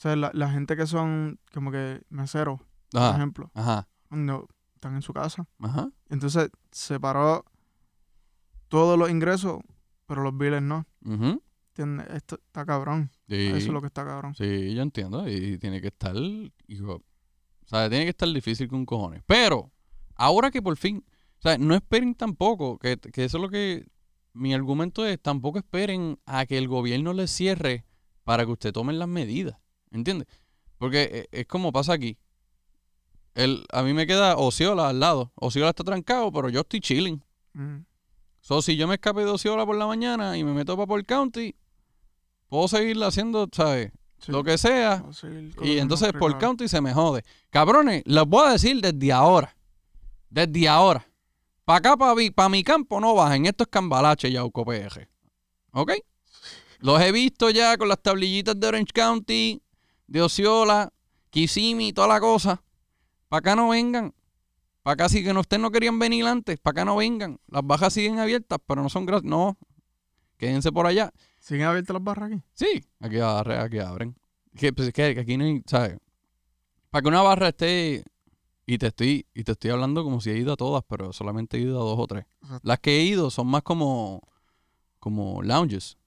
sea, 0.02 0.16
la, 0.16 0.32
la 0.34 0.50
gente 0.52 0.76
que 0.78 0.86
son 0.88 1.40
como 1.54 1.72
que 1.72 2.02
meseros, 2.10 2.60
por 2.92 3.16
ejemplo, 3.16 3.52
ajá, 3.54 3.88
no, 4.10 4.46
están 4.76 4.96
en 4.96 5.02
su 5.02 5.14
casa. 5.14 5.46
ajá. 5.60 5.90
Entonces, 6.10 6.50
separó 6.72 7.44
todos 8.68 8.98
los 8.98 9.10
ingresos, 9.10 9.60
pero 10.06 10.22
los 10.24 10.38
biles 10.38 10.62
no. 10.62 10.86
¿Entiendes? 11.80 12.08
Esto 12.14 12.36
está 12.36 12.66
cabrón. 12.66 13.10
Sí. 13.30 13.48
Eso 13.48 13.58
es 13.58 13.68
lo 13.68 13.80
que 13.80 13.88
está 13.88 14.06
cabrón. 14.06 14.36
Sí, 14.36 14.74
yo 14.74 14.82
entiendo. 14.82 15.28
Y 15.30 15.58
tiene 15.60 15.80
que 15.80 15.88
estar, 15.88 16.14
hijo, 16.68 16.94
o 16.96 17.68
sea, 17.68 17.90
tiene 17.90 18.04
que 18.04 18.10
estar 18.10 18.28
difícil 18.28 18.68
con 18.68 18.86
cojones. 18.86 19.24
Pero, 19.26 19.72
ahora 20.16 20.52
que 20.52 20.62
por 20.62 20.76
fin, 20.76 21.06
o 21.38 21.42
sea, 21.42 21.58
no 21.58 21.74
esperen 21.76 22.16
tampoco, 22.16 22.78
que, 22.80 22.98
que 22.98 23.24
eso 23.24 23.38
es 23.38 23.42
lo 23.42 23.50
que, 23.50 23.88
mi 24.34 24.54
argumento 24.54 25.06
es, 25.06 25.22
tampoco 25.22 25.60
esperen 25.60 26.20
a 26.26 26.46
que 26.46 26.58
el 26.58 26.68
gobierno 26.68 27.14
les 27.14 27.32
cierre 27.32 27.86
para 28.26 28.46
que 28.46 28.52
usted 28.52 28.74
tomen 28.74 29.00
las 29.00 29.08
medidas. 29.08 29.58
¿Entiendes? 29.92 30.28
Porque 30.78 31.10
eh, 31.12 31.28
es 31.32 31.48
como 31.48 31.72
pasa 31.72 31.94
aquí. 31.94 32.18
El, 33.36 33.66
a 33.72 33.84
mí 33.84 33.94
me 33.94 34.06
queda 34.06 34.36
Osceola 34.36 34.90
al 34.90 35.00
lado. 35.00 35.32
Osceola 35.36 35.70
está 35.70 35.84
trancado, 35.86 36.32
pero 36.32 36.50
yo 36.50 36.62
estoy 36.62 36.82
chilling. 36.82 37.24
Mm, 37.54 37.84
So, 38.42 38.62
si 38.62 38.78
yo 38.78 38.88
me 38.88 38.96
escapé 38.96 39.22
de 39.22 39.32
Osceola 39.32 39.66
por 39.66 39.76
la 39.76 39.86
mañana 39.86 40.38
y 40.38 40.44
me 40.44 40.54
meto 40.54 40.76
para 40.76 40.88
por 40.88 41.06
County, 41.06 41.56
puedo 42.50 42.68
seguirla 42.68 43.08
haciendo, 43.08 43.48
¿sabes? 43.52 43.92
sí. 44.20 44.32
Lo 44.32 44.44
que 44.44 44.58
sea. 44.58 45.04
Seguir 45.14 45.56
Y 45.62 45.78
entonces 45.78 46.12
por 46.14 46.38
county 46.38 46.68
se 46.68 46.82
me 46.82 46.94
jode. 46.94 47.24
Cabrones, 47.50 48.04
les 48.06 48.26
voy 48.26 48.48
a 48.48 48.52
decir 48.52 48.82
desde 48.82 49.14
ahora. 49.14 49.56
Desde 50.30 50.68
ahora. 50.68 51.06
Para 51.64 51.78
acá, 51.78 51.98
para 51.98 52.16
mi, 52.16 52.32
pa' 52.32 52.50
mi 52.50 52.64
campo, 52.64 53.00
no 53.00 53.14
bajen. 53.14 53.46
Esto 53.46 53.64
es 53.64 53.70
Cambalache 53.70 54.28
y 54.28 54.36
Auco 54.36 54.66
PR. 54.66 55.08
¿Ok? 55.72 55.94
Los 56.80 57.02
he 57.02 57.12
visto 57.12 57.50
ya 57.50 57.78
con 57.78 57.88
las 57.88 58.02
tablillitas 58.02 58.60
de 58.60 58.68
Orange 58.68 58.92
County, 58.94 59.62
de 60.08 60.22
Osceola, 60.22 60.92
Kissimmee, 61.30 61.94
toda 61.94 62.08
la 62.08 62.20
cosa. 62.20 62.64
Para 63.28 63.40
acá 63.40 63.56
no 63.56 63.70
vengan. 63.70 64.14
Para 64.82 64.94
acá 64.94 65.10
sí 65.10 65.24
que 65.24 65.34
no, 65.34 65.42
ustedes 65.42 65.62
no 65.62 65.72
querían 65.72 66.00
venir 66.00 66.26
antes. 66.26 66.58
Para 66.60 66.72
acá 66.72 66.86
no 66.86 66.96
vengan. 66.96 67.40
Las 67.48 67.64
bajas 67.64 67.94
siguen 67.94 68.18
abiertas, 68.18 68.60
pero 68.66 68.82
no 68.82 68.90
son 68.90 69.06
gratis. 69.06 69.30
No. 69.30 69.58
Quédense 70.38 70.72
por 70.72 70.88
allá. 70.88 71.12
¿Siguen 71.40 71.68
abiertas 71.68 71.94
las 71.94 72.04
barras 72.04 72.32
aquí? 72.32 72.42
Sí, 72.54 72.84
aquí, 73.00 73.18
abre- 73.18 73.58
aquí 73.60 73.80
abren. 73.80 74.16
Que, 74.56 74.74
pues, 74.74 74.90
es 74.90 74.94
que, 74.94 75.14
que 75.16 75.22
aquí 75.22 75.38
no 75.38 75.46
hay, 75.46 75.62
¿sabes? 75.66 75.98
Para 76.90 77.02
que 77.04 77.08
una 77.08 77.22
barra 77.22 77.50
esté, 77.50 78.04
y 78.66 78.78
te 78.78 78.88
estoy, 78.88 79.26
y 79.34 79.44
te 79.44 79.54
estoy 79.54 79.72
hablando 79.72 80.04
como 80.04 80.22
si 80.22 80.30
he 80.32 80.38
ido 80.38 80.54
a 80.54 80.58
todas, 80.58 80.84
pero 80.88 81.14
solamente 81.14 81.58
he 81.58 81.62
ido 81.62 81.80
a 81.82 81.84
dos 81.86 82.00
o 82.00 82.08
tres. 82.08 82.26
Exacto. 82.42 82.68
Las 82.68 82.80
que 82.80 82.98
he 83.00 83.04
ido 83.04 83.30
son 83.30 83.48
más 83.48 83.62
como, 83.64 84.22
como 85.00 85.42
lounges. 85.42 85.98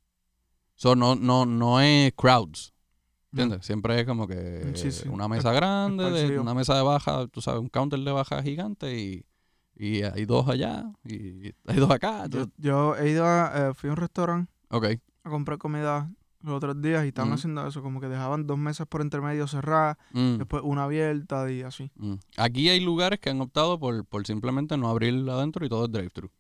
So, 0.74 0.96
no, 0.96 1.14
no, 1.14 1.46
no 1.46 1.80
es 1.80 2.12
crowds. 2.14 2.72
¿Entiendes? 3.32 3.64
Siempre 3.64 3.98
es 4.00 4.06
como 4.06 4.26
que 4.26 4.34
Mm, 4.72 4.74
sí, 4.76 4.92
sí. 4.92 5.08
una 5.08 5.26
mesa 5.28 5.52
grande, 5.52 6.10
de- 6.12 6.38
una 6.38 6.52
mesa 6.54 6.76
de 6.76 6.82
baja, 6.82 7.26
tú 7.28 7.40
sabes, 7.40 7.60
un 7.60 7.68
counter 7.68 7.98
de 8.00 8.12
baja 8.12 8.42
gigante 8.42 8.98
y, 8.98 9.24
y 9.74 10.02
hay 10.02 10.26
dos 10.26 10.46
allá 10.48 10.92
y 11.04 11.46
hay 11.66 11.76
dos 11.76 11.90
acá. 11.90 12.26
Yo 12.58 12.94
he 12.96 13.08
ido 13.10 13.24
a, 13.24 13.70
eh, 13.70 13.74
fui 13.74 13.88
a 13.88 13.92
un 13.92 13.96
restaurante 13.96 14.52
ok. 14.68 14.86
A 15.24 15.30
comprar 15.30 15.58
comida 15.58 16.10
los 16.42 16.54
otros 16.56 16.80
días 16.82 17.04
y 17.04 17.08
estaban 17.08 17.28
Ujú. 17.30 17.36
haciendo 17.36 17.66
eso, 17.66 17.82
como 17.82 18.00
que 18.00 18.08
dejaban 18.08 18.46
dos 18.46 18.58
mesas 18.58 18.86
por 18.88 19.00
intermedio 19.00 19.46
cerradas, 19.46 19.96
Mm. 20.12 20.38
después 20.38 20.62
una 20.64 20.84
abierta 20.84 21.50
y 21.50 21.62
así. 21.62 21.90
Mm. 21.94 22.14
Aquí 22.36 22.68
hay 22.68 22.80
lugares 22.80 23.20
que 23.20 23.30
han 23.30 23.40
optado 23.40 23.78
por, 23.78 24.04
por 24.06 24.26
simplemente 24.26 24.76
no 24.76 24.88
abrir 24.88 25.14
adentro 25.30 25.64
y 25.64 25.68
todo 25.68 25.84
es 25.84 25.92
drive-thru. 25.92 26.30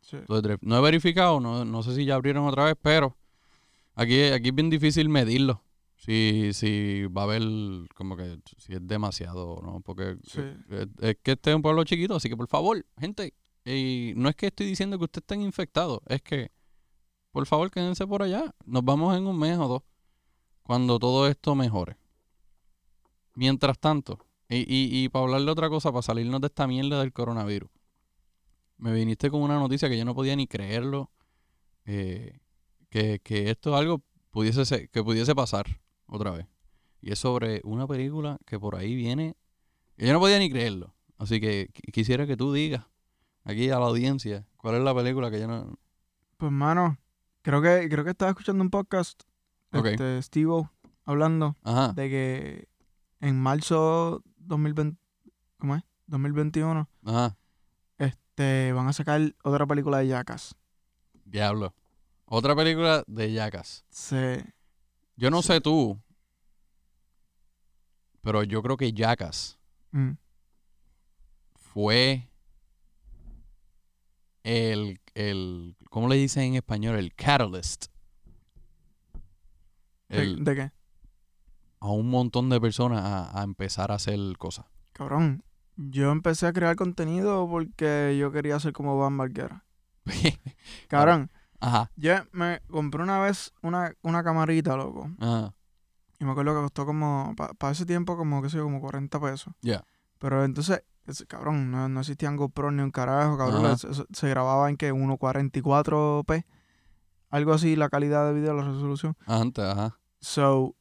Sí. 0.00 0.16
Drive- 0.28 0.58
No 0.62 0.78
he 0.78 0.80
verificado, 0.80 1.40
no, 1.40 1.64
no 1.66 1.82
sé 1.82 1.94
si 1.94 2.06
ya 2.06 2.14
abrieron 2.14 2.46
otra 2.46 2.64
vez, 2.64 2.74
pero 2.80 3.16
aquí, 3.94 4.22
aquí 4.28 4.48
es 4.48 4.54
bien 4.54 4.70
difícil 4.70 5.10
medirlo. 5.10 5.62
Si, 5.96 6.52
si 6.54 7.04
va 7.08 7.22
a 7.22 7.24
haber 7.24 7.42
como 7.94 8.16
que 8.16 8.38
si 8.56 8.72
es 8.72 8.80
demasiado 8.86 9.46
o 9.50 9.62
no, 9.62 9.80
porque 9.82 10.16
Sí. 10.24 10.40
es, 10.70 10.88
es 11.00 11.16
que 11.22 11.32
este 11.32 11.50
es 11.50 11.56
un 11.56 11.60
pueblo 11.60 11.84
chiquito, 11.84 12.14
así 12.16 12.30
que 12.30 12.36
por 12.38 12.48
favor, 12.48 12.82
gente, 12.98 13.34
y 13.66 14.14
no 14.16 14.30
es 14.30 14.36
que 14.36 14.46
estoy 14.46 14.64
diciendo 14.66 14.96
que 14.96 15.04
ustedes 15.04 15.24
estén 15.24 15.42
infectados, 15.42 16.00
es 16.06 16.22
que 16.22 16.50
por 17.32 17.46
favor 17.46 17.70
quédense 17.70 18.06
por 18.06 18.22
allá. 18.22 18.54
Nos 18.66 18.84
vamos 18.84 19.16
en 19.16 19.26
un 19.26 19.38
mes 19.38 19.58
o 19.58 19.68
dos 19.68 19.82
cuando 20.62 20.98
todo 20.98 21.26
esto 21.28 21.54
mejore. 21.54 21.96
Mientras 23.34 23.78
tanto, 23.78 24.18
y, 24.48 24.58
y, 24.58 25.04
y 25.04 25.08
para 25.08 25.24
hablar 25.24 25.42
de 25.42 25.50
otra 25.50 25.68
cosa, 25.68 25.90
para 25.92 26.02
salirnos 26.02 26.40
de 26.40 26.48
esta 26.48 26.66
mierda 26.66 27.00
del 27.00 27.12
coronavirus, 27.12 27.70
me 28.76 28.92
viniste 28.92 29.30
con 29.30 29.42
una 29.42 29.58
noticia 29.58 29.88
que 29.88 29.96
yo 29.98 30.04
no 30.04 30.14
podía 30.14 30.34
ni 30.36 30.46
creerlo, 30.46 31.10
eh, 31.84 32.38
que, 32.88 33.20
que 33.20 33.50
esto 33.50 33.70
es 33.70 33.76
algo 33.80 34.02
pudiese 34.30 34.64
ser- 34.64 34.88
que 34.90 35.02
pudiese 35.02 35.34
pasar 35.34 35.80
otra 36.06 36.30
vez. 36.32 36.46
Y 37.00 37.12
es 37.12 37.18
sobre 37.18 37.60
una 37.64 37.86
película 37.86 38.38
que 38.46 38.58
por 38.58 38.76
ahí 38.76 38.94
viene, 38.94 39.34
yo 39.96 40.12
no 40.12 40.18
podía 40.20 40.38
ni 40.38 40.50
creerlo. 40.50 40.94
Así 41.18 41.40
que 41.40 41.68
qui- 41.72 41.92
quisiera 41.92 42.26
que 42.26 42.36
tú 42.36 42.52
digas 42.52 42.86
aquí 43.44 43.70
a 43.70 43.78
la 43.78 43.86
audiencia 43.86 44.46
cuál 44.56 44.76
es 44.76 44.82
la 44.82 44.94
película 44.94 45.30
que 45.30 45.40
yo 45.40 45.46
no... 45.46 45.78
Pues, 46.36 46.50
mano, 46.52 46.98
creo 47.42 47.60
que, 47.62 47.88
creo 47.88 48.04
que 48.04 48.10
estaba 48.10 48.30
escuchando 48.30 48.62
un 48.62 48.70
podcast, 48.70 49.22
Ok. 49.72 49.86
este, 49.86 50.22
Steve 50.22 50.68
hablando 51.04 51.56
Ajá. 51.62 51.92
de 51.92 52.08
que 52.08 52.68
en 53.20 53.38
marzo 53.40 54.22
2020, 54.38 54.98
¿cómo 55.58 55.76
es? 55.76 55.82
2021, 56.06 56.88
Ajá. 57.04 57.36
este, 57.98 58.72
van 58.72 58.88
a 58.88 58.92
sacar 58.92 59.20
otra 59.44 59.66
película 59.66 59.98
de 59.98 60.08
Jackass. 60.08 60.54
Diablo. 61.24 61.74
Otra 62.24 62.54
película 62.56 63.04
de 63.06 63.32
Jackass. 63.32 63.84
Se, 63.90 64.44
Yo 65.16 65.30
no 65.30 65.42
Sí. 65.42 65.48
sé 65.48 65.60
tú, 65.60 66.00
pero 68.22 68.42
yo 68.42 68.62
creo 68.62 68.76
que 68.76 68.92
Jackass 68.92 69.58
mm, 69.92 70.12
fue 71.54 72.29
el, 74.42 75.00
el, 75.14 75.76
¿cómo 75.90 76.08
le 76.08 76.16
dicen 76.16 76.44
en 76.44 76.54
español? 76.56 76.96
El 76.96 77.14
catalyst. 77.14 77.86
¿de, 80.08 80.22
El- 80.22 80.44
de 80.44 80.54
qué? 80.56 80.72
a 81.82 81.88
un 81.88 82.10
montón 82.10 82.50
de 82.50 82.60
personas 82.60 83.02
a, 83.02 83.40
a 83.40 83.42
empezar 83.42 83.90
a 83.90 83.94
hacer 83.94 84.18
cosas. 84.38 84.66
Cabrón, 84.92 85.42
yo 85.76 86.10
empecé 86.10 86.46
a 86.46 86.52
crear 86.52 86.76
contenido 86.76 87.48
porque 87.48 88.16
yo 88.18 88.30
quería 88.32 88.60
ser 88.60 88.72
como 88.74 88.98
Van 88.98 89.14
Marguera. 89.14 89.64
Cabrón, 90.88 91.30
Ajá, 91.60 91.90
yo 91.96 92.14
me 92.32 92.60
compré 92.68 93.02
una 93.02 93.18
vez 93.20 93.52
una, 93.62 93.94
una 94.02 94.22
camarita, 94.22 94.76
loco. 94.76 95.10
ajá, 95.18 95.54
Y 96.18 96.24
me 96.24 96.32
acuerdo 96.32 96.54
que 96.54 96.60
costó 96.62 96.84
como, 96.84 97.34
para 97.36 97.72
ese 97.72 97.86
tiempo, 97.86 98.16
como, 98.16 98.42
qué 98.42 98.50
sé 98.50 98.58
yo, 98.58 98.64
como 98.64 98.80
40 98.80 99.18
pesos. 99.20 99.54
ya. 99.62 99.82
Pero 100.18 100.44
entonces, 100.44 100.82
cabrón, 101.28 101.70
no, 101.70 101.88
no 101.88 102.00
existían 102.00 102.36
GoPro 102.36 102.70
ni 102.70 102.82
un 102.82 102.90
carajo, 102.90 103.36
cabrón. 103.38 103.66
Eso- 103.66 103.90
eso- 103.90 104.06
se 104.12 104.28
grababa 104.28 104.68
en 104.70 104.76
que 104.76 104.92
1.44p. 104.92 106.44
Algo 107.30 107.52
así, 107.52 107.76
la 107.76 107.88
calidad 107.88 108.26
de 108.26 108.34
video, 108.34 108.54
la 108.54 108.64
resolución. 108.64 109.16
Antes, 109.26 109.64
ajá. 109.64 109.98
So, 110.20 110.74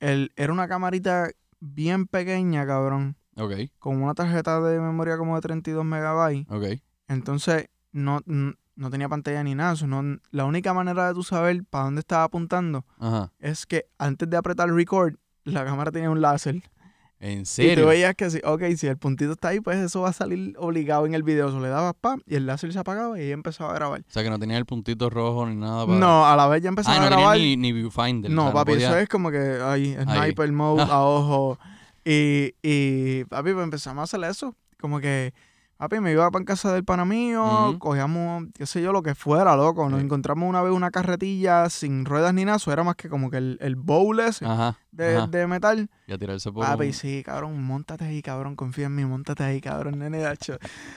el, 0.00 0.32
era 0.36 0.52
una 0.52 0.66
camarita 0.68 1.30
bien 1.60 2.06
pequeña, 2.06 2.66
cabrón. 2.66 3.16
Ok, 3.36 3.52
Con 3.78 4.02
una 4.02 4.14
tarjeta 4.14 4.60
de 4.60 4.78
memoria 4.80 5.16
como 5.18 5.34
de 5.34 5.40
32 5.40 5.84
megabytes. 5.84 6.46
ok. 6.50 6.80
Entonces, 7.08 7.68
no, 7.92 8.20
no 8.26 8.90
tenía 8.90 9.08
pantalla 9.08 9.42
ni 9.44 9.54
nada. 9.54 9.76
so, 9.76 9.86
no- 9.86 10.18
la 10.30 10.44
única 10.44 10.72
manera 10.74 11.08
de 11.08 11.14
tú 11.14 11.22
saber 11.22 11.64
para 11.64 11.84
dónde 11.84 12.00
estaba 12.00 12.24
apuntando 12.24 12.84
Ajá. 12.98 13.32
es 13.38 13.66
que 13.66 13.86
antes 13.98 14.28
de 14.28 14.36
apretar 14.36 14.68
record, 14.70 15.14
la 15.44 15.64
cámara 15.64 15.90
tenía 15.92 16.10
un 16.10 16.20
láser. 16.20 16.62
¿En 17.26 17.38
Y 17.38 17.42
tú 17.44 17.46
serio? 17.46 17.86
veías 17.86 18.14
que 18.14 18.28
sí, 18.28 18.38
ok, 18.44 18.62
si 18.76 18.86
el 18.86 18.98
puntito 18.98 19.32
está 19.32 19.48
ahí, 19.48 19.60
pues 19.60 19.78
eso 19.78 20.02
va 20.02 20.10
a 20.10 20.12
salir 20.12 20.54
obligado 20.58 21.06
en 21.06 21.14
el 21.14 21.22
video. 21.22 21.50
So, 21.50 21.58
le 21.58 21.68
dabas 21.68 21.94
pam 21.98 22.20
y 22.26 22.34
el 22.34 22.44
láser 22.44 22.70
se 22.72 22.78
apagaba 22.78 23.18
y 23.18 23.22
ella 23.24 23.32
empezaba 23.32 23.70
a 23.70 23.74
grabar. 23.74 24.00
O 24.02 24.12
sea, 24.12 24.22
que 24.22 24.28
no 24.28 24.38
tenía 24.38 24.58
el 24.58 24.66
puntito 24.66 25.08
rojo 25.08 25.46
ni 25.46 25.56
nada 25.56 25.86
para... 25.86 25.98
No, 25.98 26.26
a 26.26 26.36
la 26.36 26.46
vez 26.48 26.62
ya 26.62 26.68
Ah, 26.68 26.72
empezaba 26.72 26.96
no 26.98 27.02
a 27.02 27.06
grabar. 27.06 27.38
ni, 27.38 27.56
ni 27.56 27.72
viewfinder. 27.72 28.30
o 28.30 28.34
No, 28.34 28.42
sea, 28.44 28.52
papi, 28.52 28.72
podía- 28.72 28.88
eso 28.90 28.98
es 28.98 29.08
como 29.08 29.30
que 29.30 29.38
ahí, 29.62 29.96
sniper 30.02 30.52
mode 30.52 30.82
Ah. 30.82 30.86
a 30.90 31.00
ojo. 31.02 31.58
Y, 32.04 32.54
y 32.62 33.24
papi, 33.24 33.52
pues 33.54 33.64
empezamos 33.64 34.00
a 34.00 34.04
hacer 34.04 34.28
eso. 34.30 34.54
Como 34.78 35.00
que, 35.00 35.32
papi, 35.84 36.00
me 36.00 36.12
iba 36.12 36.30
para 36.30 36.44
casa 36.46 36.72
del 36.72 36.82
pana 36.84 37.04
mío, 37.04 37.76
cogíamos, 37.78 38.44
qué 38.54 38.64
sé 38.66 38.80
yo, 38.80 38.90
lo 38.92 39.02
que 39.02 39.14
fuera, 39.14 39.54
loco. 39.56 39.88
Nos 39.90 40.00
Sí. 40.00 40.06
encontramos 40.06 40.48
una 40.48 40.62
vez 40.62 40.72
una 40.72 40.90
carretilla 40.90 41.68
sin 41.68 42.04
ruedas 42.06 42.32
ni 42.32 42.44
nada. 42.44 42.56
Eso 42.56 42.72
era 42.72 42.82
más 42.84 42.96
que 42.96 43.08
como 43.10 43.30
que 43.30 43.36
el, 43.36 43.58
el 43.60 43.76
bowl 43.76 44.18
ese 44.20 44.46
Ajá, 44.46 44.78
de, 44.92 45.16
ajá. 45.18 45.26
de 45.26 45.46
metal. 45.46 45.90
Y 46.06 46.12
a 46.12 46.18
tirarse 46.18 46.50
por 46.52 46.64
Papi, 46.66 46.92
sí, 46.94 47.22
cabrón, 47.24 47.62
montate 47.62 48.04
ahí, 48.06 48.22
cabrón, 48.22 48.56
confía 48.56 48.86
en 48.86 48.94
mí, 48.94 49.04
montate 49.04 49.42
ahí, 49.44 49.60
cabrón, 49.60 49.98
nene, 49.98 50.18
dacho. 50.20 50.56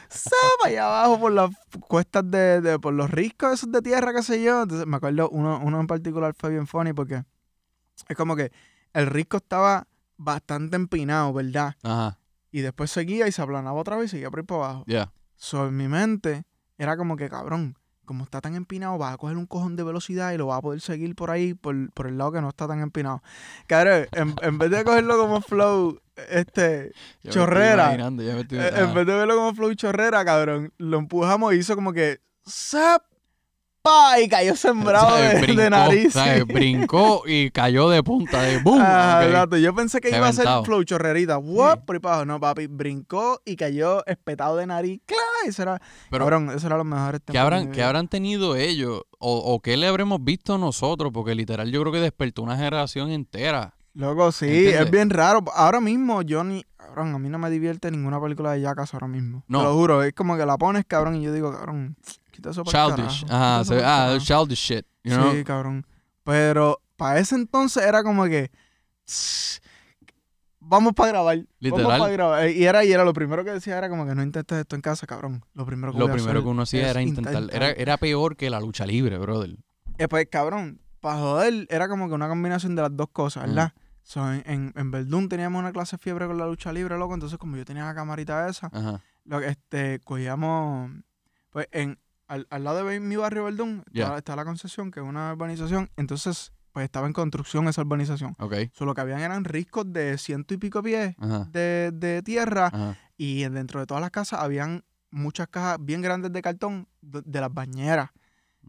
Sapa 0.09 0.67
allá 0.67 0.85
abajo 0.85 1.19
por 1.19 1.31
las 1.33 1.49
cuestas 1.81 2.29
de, 2.31 2.61
de- 2.61 2.79
por 2.79 2.93
los 2.93 3.09
riscos 3.11 3.53
esos 3.53 3.71
de 3.71 3.81
tierra, 3.81 4.13
qué 4.13 4.23
sé 4.23 4.41
yo. 4.41 4.63
Entonces, 4.63 4.87
me 4.87 4.97
acuerdo, 4.97 5.29
uno, 5.29 5.59
uno 5.63 5.79
en 5.81 5.87
particular 5.87 6.33
fue 6.37 6.51
bien 6.51 6.67
funny 6.67 6.93
porque 6.93 7.23
es 8.07 8.15
como 8.15 8.35
que 8.37 8.51
el 8.93 9.07
risco 9.07 9.37
estaba 9.37 9.87
bastante 10.17 10.75
empinado, 10.77 11.33
¿verdad? 11.33 11.75
Ajá, 11.83 12.17
Y 12.51 12.61
después 12.61 12.89
seguía 12.91 13.27
y 13.27 13.31
se 13.31 13.41
aplanaba 13.41 13.79
otra 13.79 13.95
vez 13.97 14.07
y 14.07 14.11
seguía 14.11 14.29
por 14.29 14.39
ahí 14.39 14.45
para 14.45 14.63
abajo. 14.65 14.83
ya. 14.87 15.11
So, 15.35 15.67
en 15.67 15.77
mi 15.77 15.87
mente 15.87 16.43
era 16.77 16.97
como 16.97 17.15
que, 17.17 17.29
cabrón, 17.29 17.77
como 18.05 18.23
está 18.23 18.39
tan 18.41 18.55
empinado, 18.55 18.97
vas 18.97 19.13
a 19.13 19.17
coger 19.17 19.35
un 19.37 19.45
cojón 19.45 19.75
de 19.75 19.83
velocidad 19.83 20.31
y 20.31 20.37
lo 20.37 20.47
vas 20.47 20.59
a 20.59 20.61
poder 20.61 20.79
seguir 20.81 21.13
por 21.13 21.29
ahí, 21.29 21.53
por, 21.53 21.91
por 21.91 22.07
el 22.07 22.17
lado 22.17 22.31
que 22.31 22.41
no 22.41 22.49
está 22.49 22.67
tan 22.67 22.79
empinado. 22.79 23.21
Cabrón, 23.67 24.07
en, 24.13 24.33
en 24.41 24.57
vez 24.57 24.71
de 24.71 24.83
cogerlo 24.83 25.17
como 25.17 25.41
flow, 25.41 25.99
este, 26.29 26.91
Ya 26.93 27.25
me 27.25 27.29
estoy 27.29 27.31
Chorrera. 27.33 27.97
ya 27.97 28.09
me 28.09 28.41
estoy- 28.41 28.57
en 28.59 28.93
vez 28.93 29.05
de 29.05 29.13
verlo 29.13 29.35
como 29.35 29.53
flow 29.53 29.73
chorrera, 29.75 30.23
cabrón, 30.25 30.73
lo 30.77 30.97
empujamos 30.97 31.53
y 31.53 31.57
hizo 31.57 31.75
como 31.75 31.91
que, 31.93 32.21
¡zap! 32.47 33.03
¡Pa! 33.87 34.19
Y 34.19 34.27
cayó 34.27 34.55
sembrado 34.55 35.15
de, 35.15 35.39
Brincó, 35.39 35.61
de 35.61 35.69
nariz. 35.69 36.13
¿sabes? 36.13 36.45
Brincó 36.45 37.23
y 37.25 37.49
cayó 37.51 37.89
de 37.89 38.03
punta, 38.03 38.41
de 38.41 38.57
boom. 38.59 38.81
Ah, 38.81 39.19
ok. 39.21 39.27
exacto. 39.27 39.57
Yo 39.57 39.73
pensé 39.73 40.01
que 40.01 40.09
iba 40.09 40.27
a 40.27 40.33
ser 40.33 40.45
flow 40.65 40.83
chorrerita. 40.83 41.37
Ahí 41.37 41.79
para 41.85 41.97
abajo. 41.97 42.25
No, 42.25 42.39
papi. 42.39 42.67
Brincó 42.67 43.41
y 43.45 43.55
cayó 43.55 44.05
espetado 44.05 44.57
de 44.57 44.67
nariz. 44.67 44.99
¡Claro! 45.05 45.23
Eso 45.45 45.61
era, 45.61 45.81
Pero, 46.09 46.25
cabrón, 46.25 46.51
eso 46.51 46.67
era 46.67 46.75
los 46.75 46.85
mejores 46.85 47.21
¿qué 47.25 47.37
habrán, 47.37 47.71
qué 47.71 47.83
habrán 47.83 48.09
tenido 48.09 48.55
ellos? 48.57 49.03
O, 49.19 49.37
¿O 49.37 49.61
qué 49.61 49.77
le 49.77 49.87
habremos 49.87 50.21
visto 50.21 50.57
nosotros? 50.57 51.11
Porque 51.13 51.33
literal 51.33 51.71
yo 51.71 51.79
creo 51.81 51.93
que 51.93 52.01
despertó 52.01 52.41
una 52.41 52.57
generación 52.57 53.11
entera. 53.11 53.73
Loco, 53.93 54.31
sí, 54.31 54.45
¿Entiendes? 54.45 54.81
es 54.81 54.91
bien 54.91 55.09
raro. 55.09 55.43
Ahora 55.55 55.79
mismo, 55.81 56.21
yo 56.21 56.43
ni. 56.43 56.63
Cabrón, 56.77 57.15
a 57.15 57.19
mí 57.19 57.29
no 57.29 57.39
me 57.39 57.49
divierte 57.49 57.89
ninguna 57.89 58.21
película 58.21 58.51
de 58.51 58.61
Jackass 58.61 58.93
ahora 58.93 59.07
mismo. 59.07 59.43
No. 59.47 59.59
Te 59.59 59.65
lo 59.65 59.73
juro, 59.73 60.03
es 60.03 60.13
como 60.13 60.37
que 60.37 60.45
la 60.45 60.57
pones, 60.57 60.85
cabrón, 60.85 61.15
y 61.15 61.23
yo 61.23 61.33
digo, 61.33 61.51
cabrón, 61.51 61.95
quita 62.37 62.51
eso 62.51 62.63
para 62.63 62.95
Childish. 62.95 63.25
Ajá, 63.29 63.63
se- 63.65 63.83
ah, 63.83 64.17
childish 64.19 64.57
shit. 64.59 64.85
You 65.03 65.15
know? 65.15 65.33
Sí, 65.33 65.43
cabrón. 65.43 65.85
Pero 66.23 66.81
para 66.95 67.19
ese 67.19 67.35
entonces 67.35 67.83
era 67.83 68.03
como 68.03 68.23
que. 68.25 68.49
"Tss, 69.05 69.61
Vamos 70.59 70.93
para 70.93 71.09
grabar. 71.11 71.37
Literal. 71.59 71.85
Vamos 71.85 71.99
para 71.99 72.11
grabar. 72.11 72.49
Y 72.49 72.65
era, 72.65 72.83
y 72.83 72.91
era 72.91 73.05
lo 73.05 73.13
primero 73.13 73.43
que 73.45 73.51
decía 73.51 73.77
era 73.77 73.87
como 73.89 74.05
que 74.05 74.13
no 74.15 74.21
intentes 74.23 74.57
esto 74.57 74.75
en 74.75 74.81
casa, 74.81 75.07
cabrón. 75.07 75.45
Lo 75.53 75.65
primero 75.65 75.93
que 75.93 75.99
Lo 75.99 76.05
voy 76.05 76.11
a 76.11 76.15
primero 76.15 76.39
hacer 76.39 76.43
que 76.43 76.49
uno 76.49 76.61
hacía 76.63 76.83
es 76.85 76.89
era 76.91 77.01
intentar. 77.01 77.43
Era, 77.53 77.71
era 77.71 77.97
peor 77.97 78.35
que 78.35 78.49
la 78.49 78.59
lucha 78.59 78.85
libre, 78.85 79.17
brother. 79.17 79.55
Eh, 79.97 80.07
pues, 80.09 80.27
cabrón, 80.29 80.81
para 80.99 81.19
joder, 81.19 81.67
era 81.69 81.87
como 81.87 82.09
que 82.09 82.15
una 82.15 82.27
combinación 82.27 82.75
de 82.75 82.81
las 82.81 82.95
dos 82.95 83.07
cosas, 83.13 83.43
Mm. 83.45 83.47
¿verdad? 83.47 83.73
So, 84.03 84.29
en, 84.33 84.43
en, 84.45 84.73
en 84.75 84.91
Verdún 84.91 85.29
teníamos 85.29 85.59
una 85.59 85.71
clase 85.71 85.95
de 85.97 86.03
fiebre 86.03 86.27
con 86.27 86.37
la 86.37 86.45
lucha 86.45 86.73
libre, 86.73 86.97
loco. 86.97 87.13
Entonces, 87.13 87.37
como 87.37 87.55
yo 87.55 87.63
tenía 87.63 87.85
la 87.85 87.95
camarita 87.95 88.47
esa, 88.49 88.67
Ajá. 88.73 89.01
lo, 89.25 89.39
que, 89.39 89.47
este, 89.47 89.99
cogíamos, 90.03 90.91
pues, 91.49 91.67
en, 91.71 91.97
al, 92.27 92.47
al 92.49 92.63
lado 92.63 92.85
de 92.85 92.99
mi 92.99 93.15
barrio 93.15 93.43
Verdún, 93.45 93.83
está, 93.93 94.35
la 94.35 94.45
Concesión, 94.45 94.91
que 94.91 94.99
es 94.99 95.05
una 95.05 95.31
urbanización. 95.33 95.89
Entonces, 95.97 96.51
pues, 96.73 96.85
estaba 96.85 97.07
en 97.07 97.13
construcción 97.13 97.67
esa 97.67 97.81
urbanización. 97.81 98.35
Ok. 98.39 98.53
Solo 98.73 98.93
que 98.93 99.01
habían 99.01 99.19
eran 99.21 99.43
riscos 99.43 99.91
de 99.91 100.17
ciento 100.17 100.53
y 100.53 100.57
pico 100.57 100.81
pies 100.83 101.15
de, 101.51 101.91
de 101.93 102.21
tierra. 102.23 102.67
Ajá. 102.67 102.97
Y 103.17 103.43
dentro 103.49 103.79
de 103.79 103.85
todas 103.87 104.01
las 104.01 104.11
casas 104.11 104.39
habían 104.41 104.83
muchas 105.09 105.47
cajas 105.47 105.77
bien 105.79 106.01
grandes 106.01 106.31
de 106.31 106.41
cartón 106.41 106.87
de, 107.01 107.21
de 107.25 107.41
las 107.41 107.51
bañeras. 107.53 108.09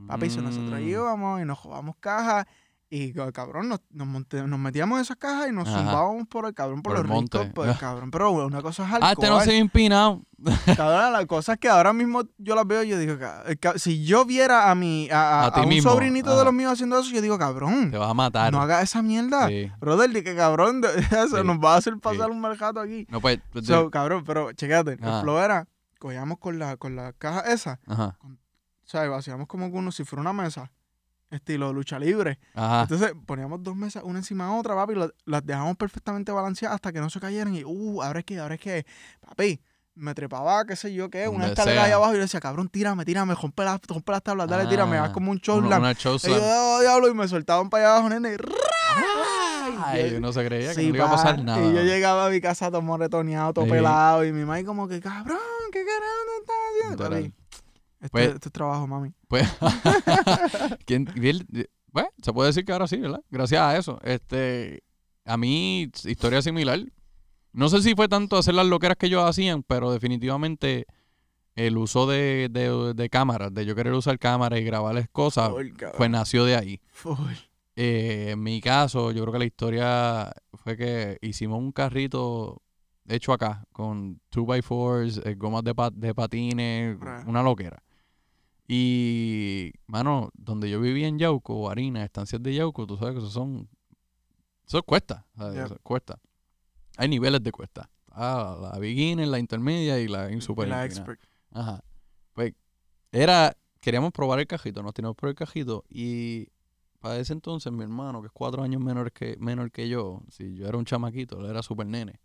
Papi, 0.06 0.30
so 0.30 0.40
nosotros 0.40 0.80
Mm. 0.80 0.88
íbamos 0.88 1.42
y 1.42 1.44
nos 1.44 1.58
jugamos 1.58 1.96
cajas 1.98 2.46
y 2.90 3.12
ca- 3.12 3.30
cabrón, 3.32 3.68
nos, 3.68 3.80
nos, 3.90 4.06
monte- 4.06 4.42
nos 4.46 4.58
metíamos 4.58 4.96
en 4.98 5.02
esas 5.02 5.16
cajas 5.16 5.48
y 5.48 5.52
nos 5.52 5.68
Ajá. 5.68 5.78
zumbábamos 5.78 6.26
por 6.28 6.46
el 6.46 6.54
cabrón, 6.54 6.80
por, 6.82 6.94
Por 6.94 7.02
el 7.02 7.06
los 7.08 7.14
monte. 7.14 7.50
pues, 7.54 7.76
cabrón. 7.78 8.10
Pero 8.10 8.30
una 8.30 8.62
cosa 8.62 8.84
es 8.84 8.98
Ah, 9.02 9.12
este 9.12 9.28
no 9.28 9.40
se 9.40 9.50
ve 9.50 9.58
empinado. 9.58 10.22
Cabrón, 10.76 11.12
la 11.12 11.26
cosa 11.26 11.54
es 11.54 11.58
que 11.58 11.68
ahora 11.68 11.92
mismo 11.92 12.22
yo 12.38 12.54
las 12.54 12.66
veo 12.66 12.82
y 12.84 12.88
yo 12.88 12.98
digo, 12.98 13.16
ca- 13.18 13.78
si 13.78 14.04
yo 14.04 14.24
viera 14.24 14.70
a 14.70 14.74
mi, 14.74 15.10
a, 15.10 15.42
a- 15.42 15.46
A 15.46 15.52
ti 15.52 15.60
a 15.60 15.62
un 15.64 15.68
mismo, 15.68 15.90
sobrinito 15.90 16.38
de 16.38 16.44
los 16.44 16.54
míos 16.54 16.72
haciendo 16.72 16.98
eso, 16.98 17.10
yo 17.10 17.20
digo, 17.20 17.38
cabrón, 17.38 17.90
Te 17.90 17.98
vas 17.98 18.08
a 18.10 18.14
matar. 18.14 18.52
no 18.52 18.60
hagas 18.62 18.84
esa 18.84 19.02
mierda. 19.02 19.48
Sí. 19.48 19.70
Brother, 19.80 20.10
que 20.22 20.34
cabrón, 20.34 20.80
eso 21.12 21.36
Sí. 21.38 21.44
nos 21.44 21.58
va 21.58 21.74
a 21.74 21.76
hacer 21.78 21.96
pasar 21.98 22.26
Sí. 22.26 22.32
un 22.32 22.40
mal 22.40 22.58
rato 22.58 22.80
aquí. 22.80 23.06
No, 23.10 23.20
pues. 23.20 23.38
pues, 23.52 23.66
So, 23.66 23.90
cabrón, 23.90 24.24
pero 24.24 24.52
chequéate, 24.52 24.92
el 24.92 24.98
flow 24.98 25.38
era, 25.38 25.66
cogíamos 25.98 26.38
con 26.38 26.58
la, 26.58 26.76
con 26.76 26.96
la 26.96 27.12
caja 27.12 27.40
esa, 27.52 27.80
Ajá. 27.86 28.16
¿sabes? 28.84 29.10
Vaciamos 29.10 29.46
como 29.48 29.66
uno 29.66 29.92
si 29.92 30.04
fuera 30.04 30.20
una 30.22 30.32
mesa, 30.32 30.70
estilo 31.30 31.72
lucha 31.72 31.98
libre. 31.98 32.38
Ajá. 32.54 32.82
Entonces 32.82 33.12
poníamos 33.26 33.62
dos 33.62 33.76
mesas 33.76 34.02
una 34.04 34.18
encima 34.18 34.46
de 34.46 34.58
otra, 34.58 34.74
papi, 34.74 34.92
y 34.94 34.96
la- 34.96 35.10
las 35.26 35.44
dejamos 35.44 35.76
perfectamente 35.76 36.32
balanceadas 36.32 36.76
hasta 36.76 36.92
que 36.92 37.00
no 37.00 37.10
se 37.10 37.20
cayeran. 37.20 37.54
Y, 37.54 37.64
uh, 37.64 38.02
ahora 38.02 38.20
es 38.20 38.24
que, 38.24 38.38
ahora 38.38 38.54
es 38.54 38.60
que, 38.60 38.86
papi, 39.20 39.60
me 39.94 40.14
trepaba, 40.14 40.64
qué 40.64 40.76
sé 40.76 40.94
yo 40.94 41.10
qué, 41.10 41.26
una 41.26 41.46
Donde 41.46 41.54
escalera 41.54 41.82
ahí 41.82 41.88
sea. 41.88 41.96
abajo 41.96 42.12
y 42.12 42.16
le 42.16 42.22
decía, 42.22 42.38
cabrón, 42.40 42.68
tírame, 42.68 43.04
tírame, 43.04 43.34
rompe 43.34 43.64
las, 43.64 43.80
rompe 43.88 44.12
las 44.12 44.22
tablas, 44.22 44.46
dale, 44.48 44.66
tírame, 44.68 44.96
haz 44.96 45.10
Ah, 45.10 45.12
como 45.12 45.32
un 45.32 45.38
showland. 45.38 45.80
una 45.82 45.92
show 45.94 46.16
Y 46.22 46.28
yo, 46.28 46.38
oh, 46.40 46.80
diablo, 46.80 47.08
y 47.08 47.14
me 47.14 47.26
soltaban 47.26 47.68
para 47.68 47.84
allá 47.84 47.92
abajo, 47.94 48.08
nene. 48.10 48.36
Ay, 49.84 50.12
yo- 50.12 50.20
no 50.20 50.32
se 50.32 50.44
creía 50.44 50.68
que 50.68 50.74
Sí, 50.74 50.86
no 50.86 50.92
le 50.92 50.98
iba 50.98 51.06
a 51.06 51.10
pa, 51.10 51.16
pasar 51.16 51.42
nada. 51.42 51.60
Y 51.64 51.74
yo 51.74 51.82
llegaba 51.82 52.26
a 52.26 52.30
mi 52.30 52.40
casa 52.40 52.70
todo 52.70 52.80
moretoneado, 52.82 53.52
todo 53.52 53.64
Sí. 53.64 53.70
pelado, 53.72 54.24
y 54.24 54.32
mi 54.32 54.44
mamá 54.44 54.62
como 54.64 54.88
que, 54.88 55.00
cabrón, 55.00 55.38
¿qué 55.72 55.84
carajo 55.84 56.40
estás 56.40 56.56
haciendo? 57.18 57.37
Este, 58.00 58.08
Pues- 58.10 58.28
este 58.34 58.48
es 58.48 58.52
trabajo, 58.52 58.86
mami. 58.86 59.12
Pues, 59.28 59.48
¿quién- 60.86 61.08
bien, 61.14 61.46
bueno, 61.92 62.08
se 62.22 62.32
puede 62.32 62.48
decir 62.48 62.64
que 62.64 62.72
ahora 62.72 62.86
sí, 62.86 62.96
¿verdad? 62.98 63.22
Gracias 63.30 63.60
a 63.60 63.76
eso. 63.76 63.98
Este, 64.02 64.82
a 65.24 65.36
mí, 65.36 65.90
historia 66.04 66.42
similar. 66.42 66.80
No 67.52 67.68
sé 67.68 67.82
si 67.82 67.94
fue 67.94 68.08
tanto 68.08 68.36
hacer 68.36 68.54
las 68.54 68.66
loqueras 68.66 68.96
que 68.96 69.06
ellos 69.06 69.24
hacían, 69.24 69.62
pero 69.62 69.90
definitivamente 69.90 70.86
el 71.56 71.76
uso 71.76 72.06
de, 72.06 72.48
de, 72.52 72.94
de 72.94 73.10
cámaras, 73.10 73.52
de 73.52 73.64
yo 73.66 73.74
querer 73.74 73.92
usar 73.94 74.16
cámaras 74.18 74.60
y 74.60 74.64
grabarles 74.64 75.08
cosas, 75.10 75.50
pues 75.96 76.10
nació 76.10 76.44
de 76.44 76.54
ahí. 76.56 76.80
Eh, 77.74 78.30
en 78.32 78.42
mi 78.42 78.60
caso, 78.60 79.10
yo 79.12 79.22
creo 79.22 79.32
que 79.32 79.38
la 79.40 79.44
historia 79.44 80.32
fue 80.54 80.76
que 80.76 81.18
hicimos 81.20 81.58
un 81.58 81.72
carrito 81.72 82.62
hecho 83.08 83.32
acá, 83.32 83.64
con 83.72 84.20
2x4s, 84.30 85.22
eh, 85.24 85.34
gomas 85.36 85.64
de, 85.64 85.74
pa- 85.74 85.90
de 85.90 86.14
patines, 86.14 86.96
Right. 87.00 87.26
una 87.26 87.42
loquera. 87.42 87.82
Y, 88.70 89.72
mano, 89.86 90.28
donde 90.34 90.68
yo 90.68 90.78
vivía 90.78 91.08
en 91.08 91.18
Yauco, 91.18 91.70
Harina, 91.70 92.04
estancias 92.04 92.42
de 92.42 92.54
Yauco, 92.54 92.86
tú 92.86 92.98
sabes 92.98 93.14
que 93.14 93.20
eso 93.20 93.30
son. 93.30 93.66
Eso 94.66 94.82
cuesta, 94.82 95.26
¿sabes? 95.34 95.54
Yeah. 95.54 95.64
Eso 95.64 95.78
cuesta. 95.82 96.20
Hay 96.98 97.08
niveles 97.08 97.42
de 97.42 97.50
cuesta. 97.50 97.88
Ah, 98.10 98.58
la 98.60 98.78
beginner, 98.78 99.26
la 99.28 99.38
intermedia 99.38 99.98
y 100.00 100.06
la 100.06 100.30
Y 100.30 100.40
super 100.42 100.68
la 100.68 100.84
inclinada. 100.84 100.84
expert. 100.84 101.20
Ajá. 101.50 101.82
Pues 102.34 102.52
era, 103.10 103.56
queríamos 103.80 104.12
probar 104.12 104.38
el 104.40 104.46
cajito, 104.46 104.82
nos 104.82 104.92
teníamos 104.92 105.16
por 105.16 105.30
el 105.30 105.34
cajito 105.34 105.84
y 105.88 106.48
para 106.98 107.16
ese 107.16 107.32
entonces 107.32 107.72
mi 107.72 107.84
hermano, 107.84 108.20
que 108.20 108.26
es 108.26 108.32
cuatro 108.34 108.62
años 108.62 108.82
menor 108.82 109.12
que, 109.12 109.36
menor 109.38 109.70
que 109.70 109.88
yo, 109.88 110.20
si 110.28 110.56
yo 110.56 110.66
era 110.68 110.76
un 110.76 110.84
chamaquito, 110.84 111.40
él 111.40 111.46
era 111.46 111.62
súper 111.62 111.86
nene. 111.86 112.20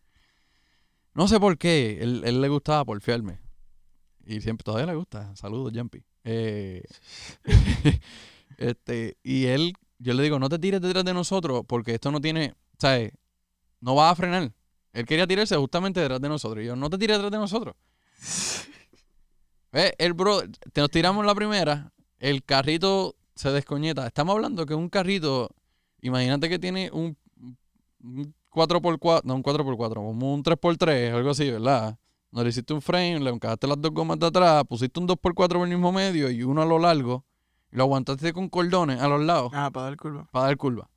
No 1.13 1.27
sé 1.29 1.39
por 1.39 1.57
qué, 1.57 1.99
él, 2.01 2.23
él 2.25 2.41
le 2.41 2.49
gustaba 2.49 2.83
porfiarme. 2.83 3.39
Y 4.25 4.41
siempre, 4.41 4.63
todavía 4.63 4.87
le 4.87 4.95
gusta. 4.95 5.33
Saludos, 5.35 5.71
Jumpy. 5.75 6.03
Eh, 6.23 6.83
este, 8.57 9.17
y 9.23 9.45
él, 9.45 9.73
yo 9.99 10.13
le 10.13 10.23
digo, 10.23 10.39
no 10.39 10.49
te 10.49 10.59
tires 10.59 10.81
detrás 10.81 11.03
de 11.03 11.13
nosotros 11.13 11.63
porque 11.67 11.95
esto 11.95 12.11
no 12.11 12.21
tiene, 12.21 12.53
¿sabes? 12.77 13.13
No 13.79 13.95
va 13.95 14.09
a 14.09 14.15
frenar. 14.15 14.53
Él 14.93 15.05
quería 15.05 15.27
tirarse 15.27 15.55
justamente 15.55 15.99
detrás 15.99 16.21
de 16.21 16.29
nosotros. 16.29 16.63
Y 16.63 16.67
yo, 16.67 16.75
no 16.75 16.89
te 16.89 16.97
tires 16.97 17.17
detrás 17.17 17.31
de 17.31 17.37
nosotros. 17.37 17.75
Eh, 19.73 19.93
el 19.97 20.13
bro, 20.13 20.41
te 20.71 20.81
nos 20.81 20.91
tiramos 20.91 21.25
la 21.25 21.33
primera, 21.33 21.91
el 22.19 22.43
carrito 22.43 23.15
se 23.35 23.49
descoñeta. 23.51 24.05
Estamos 24.05 24.35
hablando 24.35 24.67
que 24.67 24.75
un 24.75 24.87
carrito, 24.87 25.49
imagínate 26.01 26.47
que 26.47 26.59
tiene 26.59 26.91
un, 26.91 27.17
un 28.03 28.35
4x4, 28.51 29.21
no 29.23 29.35
un 29.35 29.43
4x4, 29.43 29.95
como 29.95 30.33
un 30.33 30.43
3x3, 30.43 31.15
algo 31.15 31.31
así, 31.31 31.49
¿verdad? 31.49 31.97
No 32.33 32.43
le 32.43 32.49
hiciste 32.49 32.73
un 32.73 32.81
frame, 32.81 33.19
le 33.19 33.29
encajaste 33.29 33.67
las 33.67 33.79
dos 33.79 33.91
gomas 33.91 34.17
de 34.17 34.25
atrás, 34.25 34.63
pusiste 34.67 34.99
un 34.99 35.07
2x4 35.07 35.33
por 35.49 35.61
el 35.61 35.69
mismo 35.69 35.91
medio 35.91 36.31
y 36.31 36.41
uno 36.41 36.63
a 36.63 36.65
lo 36.65 36.79
largo, 36.79 37.23
y 37.71 37.75
lo 37.75 37.83
aguantaste 37.83 38.33
con 38.33 38.49
cordones 38.49 38.99
a 38.99 39.07
los 39.07 39.21
lados 39.21 39.51
Ah, 39.53 39.69
para 39.71 39.85
dar 39.85 39.97
curva. 39.97 40.27
para 40.31 40.45
dar 40.47 40.57
curva. 40.57 40.89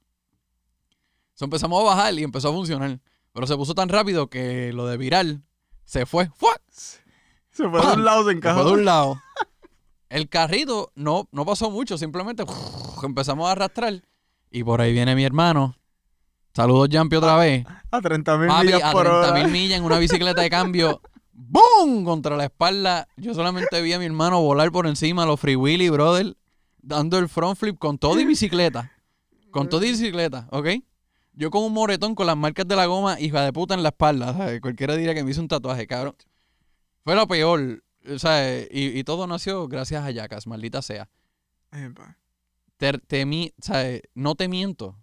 So, 1.35 1.45
empezamos 1.45 1.79
a 1.83 1.85
bajar 1.85 2.15
y 2.15 2.23
empezó 2.25 2.49
a 2.49 2.53
funcionar. 2.53 2.99
Pero 3.35 3.47
se 3.47 3.55
puso 3.55 3.75
tan 3.75 3.91
rápido 3.91 4.29
que 4.29 4.73
lo 4.73 4.87
de 4.87 4.97
viral 4.97 5.43
se 5.85 6.07
fue. 6.07 6.31
¡Fue! 6.37 6.53
Se 6.71 7.69
fue 7.69 7.81
de 7.83 7.93
un 7.93 8.05
lado, 8.07 8.21
se 8.21 8.25
Se 8.25 8.25
fue 8.25 8.33
encajó. 8.33 8.65
de 8.65 8.73
un 8.73 8.85
lado. 8.87 9.21
El 10.09 10.31
carrito 10.31 10.91
no, 10.95 11.29
no 11.33 11.45
pasó 11.45 11.71
mucho, 11.71 11.99
simplemente 11.99 12.45
empezamos 13.03 13.47
a 13.47 13.53
arrastrar. 13.53 14.03
Y 14.51 14.65
por 14.65 14.81
ahí 14.81 14.93
viene 14.95 15.15
mi 15.15 15.25
hermano. 15.25 15.75
Saludos, 16.55 16.89
Jampi, 16.91 17.17
otra 17.17 17.37
vez. 17.37 17.67
A 17.91 18.01
30 18.01 18.39
mil 18.39 18.49
millas 18.49 18.83
a 18.83 18.93
por 18.93 19.05
30 19.05 19.31
hora. 19.33 19.33
mil 19.43 19.53
millas 19.53 19.79
en 19.79 19.85
una 19.85 19.99
bicicleta 19.99 20.41
de 20.41 20.49
cambio. 20.49 21.03
¡Bum! 21.39 22.05
Contra 22.05 22.37
la 22.37 22.45
espalda. 22.45 23.09
Yo 23.17 23.35
solamente 23.35 23.83
vi 23.83 23.93
a 23.93 23.99
mi 23.99 24.07
hermano 24.07 24.41
volar 24.41 24.73
por 24.73 24.87
encima, 24.87 25.27
los 25.27 25.39
Free 25.39 25.55
Willy, 25.55 25.91
brother, 25.91 26.35
dando 26.81 27.19
el 27.19 27.29
front 27.29 27.59
flip 27.59 27.79
con 27.79 27.99
todo 27.99 28.19
y 28.19 28.25
bicicleta. 28.25 28.91
Con 29.51 29.69
todo 29.69 29.85
y 29.85 29.91
bicicleta, 29.91 30.49
¿ok? 30.51 30.69
Yo 31.35 31.51
con 31.51 31.63
un 31.63 31.75
moretón 31.75 32.15
con 32.15 32.27
las 32.27 32.37
marcas 32.37 32.67
de 32.67 32.75
la 32.75 32.87
goma, 32.87 33.21
hija 33.21 33.45
de 33.45 33.53
puta, 33.53 33.75
en 33.75 33.83
la 33.83 33.91
espalda. 33.91 34.33
¿sabes? 34.33 34.63
Cualquiera 34.63 34.97
diría 34.97 35.15
que 35.15 35.23
me 35.23 35.31
hizo 35.31 35.43
un 35.43 35.49
tatuaje, 35.49 35.87
cabrón. 35.87 36.17
Fue 37.05 37.15
lo 37.15 37.27
peor. 37.29 37.83
¿sabes? 38.17 38.69
Y, 38.71 38.99
y 38.99 39.05
todo 39.05 39.27
nació 39.27 39.69
gracias 39.69 40.05
a 40.05 40.11
Yacas, 40.11 40.47
maldita 40.47 40.81
sea. 40.81 41.11
Te, 42.79 43.53
¿sabes? 43.61 44.03
No 44.15 44.35
te 44.35 44.49
miento. 44.49 44.97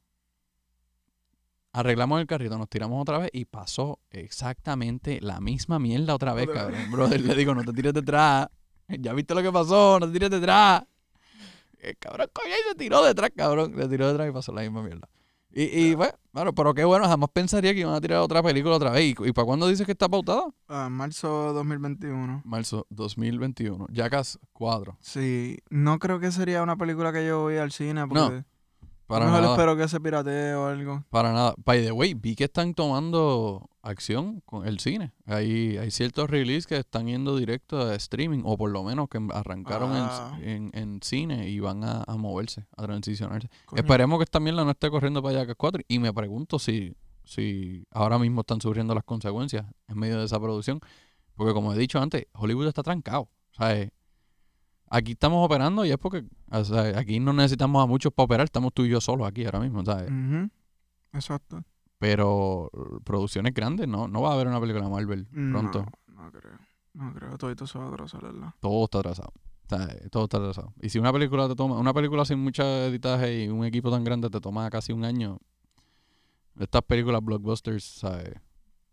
Arreglamos 1.75 2.21
el 2.21 2.27
carrito, 2.27 2.55
nos 2.57 2.69
tiramos 2.69 3.01
otra 3.01 3.17
vez 3.17 3.31
y 3.33 3.45
pasó 3.45 3.99
exactamente 4.11 5.19
la 5.21 5.39
misma 5.39 5.79
mierda 5.79 6.13
otra 6.13 6.33
vez, 6.33 6.47
cabrón. 6.47 6.91
Brother, 6.91 7.19
le 7.21 7.33
digo, 7.33 7.55
no 7.55 7.63
te 7.63 7.73
tires 7.73 7.93
detrás. 7.93 8.47
Ya 8.87 9.11
viste 9.13 9.33
lo 9.33 9.41
que 9.41 9.51
pasó, 9.51 9.99
no 9.99 10.05
te 10.05 10.13
tires 10.13 10.29
detrás. 10.29 10.83
El 11.79 11.97
cabrón 11.97 12.27
cogió 12.31 12.51
y 12.51 12.69
se 12.69 12.75
tiró 12.75 13.03
detrás, 13.03 13.31
cabrón. 13.35 13.73
Le 13.75 13.87
tiró 13.87 14.07
detrás 14.07 14.29
y 14.29 14.31
pasó 14.31 14.53
la 14.53 14.61
misma 14.61 14.83
mierda. 14.83 15.09
Y, 15.55 15.63
y 15.63 15.95
bueno, 15.95 16.13
claro, 16.31 16.53
pero 16.53 16.73
qué 16.73 16.83
bueno, 16.83 17.07
jamás 17.07 17.29
pensaría 17.31 17.73
que 17.73 17.81
iban 17.81 17.93
a 17.93 18.01
tirar 18.01 18.19
otra 18.19 18.41
película 18.41 18.75
otra 18.75 18.91
vez. 18.91 19.03
¿Y, 19.03 19.29
y 19.29 19.31
para 19.33 19.45
cuándo 19.45 19.67
dices 19.67 19.85
que 19.85 19.91
está 19.91 20.09
pautada? 20.09 20.45
Ah, 20.67 20.89
marzo 20.89 21.53
2021. 21.53 22.41
Marzo 22.45 22.87
2021. 22.89 23.87
Jackass 23.91 24.39
4. 24.53 24.97
Sí, 24.99 25.57
no 25.69 25.99
creo 25.99 26.19
que 26.19 26.31
sería 26.31 26.63
una 26.63 26.75
película 26.75 27.11
que 27.11 27.25
yo 27.25 27.41
voy 27.41 27.57
al 27.57 27.71
cine 27.71 28.07
porque 28.07 28.43
Para 29.13 29.25
mejor 29.25 29.41
nada. 29.41 29.53
espero 29.53 29.77
que 29.77 29.87
se 29.87 29.99
piratee 29.99 30.53
o 30.55 30.65
algo. 30.67 31.03
Para 31.09 31.31
nada. 31.33 31.53
By 31.63 31.83
the 31.83 31.91
way, 31.91 32.13
vi 32.13 32.35
que 32.35 32.45
están 32.45 32.73
tomando 32.73 33.69
acción 33.81 34.41
con 34.45 34.65
el 34.67 34.79
cine. 34.79 35.11
Hay, 35.25 35.77
hay 35.77 35.91
ciertos 35.91 36.29
releases 36.29 36.67
que 36.67 36.77
están 36.77 37.07
yendo 37.07 37.35
directo 37.37 37.81
a 37.81 37.95
streaming, 37.95 38.41
o 38.45 38.57
por 38.57 38.71
lo 38.71 38.83
menos 38.83 39.09
que 39.09 39.19
arrancaron 39.33 39.91
en- 39.95 40.03
Ah. 40.03 40.37
en, 40.41 40.71
en 40.73 40.99
cine 41.03 41.49
y 41.49 41.59
van 41.59 41.83
a, 41.83 42.03
a 42.07 42.15
moverse, 42.17 42.65
a 42.77 42.83
transicionarse. 42.83 43.49
Coño. 43.65 43.81
Esperemos 43.81 44.19
que 44.19 44.23
esta 44.23 44.39
mierda 44.39 44.63
no 44.63 44.71
esté 44.71 44.89
corriendo 44.89 45.21
para 45.21 45.39
Jackass 45.39 45.55
4. 45.57 45.83
Y 45.87 45.99
me 45.99 46.13
pregunto 46.13 46.59
si, 46.59 46.95
si 47.23 47.85
ahora 47.91 48.17
mismo 48.19 48.41
están 48.41 48.61
sufriendo 48.61 48.93
las 48.95 49.03
consecuencias 49.03 49.65
en 49.87 49.97
medio 49.99 50.17
de 50.19 50.25
esa 50.25 50.39
producción. 50.39 50.79
Porque 51.35 51.53
como 51.53 51.73
he 51.73 51.77
dicho 51.77 51.99
antes, 51.99 52.25
Hollywood 52.33 52.67
está 52.67 52.83
trancado. 52.83 53.27
¿sabes? 53.51 53.91
Aquí 54.95 55.13
estamos 55.13 55.43
operando 55.43 55.83
y 55.85 55.89
es 55.89 55.97
porque 55.97 56.23
o 56.51 56.63
sea, 56.63 56.99
aquí 56.99 57.19
no 57.19 57.33
necesitamos 57.33 57.83
a 57.83 57.87
muchos 57.87 58.13
para 58.13 58.25
operar, 58.25 58.43
estamos 58.43 58.71
tú 58.73 58.85
y 58.85 58.89
yo 58.89 59.01
solos 59.01 59.27
aquí 59.27 59.43
ahora 59.43 59.59
mismo, 59.59 59.83
¿sabes? 59.83 60.11
Exacto. 61.13 61.63
Pero 61.97 62.69
producciones 63.03 63.55
grandes, 63.55 63.87
no, 63.87 64.07
no 64.07 64.21
va 64.21 64.29
a 64.29 64.33
haber 64.33 64.47
una 64.47 64.59
película 64.59 64.85
de 64.85 64.91
Marvel 64.91 65.25
pronto. 65.25 65.87
No, 66.05 66.25
no 66.25 66.31
creo. 66.31 66.59
No 66.93 67.11
creo. 67.11 67.37
Todo 67.39 67.65
se 67.65 67.79
va 67.79 67.85
a 67.85 67.87
atrasar, 67.87 68.21
¿verdad? 68.21 68.53
Todo 68.59 68.83
está 68.85 68.99
atrasado. 68.99 69.33
O 69.35 69.69
sea, 69.75 70.09
todo 70.11 70.25
está 70.25 70.37
atrasado. 70.37 70.73
Y 70.79 70.89
si 70.89 70.99
una 70.99 71.11
película 71.11 71.47
te 71.47 71.55
toma, 71.55 71.79
una 71.79 71.91
película 71.91 72.23
sin 72.23 72.37
mucho 72.37 72.63
editaje 72.63 73.45
y 73.45 73.47
un 73.47 73.65
equipo 73.65 73.89
tan 73.89 74.03
grande 74.03 74.29
te 74.29 74.39
toma 74.39 74.69
casi 74.69 74.93
un 74.93 75.05
año, 75.05 75.39
estas 76.59 76.83
películas 76.83 77.23
blockbusters, 77.23 77.83
¿sabes? 77.83 78.35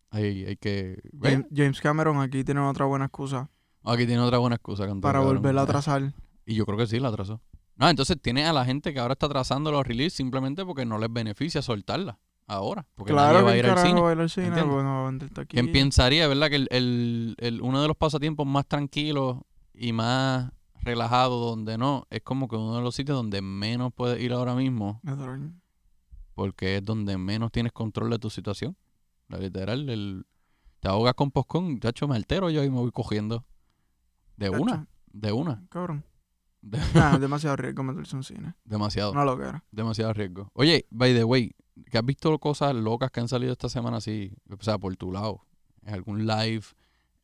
Hay, 0.09 0.47
hay 0.47 0.57
que... 0.57 0.99
James, 1.21 1.47
James 1.55 1.81
Cameron 1.83 2.23
aquí 2.23 2.43
tiene 2.43 2.61
otra 2.61 2.87
buena 2.87 3.05
excusa 3.05 3.51
Aquí 3.85 4.07
tiene 4.07 4.21
otra 4.21 4.39
buena 4.39 4.57
excusa. 4.57 4.87
canto, 4.87 5.01
para 5.01 5.19
cabrón. 5.21 5.37
volverla 5.37 5.63
a 5.63 5.65
Eh, 5.65 5.69
atrasar. 5.69 6.15
Y 6.47 6.55
yo 6.55 6.67
creo 6.67 6.77
que 6.79 6.87
sí, 6.87 6.99
la 7.01 7.09
atrasó. 7.09 7.41
No, 7.77 7.89
entonces 7.89 8.21
tiene 8.21 8.45
a 8.47 8.53
la 8.53 8.65
gente 8.65 8.93
que 8.93 9.01
ahora 9.01 9.13
está 9.13 9.27
atrasando 9.27 9.73
los 9.73 9.87
releases 9.87 10.15
simplemente 10.15 10.65
porque 10.67 10.85
no 10.85 10.99
les 10.99 11.11
beneficia 11.13 11.63
soltarla 11.63 12.19
ahora. 12.47 12.87
Porque 12.95 13.13
Claro 13.13 13.33
nadie 13.41 13.45
va 13.45 13.51
a 13.53 13.57
ir 13.57 13.67
al 13.67 13.79
cine. 13.79 14.01
va 14.01 14.11
a 14.11 14.13
ir 14.13 14.21
al 14.21 14.29
cine, 14.31 14.63
bueno, 14.63 15.07
vender 15.07 15.31
aquí. 15.39 15.57
¿Quién 15.57 15.73
pensaría, 15.73 16.29
verdad, 16.29 16.51
que 16.51 16.57
el, 16.57 16.69
el- 16.71 17.37
el- 17.39 17.63
uno 17.63 17.81
de 17.81 17.89
los 17.89 17.97
pasatiempos 17.97 18.47
más 18.47 18.67
tranquilos 18.67 19.39
y 19.73 19.93
más 19.93 20.51
relajados, 20.83 21.41
donde 21.41 21.79
no, 21.79 22.07
es 22.11 22.21
como 22.23 22.49
que 22.49 22.57
uno 22.57 22.77
de 22.77 22.83
los 22.83 22.95
sitios 22.95 23.17
donde 23.17 23.41
menos 23.41 23.93
puedes 23.95 24.21
ir 24.21 24.33
ahora 24.33 24.55
mismo, 24.55 25.01
porque 26.35 26.77
es 26.79 26.85
donde 26.85 27.17
menos 27.19 27.53
tienes 27.53 27.73
control 27.73 28.11
de 28.11 28.19
tu 28.19 28.31
situación. 28.31 28.77
La 29.29 29.39
literal, 29.39 29.89
el, 29.89 30.25
te 30.81 30.89
ahogas 30.89 31.15
con 31.15 31.31
poscón, 31.31 31.79
chacho, 31.81 32.09
me 32.09 32.17
altero 32.17 32.51
yo 32.51 32.65
y 32.65 32.71
me 32.71 32.77
voy 32.77 32.91
cogiendo. 32.91 33.45
De 34.41 34.51
una, 34.51 34.87
de 35.13 35.33
una. 35.33 35.63
Cabrón. 35.71 36.05
De- 36.63 36.79
Nah, 36.95 37.19
demasiado 37.19 37.57
riesgo 37.57 37.83
meterse 37.83 38.13
en 38.13 38.19
un 38.19 38.25
cine. 38.25 38.55
demasiado, 38.65 39.15
No 39.15 39.25
lo 39.25 39.37
que 39.39 39.45
era. 39.45 39.65
demasiado 39.71 40.13
riesgo. 40.13 40.51
Oye, 40.55 40.87
by 40.91 41.15
the 41.15 41.25
way, 41.25 41.55
¿que 41.91 41.99
has 41.99 42.05
visto 42.05 42.37
cosas 42.39 42.75
locas 42.75 43.11
que 43.11 43.21
han 43.21 43.29
salido 43.29 43.53
esta 43.53 43.69
semana 43.69 43.99
así? 43.99 44.33
O 44.51 44.63
sea, 44.63 44.79
por 44.79 44.95
tu 44.97 45.13
lado. 45.13 45.47
En 45.83 45.95
algún 45.95 46.27
live. 46.27 46.65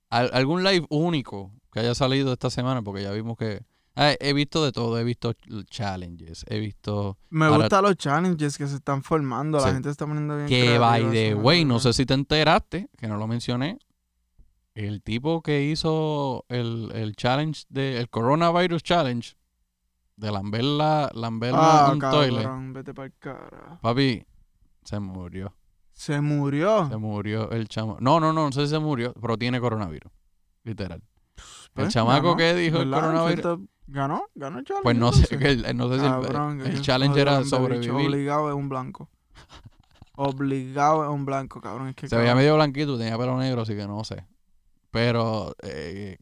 al- 0.09 0.31
algún 0.33 0.63
live 0.65 0.87
único 0.89 1.53
que 1.73 1.81
haya 1.81 1.95
salido 1.95 2.33
esta 2.33 2.49
semana, 2.49 2.81
porque 2.83 3.03
ya 3.03 3.11
vimos 3.13 3.37
que. 3.37 3.65
Ah, 3.99 4.13
he 4.21 4.33
visto 4.35 4.63
de 4.65 4.73
todo, 4.73 4.99
he 4.99 5.05
visto 5.05 5.33
challenges, 5.71 6.45
he 6.49 6.59
visto. 6.59 7.19
Me 7.31 7.47
Ahora- 7.47 7.59
gustan 7.65 7.83
los 7.83 7.97
challenges 7.97 8.57
que 8.59 8.67
se 8.67 8.77
están 8.77 9.03
formando. 9.03 9.59
Sí. 9.61 9.67
La 9.67 9.73
gente 9.73 9.89
está 9.91 10.07
poniendo 10.07 10.37
bien. 10.37 10.49
Que 10.49 10.79
by 10.79 11.11
the 11.11 11.35
way, 11.35 11.65
no 11.65 11.79
sé 11.81 11.93
si 11.93 12.05
te 12.07 12.15
enteraste, 12.15 12.89
que 12.97 13.09
no 13.09 13.17
lo 13.17 13.27
mencioné. 13.27 13.79
El 14.77 15.03
tipo 15.03 15.41
que 15.43 15.63
hizo 15.65 16.45
el, 16.51 16.93
el 16.95 17.17
challenge 17.17 17.65
de 17.71 17.99
el 17.99 18.11
coronavirus 18.11 18.83
challenge 18.83 19.35
de 20.17 20.31
lamberla, 20.31 21.11
lamberla 21.15 21.87
Ah, 21.87 21.93
un 21.93 21.99
toilet. 21.99 22.43
cabrón, 22.43 22.73
vete 22.75 22.93
para 22.93 23.07
el 23.07 23.15
cara. 23.19 23.79
Papi, 23.81 24.25
se 24.85 25.01
murió. 25.01 25.55
Se 25.93 26.21
murió. 26.21 26.89
Se 26.91 26.97
murió 26.99 27.51
el 27.53 27.69
chamo. 27.69 27.97
No, 28.01 28.21
no, 28.21 28.35
no, 28.35 28.45
no 28.47 28.53
sé 28.53 28.63
si 28.67 28.69
se 28.69 28.79
murió, 28.79 29.15
pero 29.15 29.39
tiene 29.39 29.59
coronavirus. 29.61 30.13
Literal. 30.65 31.03
El 31.03 31.43
Pues, 31.73 31.95
chamaco 31.95 32.35
ganó, 32.35 32.37
que 32.37 32.55
dijo 32.55 32.79
el 32.83 32.91
coronavirus. 32.91 33.61
¿Ganó? 33.87 34.27
¿Ganó 34.35 34.59
el 34.59 34.65
challenge? 34.67 34.83
Pues 34.83 34.97
no 34.99 35.13
sé, 35.13 35.39
que 35.39 35.49
el- 35.53 35.75
no 35.77 35.89
sé 35.89 36.01
si 36.01 36.05
el- 36.71 36.83
challenge 36.83 37.19
era 37.19 37.43
sobrevivir. 37.45 37.91
Obligado 37.93 38.51
es 38.51 38.55
un 38.55 38.69
blanco. 38.69 39.09
Obligado 40.17 41.05
es 41.05 41.11
un 41.11 41.25
blanco, 41.25 41.61
cabrón. 41.63 41.89
Es 41.89 41.97
que, 41.97 42.09
Se 42.09 42.17
veía 42.17 42.35
medio 42.35 42.55
blanquito, 42.57 42.99
tenía 42.99 43.17
pelo 43.17 43.39
negro, 43.39 43.63
así 43.63 43.75
que 43.75 43.87
no 43.87 44.03
sé. 44.05 44.25
Pero 44.91 45.55
eh, 45.63 46.19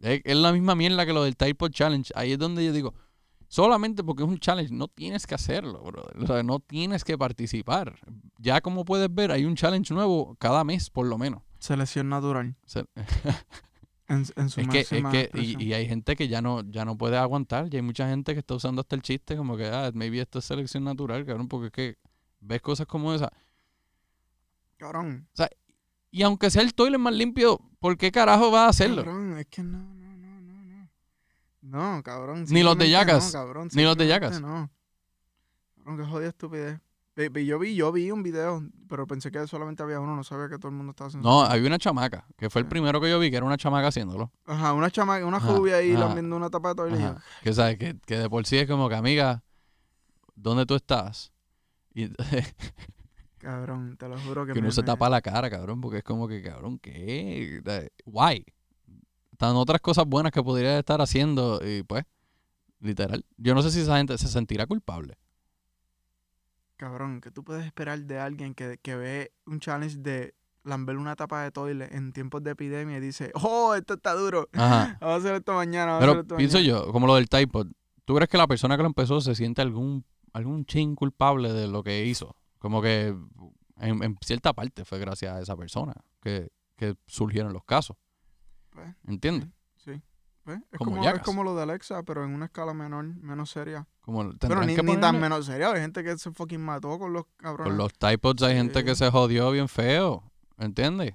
es, 0.00 0.36
la 0.36 0.52
misma 0.52 0.74
mierda 0.74 1.06
que 1.06 1.12
lo 1.12 1.24
del 1.24 1.36
Type 1.36 1.70
Challenge. 1.70 2.12
Ahí 2.14 2.32
es 2.32 2.38
donde 2.38 2.64
yo 2.64 2.72
digo, 2.72 2.94
solamente 3.48 4.04
porque 4.04 4.22
es 4.22 4.28
un 4.28 4.38
challenge, 4.38 4.72
no 4.72 4.88
tienes 4.88 5.26
que 5.26 5.34
hacerlo, 5.34 5.82
brother. 5.82 6.16
O 6.22 6.26
sea, 6.26 6.42
no 6.42 6.60
tienes 6.60 7.04
que 7.04 7.18
participar. 7.18 7.98
Ya 8.38 8.60
como 8.60 8.84
puedes 8.84 9.12
ver, 9.12 9.32
hay 9.32 9.44
un 9.44 9.56
challenge 9.56 9.92
nuevo 9.92 10.36
cada 10.38 10.64
mes, 10.64 10.90
por 10.90 11.06
lo 11.06 11.18
menos. 11.18 11.42
Selección 11.58 12.08
natural. 12.08 12.54
En, 14.10 14.24
en 14.36 14.48
su 14.48 14.62
es 14.62 14.68
que, 14.68 14.80
es 14.80 14.88
que 14.88 15.30
y 15.34 15.74
hay 15.74 15.86
gente 15.86 16.16
que 16.16 16.28
ya 16.28 16.40
no, 16.40 16.62
ya 16.70 16.86
no 16.86 16.96
puede 16.96 17.18
aguantar. 17.18 17.68
Y 17.70 17.76
hay 17.76 17.82
mucha 17.82 18.08
gente 18.08 18.32
que 18.32 18.40
está 18.40 18.54
usando 18.54 18.80
hasta 18.80 18.96
el 18.96 19.02
chiste 19.02 19.36
como 19.36 19.54
que, 19.54 19.66
ah, 19.66 19.90
maybe 19.92 20.18
esto 20.18 20.38
es 20.38 20.46
selección 20.46 20.84
natural, 20.84 21.26
cabrón, 21.26 21.46
porque 21.46 21.66
es 21.66 21.72
que 21.72 21.98
ves 22.40 22.62
cosas 22.62 22.86
como 22.86 23.12
esa. 23.12 23.30
Cabrón. 24.78 25.28
Y 26.10 26.22
aunque 26.22 26.50
sea 26.50 26.62
el 26.62 26.72
toilet 26.72 26.98
más 26.98 27.14
limpio, 27.14 27.60
¿por 27.78 27.96
qué 27.96 28.10
carajo 28.12 28.50
vas 28.50 28.66
a 28.66 28.68
hacerlo? 28.68 29.04
Cabrón, 29.04 29.38
es 29.38 29.46
que 29.46 29.62
no, 29.62 29.78
no, 29.78 30.16
no, 30.16 30.40
no, 30.40 30.64
no. 30.64 30.88
No, 31.96 32.02
cabrón. 32.02 32.44
Ni 32.48 32.62
los 32.62 32.76
de 32.78 32.90
Yacas. 32.90 33.26
No, 33.26 33.32
cabrón, 33.40 33.68
Ni 33.72 33.82
los 33.82 33.96
de 33.96 34.06
Yacas. 34.06 34.40
No. 34.40 34.70
Cabrón, 35.76 35.96
qué 35.98 36.04
jodida 36.04 36.28
estupidez. 36.28 36.80
Yo 37.44 37.58
vi, 37.58 37.74
yo 37.74 37.90
vi 37.90 38.12
un 38.12 38.22
video, 38.22 38.62
pero 38.88 39.04
pensé 39.04 39.32
que 39.32 39.44
solamente 39.48 39.82
había 39.82 39.98
uno, 39.98 40.14
no 40.14 40.22
sabía 40.22 40.48
que 40.48 40.56
todo 40.56 40.68
el 40.68 40.76
mundo 40.76 40.90
estaba 40.90 41.08
haciendo 41.08 41.28
No, 41.28 41.42
había 41.42 41.66
una 41.66 41.78
chamaca, 41.78 42.24
que 42.36 42.48
fue 42.48 42.60
el 42.60 42.66
Sí. 42.66 42.70
primero 42.70 43.00
que 43.00 43.10
yo 43.10 43.18
vi, 43.18 43.28
que 43.28 43.36
era 43.38 43.44
una 43.44 43.56
chamaca 43.56 43.88
haciéndolo. 43.88 44.30
Ajá, 44.46 44.72
una 44.72 44.88
chama, 44.88 45.18
una 45.24 45.38
Ajá, 45.38 45.52
rubia 45.52 45.78
ahí 45.78 45.94
lambiendo 45.96 46.36
una 46.36 46.48
tapa 46.48 46.74
de 46.74 46.94
Ajá. 46.94 47.20
Que 47.42 47.52
sabes, 47.52 47.76
que, 47.76 47.98
que 48.06 48.18
de 48.18 48.30
por 48.30 48.46
sí 48.46 48.56
es 48.58 48.68
como 48.68 48.88
que, 48.88 48.94
amiga, 48.94 49.42
¿dónde 50.36 50.64
tú 50.64 50.76
estás? 50.76 51.32
Y 51.92 52.08
Cabrón, 53.38 53.96
te 53.96 54.08
lo 54.08 54.18
juro 54.18 54.44
que 54.46 54.52
que 54.52 54.60
me- 54.60 54.66
uno 54.66 54.72
se 54.72 54.82
tapa 54.82 55.08
la 55.08 55.20
cara, 55.20 55.48
cabrón, 55.48 55.80
porque 55.80 55.98
es 55.98 56.04
como 56.04 56.26
que, 56.28 56.42
cabrón, 56.42 56.78
¿qué? 56.78 57.62
Why? 58.04 58.44
Están 59.32 59.54
otras 59.56 59.80
cosas 59.80 60.04
buenas 60.06 60.32
que 60.32 60.42
podría 60.42 60.78
estar 60.78 61.00
haciendo 61.00 61.60
y 61.64 61.82
pues, 61.84 62.04
literal. 62.80 63.24
Yo 63.36 63.54
no 63.54 63.62
sé 63.62 63.70
si 63.70 63.80
esa 63.80 63.96
gente 63.98 64.18
se 64.18 64.26
sentirá 64.28 64.66
culpable. 64.66 65.16
Cabrón, 66.76 67.20
que 67.20 67.30
tú 67.30 67.42
puedes 67.42 67.66
esperar 67.66 67.98
de 68.00 68.18
alguien 68.20 68.54
que, 68.54 68.78
que 68.80 68.94
ve 68.96 69.32
un 69.46 69.58
challenge 69.58 69.96
de 69.98 70.34
lamber 70.64 70.96
una 70.96 71.16
tapa 71.16 71.42
de 71.42 71.50
toilet 71.50 71.92
en 71.92 72.12
tiempos 72.12 72.42
de 72.44 72.52
epidemia 72.52 72.98
y 72.98 73.00
dice, 73.00 73.32
oh, 73.34 73.74
esto 73.74 73.94
está 73.94 74.14
duro. 74.14 74.48
Ajá. 74.52 74.96
Vamos 75.00 75.14
a 75.14 75.18
hacer 75.18 75.34
esto 75.36 75.54
mañana. 75.54 75.98
Vamos 75.98 76.02
a 76.02 76.04
hacer 76.04 76.10
Pero 76.10 76.20
esto 76.22 76.36
pienso 76.36 76.58
mañana". 76.58 76.84
yo, 76.86 76.92
como 76.92 77.06
lo 77.08 77.14
del 77.16 77.28
typod, 77.28 77.66
¿tú 78.04 78.14
crees 78.14 78.28
que 78.28 78.38
la 78.38 78.46
persona 78.46 78.76
que 78.76 78.82
lo 78.82 78.88
empezó 78.88 79.20
se 79.20 79.34
siente 79.34 79.60
algún, 79.62 80.04
algún 80.32 80.64
chin 80.66 80.94
culpable 80.94 81.52
de 81.52 81.66
lo 81.66 81.82
que 81.82 82.04
hizo? 82.06 82.36
Como 82.58 82.82
que 82.82 83.14
En, 83.80 84.02
en 84.02 84.16
cierta 84.22 84.52
parte 84.52 84.84
fue 84.84 84.98
gracias 84.98 85.32
a 85.34 85.40
esa 85.40 85.56
persona 85.56 85.94
que, 86.20 86.50
que 86.76 86.96
surgieron 87.06 87.52
los 87.52 87.62
casos. 87.64 87.96
Pues, 88.70 88.88
¿Entiendes? 89.06 89.48
sí. 89.76 90.02
Pues, 90.42 90.58
es, 90.72 90.78
Como 90.78 90.96
como, 90.96 91.08
es 91.08 91.20
como 91.20 91.44
lo 91.44 91.54
de 91.54 91.62
Alexa, 91.62 92.02
pero 92.02 92.24
en 92.24 92.32
una 92.34 92.46
escala 92.46 92.72
menor, 92.74 93.04
menos 93.04 93.50
seria. 93.50 93.86
Como 94.00 94.32
Pero 94.32 94.64
ni, 94.64 94.74
que 94.74 94.82
ni 94.82 94.96
tan 94.96 95.20
menos 95.20 95.44
seria. 95.46 95.70
Hay 95.70 95.80
gente 95.80 96.02
que 96.02 96.16
se 96.18 96.32
fucking 96.32 96.60
mató 96.60 96.98
con 96.98 97.12
los 97.12 97.26
cabrones. 97.36 97.70
Con 97.70 97.76
los 97.78 97.92
typods 97.92 98.42
hay 98.42 98.56
gente 98.56 98.82
que 98.84 98.94
se 98.96 99.10
jodió 99.10 99.50
bien 99.50 99.68
feo. 99.68 100.24
¿Entiendes? 100.56 101.14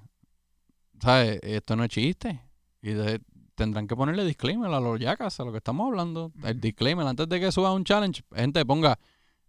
¿Sabes? 1.02 1.40
Esto 1.44 1.76
no 1.76 1.84
es 1.84 1.90
chiste. 1.90 2.42
Y 2.82 2.92
de- 2.94 3.22
tendrán 3.56 3.88
que 3.88 3.96
ponerle 3.96 4.24
disclaimer 4.26 4.72
a 4.72 4.80
los 4.80 5.00
yacas, 5.00 5.40
a 5.40 5.44
lo 5.44 5.52
que 5.52 5.58
estamos 5.58 5.88
hablando. 5.88 6.32
El 6.44 6.60
disclaimer, 6.62 7.06
antes 7.06 7.28
de 7.28 7.40
que 7.40 7.52
suba 7.52 7.72
un 7.74 7.84
challenge, 7.84 8.24
gente 8.34 8.66
ponga, 8.66 8.98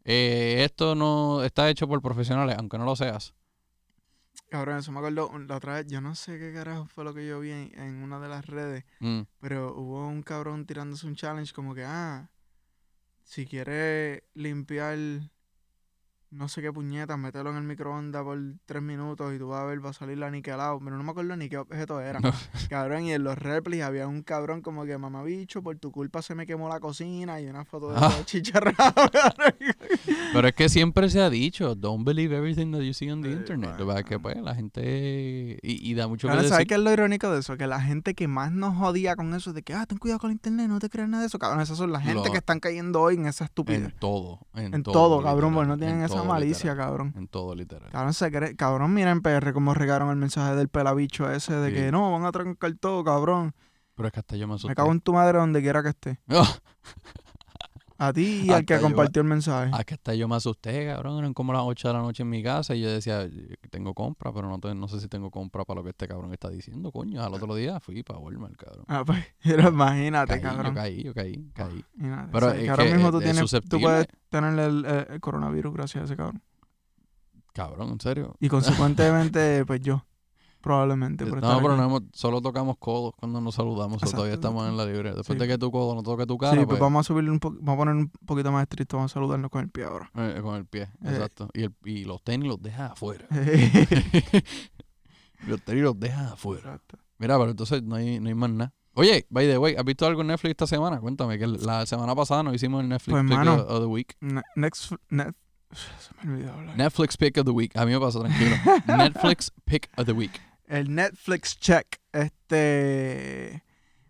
eh, 0.04 0.64
esto 0.64 0.94
no 0.94 1.42
está 1.42 1.68
hecho 1.70 1.88
por 1.88 2.02
profesionales, 2.02 2.56
aunque 2.58 2.78
no 2.78 2.84
lo 2.84 2.96
seas. 2.96 3.34
Cabrón, 4.48 4.78
eso 4.78 4.92
me 4.92 4.98
acuerdo 4.98 5.36
la 5.38 5.56
otra 5.56 5.74
vez. 5.74 5.86
Yo 5.88 6.00
no 6.00 6.14
sé 6.14 6.38
qué 6.38 6.52
carajo 6.52 6.86
fue 6.86 7.04
lo 7.04 7.14
que 7.14 7.26
yo 7.26 7.40
vi 7.40 7.50
en, 7.50 7.72
en 7.78 8.02
una 8.02 8.20
de 8.20 8.28
las 8.28 8.46
redes. 8.46 8.84
Mm. 9.00 9.22
Pero 9.40 9.74
hubo 9.74 10.06
un 10.06 10.22
cabrón 10.22 10.66
tirándose 10.66 11.06
un 11.06 11.16
challenge 11.16 11.52
como 11.52 11.74
que, 11.74 11.84
ah, 11.84 12.30
si 13.24 13.46
quieres 13.46 14.22
limpiar 14.34 14.98
no 16.34 16.48
sé 16.48 16.60
qué 16.62 16.72
puñetas, 16.72 17.16
mételo 17.18 17.50
en 17.50 17.56
el 17.56 17.62
microondas 17.62 18.22
por 18.24 18.38
tres 18.66 18.82
minutos 18.82 19.32
y 19.34 19.38
tú 19.38 19.48
vas 19.48 19.62
a 19.62 19.64
ver, 19.64 19.84
va 19.84 19.90
a 19.90 19.92
salir 19.92 20.22
aniquilado. 20.24 20.78
Pero 20.82 20.96
no 20.96 21.02
me 21.02 21.10
acuerdo 21.12 21.36
ni 21.36 21.48
qué 21.48 21.58
objeto 21.58 22.00
era. 22.00 22.20
cabrón, 22.68 23.04
y 23.04 23.12
en 23.12 23.24
los 23.24 23.38
replis 23.38 23.82
había 23.82 24.06
un 24.08 24.22
cabrón 24.22 24.60
como 24.60 24.84
que, 24.84 24.98
mamabicho, 24.98 25.62
por 25.62 25.76
tu 25.78 25.90
culpa 25.92 26.22
se 26.22 26.34
me 26.34 26.46
quemó 26.46 26.68
la 26.68 26.80
cocina 26.80 27.40
y 27.40 27.46
una 27.46 27.64
foto 27.64 27.90
de 27.90 27.96
Ah. 27.98 28.10
todo 28.10 28.24
chicharrado. 28.24 28.74
Pero 30.32 30.48
es 30.48 30.54
que 30.54 30.68
siempre 30.68 31.08
se 31.10 31.20
ha 31.20 31.30
dicho, 31.30 31.74
don't 31.74 32.04
believe 32.06 32.36
everything 32.36 32.72
that 32.72 32.80
you 32.80 32.92
see 32.92 33.10
on 33.10 33.22
the 33.22 33.28
Sí, 33.28 33.34
internet. 33.34 33.76
Lo 33.78 33.86
que 33.94 34.04
que 34.04 34.16
bueno. 34.16 34.22
pues 34.42 34.44
la 34.44 34.54
gente... 34.54 35.58
Y, 35.62 35.90
y 35.90 35.94
da 35.94 36.08
mucho 36.08 36.26
que 36.26 36.30
Cabrón, 36.32 36.42
decir. 36.42 36.52
¿Sabes 36.54 36.66
qué 36.66 36.74
es 36.74 36.80
lo 36.80 36.92
irónico 36.92 37.30
de 37.30 37.40
eso? 37.40 37.56
Que 37.56 37.66
la 37.66 37.80
gente 37.80 38.14
que 38.14 38.26
más 38.28 38.52
nos 38.52 38.76
jodía 38.76 39.16
con 39.16 39.32
eso 39.34 39.52
de 39.52 39.62
que, 39.62 39.74
ah, 39.74 39.86
ten 39.86 39.98
cuidado 39.98 40.18
con 40.20 40.30
el 40.30 40.34
internet, 40.34 40.68
no 40.68 40.78
te 40.80 40.88
creas 40.88 41.08
nada 41.08 41.22
de 41.22 41.28
eso. 41.28 41.38
Cabrón, 41.38 41.60
esas 41.60 41.78
son 41.78 41.92
la 41.92 42.00
gente 42.00 42.24
Lo- 42.26 42.32
que 42.32 42.38
están 42.38 42.60
cayendo 42.60 43.00
hoy 43.00 43.14
en 43.14 43.26
esa 43.26 43.44
estupidez. 43.44 43.84
En 43.84 43.90
todo. 43.98 44.40
En, 44.54 44.74
En, 44.74 44.82
todo, 44.82 45.22
cabrón, 45.22 45.54
porque 45.54 45.68
no 45.68 45.78
tienen 45.78 45.98
en 45.98 46.04
esa 46.04 46.22
malicia, 46.24 46.70
literal, 46.72 46.86
cabrón. 46.88 47.14
En 47.16 47.28
todo, 47.28 47.54
literal. 47.54 47.90
Cabrón, 47.90 48.14
se 48.14 48.30
cree- 48.30 48.56
cabrón, 48.56 48.92
mira 48.94 49.10
en 49.10 49.20
PR 49.22 49.52
cómo 49.52 49.74
regaron 49.74 50.10
el 50.10 50.16
mensaje 50.16 50.54
del 50.56 50.68
pelabicho 50.68 51.30
ese 51.30 51.54
de 51.54 51.68
Sí. 51.70 51.74
que 51.74 51.92
no, 51.92 52.10
van 52.12 52.24
a 52.24 52.32
trancar 52.32 52.72
todo, 52.80 53.02
cabrón. 53.04 53.54
Pero 53.94 54.08
es 54.08 54.12
que 54.12 54.20
hasta 54.20 54.36
yo 54.36 54.48
me 54.48 54.54
asusté. 54.54 54.68
Me 54.70 54.74
cago 54.74 54.90
en 54.92 55.00
tu 55.00 55.12
madre 55.12 55.38
donde 55.38 55.60
quiera 55.62 55.82
que 55.82 55.90
esté. 55.90 56.20
Ah, 56.28 56.48
A 57.96 58.12
ti 58.12 58.42
y 58.44 58.50
al 58.52 58.64
que 58.64 58.74
yo- 58.74 58.80
compartió 58.80 59.22
el 59.22 59.28
mensaje. 59.28 59.70
que 59.86 59.94
hasta 59.94 60.14
yo 60.14 60.26
me 60.26 60.34
asusté, 60.34 60.84
cabrón. 60.86 61.18
Eran 61.18 61.32
como 61.32 61.52
las 61.52 61.62
8 61.64 61.88
de 61.88 61.94
la 61.94 62.00
noche 62.00 62.24
en 62.24 62.28
mi 62.30 62.42
casa 62.42 62.74
y 62.74 62.80
yo 62.80 62.90
decía, 62.90 63.28
tengo 63.70 63.94
compra, 63.94 64.32
pero 64.32 64.48
no, 64.48 64.58
te- 64.58 64.74
no 64.74 64.88
sé 64.88 64.98
si 65.00 65.06
tengo 65.08 65.30
compra 65.30 65.64
para 65.64 65.78
lo 65.80 65.84
que 65.84 65.90
este 65.90 66.08
cabrón 66.08 66.32
está 66.32 66.48
diciendo, 66.50 66.90
coño. 66.90 67.22
Al 67.22 67.32
otro 67.34 67.54
día 67.54 67.78
fui 67.78 68.02
para 68.02 68.18
Walmart, 68.18 68.56
cabrón. 68.56 68.84
Ah, 68.88 69.04
pues, 69.06 69.24
pero 69.44 69.68
imagínate, 69.68 70.32
Caí, 70.40 70.42
yo 70.42 70.48
cabrón. 70.48 70.74
caí, 70.74 71.02
yo 71.04 71.14
caí, 71.14 71.50
caí. 71.54 71.84
Imagínate, 71.98 72.32
Pero 72.32 72.46
o 72.46 72.50
sea, 72.50 72.58
es 72.58 72.64
que 72.64 72.70
ahora 72.70 72.84
mismo 72.84 73.10
tú, 73.12 73.18
es 73.18 73.24
tienes, 73.32 73.50
tú 73.68 73.80
puedes 73.80 74.06
tener 74.28 74.58
el, 74.58 74.84
el- 74.84 75.06
el 75.10 75.20
coronavirus 75.20 75.72
gracias 75.74 76.02
a 76.02 76.04
ese 76.06 76.16
cabrón. 76.16 76.42
Cabrón, 77.52 77.90
en 77.92 78.00
serio. 78.00 78.34
Y 78.40 78.48
consecuentemente, 78.48 79.64
pues 79.64 79.80
yo, 79.80 80.04
probablemente. 80.64 81.24
Por 81.26 81.40
No, 81.40 81.46
estar 81.48 81.62
pero 81.62 81.76
no 81.76 81.84
hemos- 81.84 82.02
solo 82.12 82.40
tocamos 82.42 82.76
codos 82.78 83.14
cuando 83.16 83.40
nos 83.40 83.54
saludamos, 83.54 84.02
o 84.02 84.10
todavía 84.10 84.34
estamos 84.34 84.68
en 84.68 84.76
la 84.76 84.84
libre. 84.86 85.14
Después 85.14 85.36
Sí. 85.36 85.38
de 85.38 85.46
que 85.46 85.58
tu 85.58 85.70
codo 85.70 85.94
no 85.94 86.02
toque 86.02 86.26
tu 86.26 86.36
cara, 86.36 86.52
Sí, 86.52 86.56
pues, 86.58 86.68
pues 86.70 86.80
vamos 86.80 87.00
a 87.00 87.04
subirle 87.06 87.30
un 87.30 87.38
poco, 87.38 87.56
vamos 87.60 87.74
a 87.74 87.78
poner 87.78 87.94
un 87.94 88.10
poquito 88.26 88.50
más 88.50 88.62
estricto, 88.62 88.96
vamos 88.96 89.12
a 89.12 89.14
saludarnos 89.14 89.50
con 89.50 89.62
el 89.62 89.70
pie 89.70 89.84
ahora. 89.84 90.10
eh, 90.16 90.40
con 90.42 90.56
el 90.56 90.66
pie, 90.66 90.82
Eh. 90.82 90.88
exacto. 91.10 91.48
Y, 91.54 91.62
el, 91.62 91.74
y 91.84 92.04
los 92.04 92.22
tenis 92.24 92.48
los 92.48 92.60
dejas 92.60 92.90
afuera. 92.92 93.26
los 95.46 95.60
tenis 95.62 95.82
los 95.82 95.98
dejas 96.00 96.32
afuera. 96.32 96.60
Exacto. 96.74 96.98
Mira, 97.18 97.38
pero 97.38 97.50
entonces 97.50 97.82
no 97.82 97.96
hay, 97.96 98.18
no 98.20 98.28
hay 98.28 98.34
más 98.34 98.50
nada. 98.50 98.72
Oye, 98.96 99.26
by 99.28 99.46
the 99.46 99.58
way, 99.58 99.74
¿has 99.76 99.84
visto 99.84 100.06
algo 100.06 100.20
en 100.20 100.28
Netflix 100.28 100.50
esta 100.52 100.66
semana? 100.66 101.00
Cuéntame, 101.00 101.38
que 101.38 101.46
la 101.46 101.84
semana 101.84 102.14
pasada 102.14 102.44
no 102.44 102.54
hicimos 102.54 102.80
el 102.80 102.88
Netflix 102.88 103.12
Pues, 103.12 103.24
Pick 103.24 103.36
mano. 103.36 103.54
of, 103.54 103.70
of 103.70 103.80
the 103.80 103.86
Week. 103.86 104.16
Ne- 104.20 104.42
Next, 104.54 104.92
net, 105.10 105.34
se 105.72 106.26
me 106.26 106.34
olvidó 106.34 106.52
hablar. 106.52 106.76
Netflix 106.76 107.16
Pick 107.16 107.36
of 107.38 107.44
the 107.44 107.50
Week. 107.50 107.76
A 107.76 107.84
mí 107.84 107.92
me 107.92 108.00
pasa, 108.00 108.20
tranquilo. 108.20 108.56
Netflix 108.86 109.50
Pick 109.64 109.90
of 109.96 110.06
the 110.06 110.12
Week. 110.12 110.40
El 110.66 110.94
Netflix 110.94 111.58
check. 111.58 111.86
Este. 112.12 113.62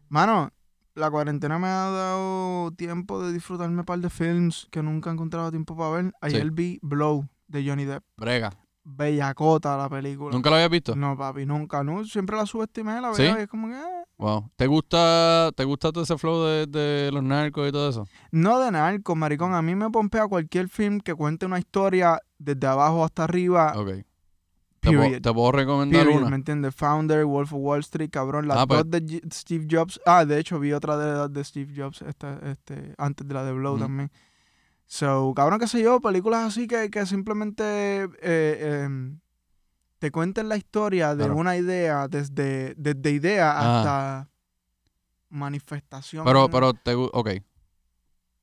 Mano, 0.08 0.50
la 0.94 1.10
cuarentena 1.10 1.58
me 1.58 1.66
ha 1.66 1.90
dado 1.90 2.70
tiempo 2.72 3.22
de 3.22 3.32
disfrutarme 3.32 3.78
un 3.80 3.84
par 3.84 3.98
de 3.98 4.10
films 4.10 4.68
que 4.70 4.82
nunca 4.82 5.10
he 5.10 5.12
encontrado 5.12 5.50
tiempo 5.50 5.76
para 5.76 5.90
ver. 5.90 6.12
Ayer 6.20 6.50
vi 6.50 6.78
Blow 6.82 7.26
de 7.48 7.66
Johnny 7.66 7.84
Depp. 7.84 8.04
Brega. 8.16 8.52
Bellacota 8.84 9.76
la 9.78 9.88
película. 9.88 10.30
¿Nunca 10.32 10.50
lo 10.50 10.56
habías 10.56 10.70
visto? 10.70 10.94
No, 10.94 11.16
papi, 11.16 11.46
nunca. 11.46 11.82
No, 11.82 12.04
siempre 12.04 12.36
la 12.36 12.44
subestimé, 12.44 13.00
la 13.00 13.14
¿Sí? 13.14 13.22
veo 13.22 13.38
y 13.38 13.42
es 13.42 13.48
como 13.48 13.68
que. 13.68 13.74
ah. 13.74 14.04
Wow. 14.18 14.50
¿Te 14.56 14.66
gusta, 14.68 15.50
¿Te 15.56 15.64
gusta 15.64 15.90
todo 15.90 16.04
ese 16.04 16.16
flow 16.16 16.44
de, 16.44 16.66
de 16.66 17.10
los 17.10 17.22
narcos 17.22 17.68
y 17.68 17.72
todo 17.72 17.88
eso? 17.88 18.06
No 18.30 18.60
de 18.60 18.70
narco, 18.70 19.16
maricón. 19.16 19.54
A 19.54 19.62
mí 19.62 19.74
me 19.74 19.90
pompea 19.90 20.28
cualquier 20.28 20.68
film 20.68 21.00
que 21.00 21.14
cuente 21.14 21.46
una 21.46 21.58
historia 21.58 22.20
desde 22.38 22.66
abajo 22.66 23.04
hasta 23.04 23.24
arriba. 23.24 23.72
Ok. 23.74 24.04
¿Te, 24.84 24.90
puedo- 24.90 25.02
Period. 25.02 25.22
te 25.22 25.32
puedo 25.32 25.52
recomendar 25.52 26.02
Period, 26.04 26.20
una? 26.20 26.30
¿Me 26.30 26.36
entiendes? 26.36 26.74
Founder, 26.74 27.24
Wolf 27.24 27.52
of 27.52 27.58
Wall 27.60 27.80
Street, 27.80 28.10
cabrón. 28.10 28.46
Las 28.48 28.58
Ah, 28.58 28.66
pues- 28.66 28.90
de 28.90 29.22
Steve 29.32 29.66
Jobs. 29.70 30.00
Ah, 30.06 30.24
de 30.24 30.38
hecho, 30.38 30.58
vi 30.60 30.72
otra 30.72 30.96
de 30.96 31.28
de 31.28 31.44
Steve 31.44 31.72
Jobs 31.76 32.02
esta, 32.02 32.38
este, 32.50 32.94
antes 32.98 33.26
de 33.26 33.34
la 33.34 33.44
de 33.44 33.52
Blow 33.52 33.78
también. 33.78 34.10
So, 34.86 35.32
cabrón, 35.34 35.58
qué 35.58 35.66
sé 35.66 35.82
yo, 35.82 36.00
películas 36.00 36.44
así 36.46 36.66
que, 36.68 36.90
que 36.90 37.06
simplemente 37.06 38.08
eh, 38.22 38.82
em, 38.84 39.18
te 39.98 40.10
cuenten 40.10 40.48
la 40.50 40.56
historia 40.58 41.14
de 41.14 41.24
Claro. 41.24 41.36
una 41.40 41.56
idea, 41.56 42.06
desde, 42.06 42.74
desde 42.76 43.10
idea 43.10 43.52
Ah. 43.56 43.78
hasta 43.78 44.28
manifestación. 45.30 46.24
Pero, 46.24 46.48
pero, 46.50 46.74
te, 46.74 46.94
ok. 46.94 47.30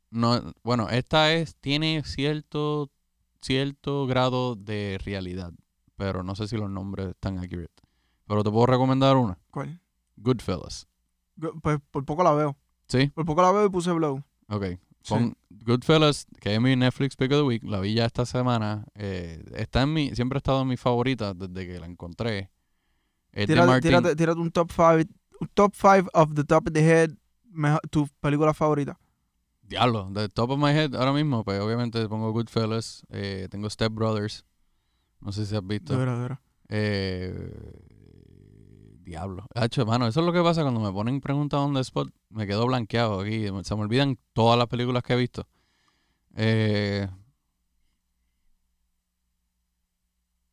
No, 0.09 0.53
bueno, 0.63 0.89
esta 0.89 1.31
es, 1.33 1.55
tiene 1.55 2.01
cierto, 2.05 2.89
cierto 3.41 4.07
grado 4.07 4.55
de 4.55 4.99
realidad, 5.05 5.53
pero 6.01 6.23
no 6.23 6.33
sé 6.35 6.47
si 6.47 6.57
los 6.57 6.67
nombres 6.67 7.09
están 7.09 7.37
accurate. 7.37 7.71
Pero 8.25 8.43
te 8.43 8.49
puedo 8.49 8.65
recomendar 8.65 9.15
una. 9.17 9.37
¿Cuál? 9.51 9.79
Goodfellas. 10.15 10.87
Go- 11.35 11.53
Pues 11.61 11.79
por 11.91 12.03
poco 12.05 12.23
la 12.23 12.31
veo. 12.33 12.57
¿Sí? 12.87 13.07
Por 13.09 13.23
poco 13.23 13.43
la 13.43 13.51
veo 13.51 13.67
y 13.67 13.69
puse 13.69 13.91
Blow. 13.91 14.23
Ok. 14.49 14.65
Pon 15.07 15.35
Goodfellas, 15.51 16.25
que 16.39 16.55
es 16.55 16.59
mi 16.59 16.75
Netflix 16.75 17.15
Pick 17.15 17.31
of 17.31 17.37
the 17.37 17.43
Week. 17.43 17.63
La 17.63 17.79
vi 17.79 17.93
ya 17.93 18.05
esta 18.05 18.25
semana. 18.25 18.85
eh, 18.95 19.43
está 19.55 19.83
en 19.83 19.93
mi, 19.93 20.15
siempre 20.15 20.37
ha 20.37 20.39
estado 20.39 20.63
en 20.63 20.69
mis 20.69 20.79
favoritas 20.79 21.37
desde 21.37 21.67
que 21.67 21.79
la 21.79 21.85
encontré. 21.85 22.49
Es 23.31 23.45
de 23.47 23.53
Tírate, 23.53 23.67
Martin- 23.67 23.89
tírate- 23.91 24.15
tírate 24.15 24.39
un 24.41 24.51
top 24.51 24.71
5 24.71 25.07
un 25.39 25.47
top 25.53 25.75
five 25.75 26.05
of 26.13 26.33
the 26.33 26.43
top 26.43 26.67
of 26.67 26.73
the 26.73 26.81
head 26.81 27.11
mejo- 27.51 27.79
tu 27.91 28.07
película 28.21 28.55
favorita. 28.55 28.99
Diablo, 29.61 30.09
de 30.11 30.29
top 30.29 30.49
of 30.51 30.57
my 30.59 30.71
head 30.71 30.95
ahora 30.95 31.13
mismo, 31.13 31.43
pues 31.43 31.59
obviamente 31.61 32.07
pongo 32.09 32.31
Goodfellas. 32.31 33.05
eh, 33.09 33.47
tengo 33.51 33.69
Step 33.69 33.91
Brothers. 33.93 34.45
No 35.21 35.31
sé 35.31 35.45
si 35.45 35.55
has 35.55 35.65
visto. 35.65 35.97
De. 35.97 36.37
Eh, 36.69 37.53
diablo. 39.03 39.45
Hacho, 39.55 39.85
mano, 39.85 40.07
eso 40.07 40.19
es 40.21 40.25
lo 40.25 40.33
que 40.33 40.41
pasa 40.41 40.61
cuando 40.63 40.79
me 40.79 40.91
ponen 40.91 41.21
preguntas 41.21 41.59
on 41.59 41.73
the 41.73 41.81
spot. 41.81 42.09
Me 42.29 42.47
quedo 42.47 42.65
blanqueado 42.65 43.19
aquí. 43.21 43.45
Se 43.63 43.75
me 43.75 43.81
olvidan 43.81 44.17
todas 44.33 44.57
las 44.57 44.67
películas 44.67 45.03
que 45.03 45.13
he 45.13 45.17
visto. 45.17 45.47
Eh, 46.35 47.07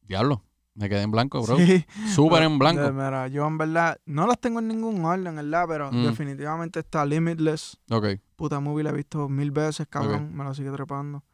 diablo. 0.03 0.43
Me 0.75 0.89
quedé 0.89 1.03
en 1.03 1.11
blanco, 1.11 1.43
bro. 1.43 1.57
Sí. 1.57 1.85
Súper 2.15 2.45
en 2.45 2.57
blanco. 2.59 2.83
de- 2.83 2.93
mira, 2.93 3.27
yo 3.27 3.47
en 3.49 3.59
verdad 3.59 3.99
no 4.07 4.29
las 4.29 4.39
tengo 4.41 4.61
en 4.61 4.69
ningún 4.69 5.05
orden, 5.05 5.35
¿verdad? 5.35 5.65
Pero 5.67 5.91
Mm. 5.93 6.05
definitivamente 6.05 6.79
está 6.81 7.05
Limitless. 7.05 7.79
Ok. 7.91 8.07
Puta 8.37 8.61
movie 8.61 8.85
la 8.85 8.91
he 8.91 8.93
visto 8.93 9.29
mil 9.29 9.51
veces, 9.51 9.89
cabrón. 9.89 10.33
Me 10.37 10.45
la 10.45 10.55
sigue 10.55 10.71
trepando. 10.71 11.25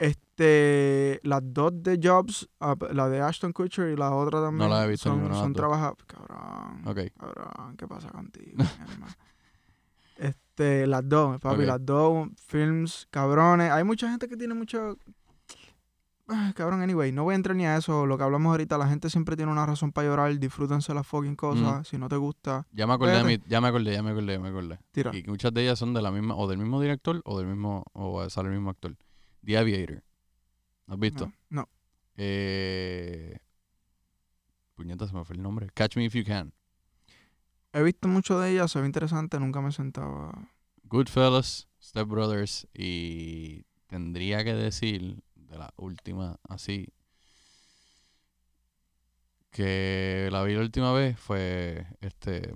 Este, 0.00 1.20
las 1.24 1.42
dos 1.44 1.72
de 1.82 2.00
Jobs, 2.02 2.48
ah, 2.60 2.74
la 2.92 3.08
de 3.10 3.20
Ashton 3.20 3.52
Kutcher 3.52 3.90
y 3.90 3.96
la 3.96 4.10
otra 4.14 4.40
también. 4.40 4.70
la 4.70 4.84
he 4.84 4.88
visto 4.88 5.10
Son, 5.10 5.32
son 5.34 5.52
trabajadas. 5.52 5.96
Cabrón. 6.06 6.82
Ok. 6.86 6.98
Cabrón, 7.18 7.76
¿qué 7.76 7.86
pasa 7.86 8.08
contigo? 8.10 8.64
Este, 10.16 10.86
las 10.86 11.08
dos, 11.08 11.38
papi, 11.40 11.64
las 11.66 11.84
dos 11.84 12.28
films 12.36 13.06
cabrones. 13.10 13.70
Hay 13.70 13.84
mucha 13.84 14.08
gente 14.10 14.28
que 14.28 14.36
tiene 14.36 14.54
mucho. 14.54 14.96
Ah, 16.32 16.52
cabrón, 16.54 16.80
anyway, 16.80 17.10
no 17.10 17.24
voy 17.24 17.32
a 17.32 17.36
entrar 17.36 17.56
ni 17.56 17.66
a 17.66 17.76
eso. 17.76 18.06
Lo 18.06 18.16
que 18.16 18.22
hablamos 18.24 18.50
ahorita, 18.52 18.78
la 18.78 18.86
gente 18.86 19.10
siempre 19.10 19.34
tiene 19.36 19.50
una 19.50 19.66
razón 19.66 19.90
para 19.90 20.06
llorar. 20.08 20.38
Disfrútense 20.38 20.94
las 20.94 21.06
fucking 21.06 21.34
cosas. 21.36 21.88
Si 21.88 21.98
no 21.98 22.08
te 22.08 22.16
gusta, 22.16 22.66
Ya 22.72 22.86
me 22.86 22.92
acordé, 22.94 23.24
mi- 23.24 23.40
ya 23.48 23.60
me 23.60 23.68
acordé, 23.68 23.92
ya 23.94 24.02
me 24.02 24.10
acordé, 24.10 24.32
ya 24.34 24.38
me 24.38 24.48
acordé. 24.48 24.78
tira. 24.92 25.10
Y 25.14 25.24
muchas 25.24 25.52
de 25.52 25.62
ellas 25.62 25.78
son 25.78 25.92
de 25.92 26.00
la 26.02 26.10
misma, 26.12 26.36
o 26.36 26.46
del 26.48 26.58
mismo 26.58 26.80
director, 26.80 27.20
o 27.24 27.36
del 27.38 27.48
mismo, 27.48 27.84
o 27.94 28.28
sale 28.30 28.48
el 28.48 28.54
mismo 28.54 28.70
actor. 28.70 28.94
The 29.44 29.58
Aviator. 29.58 30.02
¿Has 30.86 30.98
visto? 30.98 31.26
No, 31.26 31.62
no. 31.62 31.68
Eh, 32.16 33.38
puñeta, 34.74 35.06
se 35.06 35.14
me 35.14 35.24
fue 35.24 35.36
el 35.36 35.42
nombre. 35.42 35.68
Catch 35.74 35.96
Me 35.96 36.04
If 36.04 36.14
You 36.14 36.24
Can. 36.24 36.52
He 37.72 37.82
visto 37.82 38.08
mucho 38.08 38.38
de 38.40 38.50
ellas, 38.50 38.70
se 38.72 38.80
ve 38.80 38.86
interesante. 38.86 39.38
Nunca 39.38 39.60
me 39.60 39.70
sentaba. 39.72 40.32
Goodfellas, 40.84 41.68
Step 41.80 42.08
Brothers 42.08 42.66
y 42.74 43.62
tendría 43.86 44.42
que 44.44 44.54
decir 44.54 45.22
de 45.36 45.58
la 45.58 45.72
última 45.76 46.38
así. 46.48 46.88
que 49.50 50.28
la 50.30 50.42
vi 50.44 50.54
la 50.54 50.60
última 50.60 50.92
vez 50.92 51.18
fue, 51.18 51.86
este, 52.00 52.54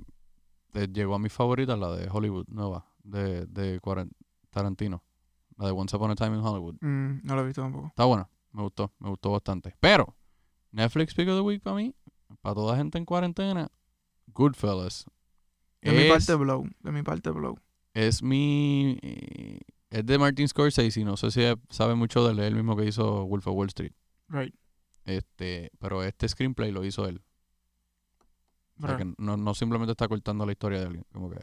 eh, 0.75 0.89
llegó 0.93 1.15
a 1.15 1.19
mis 1.19 1.33
favoritas, 1.33 1.79
la 1.79 1.91
de 1.97 2.09
Hollywood, 2.11 2.47
nueva, 2.49 2.87
de, 3.03 3.47
de 3.47 3.81
Tarantino. 4.51 5.03
La 5.57 5.67
de 5.67 5.73
Once 5.73 5.95
Upon 5.97 6.11
a 6.11 6.15
Time 6.17 6.37
in 6.37 6.43
Hollywood. 6.45 6.77
Mm, 6.81 7.21
no 7.23 7.35
lo 7.37 7.43
he 7.43 7.47
visto 7.47 7.63
tampoco. 7.63 7.87
Está 7.89 8.05
buena, 8.05 8.29
me 8.53 8.63
gustó, 8.63 8.93
me 8.99 9.09
gustó 9.11 9.31
bastante. 9.31 9.75
Pero, 9.81 10.17
Netflix 10.73 11.15
Pick 11.15 11.29
of 11.29 11.35
the 11.37 11.41
Week 11.43 11.63
para 11.63 11.77
mí, 11.77 11.95
para 12.41 12.55
toda 12.55 12.77
gente 12.77 12.99
en 12.99 13.05
cuarentena, 13.05 13.69
Goodfellas. 14.27 15.07
De 15.83 15.93
mi 15.93 16.09
parte, 16.09 16.35
Blow. 16.35 16.67
De 16.81 16.93
mi 16.93 17.03
parte, 17.03 17.31
Blow. 17.31 17.59
es 17.93 18.23
mi. 18.23 18.99
eh, 19.03 19.61
Es 19.91 20.05
de 20.05 20.19
Martin 20.19 20.49
Scorsese, 20.49 20.99
y 21.01 21.05
no 21.05 21.17
sé 21.17 21.31
si 21.31 21.43
sabe 21.71 21.95
mucho 21.95 22.25
de 22.27 22.33
él, 22.33 22.39
es 22.41 22.47
el 22.47 22.55
mismo 22.57 22.75
que 22.77 22.85
hizo 22.87 23.25
Wolf 23.27 23.47
of 23.47 23.55
Wall 23.55 23.69
Street. 23.69 23.93
Right. 24.29 24.55
Este, 25.05 25.71
pero 25.79 26.03
este 26.03 26.29
screenplay 26.29 26.73
lo 26.73 26.83
hizo 26.85 27.07
él. 27.07 27.23
O 28.79 28.87
sea, 28.87 28.97
Right. 28.97 29.07
que 29.15 29.23
no, 29.23 29.37
no 29.37 29.55
simplemente 29.55 29.93
está 29.93 30.09
cortando 30.09 30.45
la 30.47 30.53
historia 30.53 30.81
de 30.81 30.87
alguien. 30.87 31.07
Como 31.13 31.31
que 31.31 31.39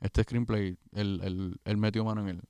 este 0.00 0.24
screenplay, 0.24 0.76
él, 0.92 1.20
él, 1.24 1.58
él 1.64 1.76
metió 1.78 2.04
mano 2.04 2.20
en 2.22 2.28
él. 2.28 2.42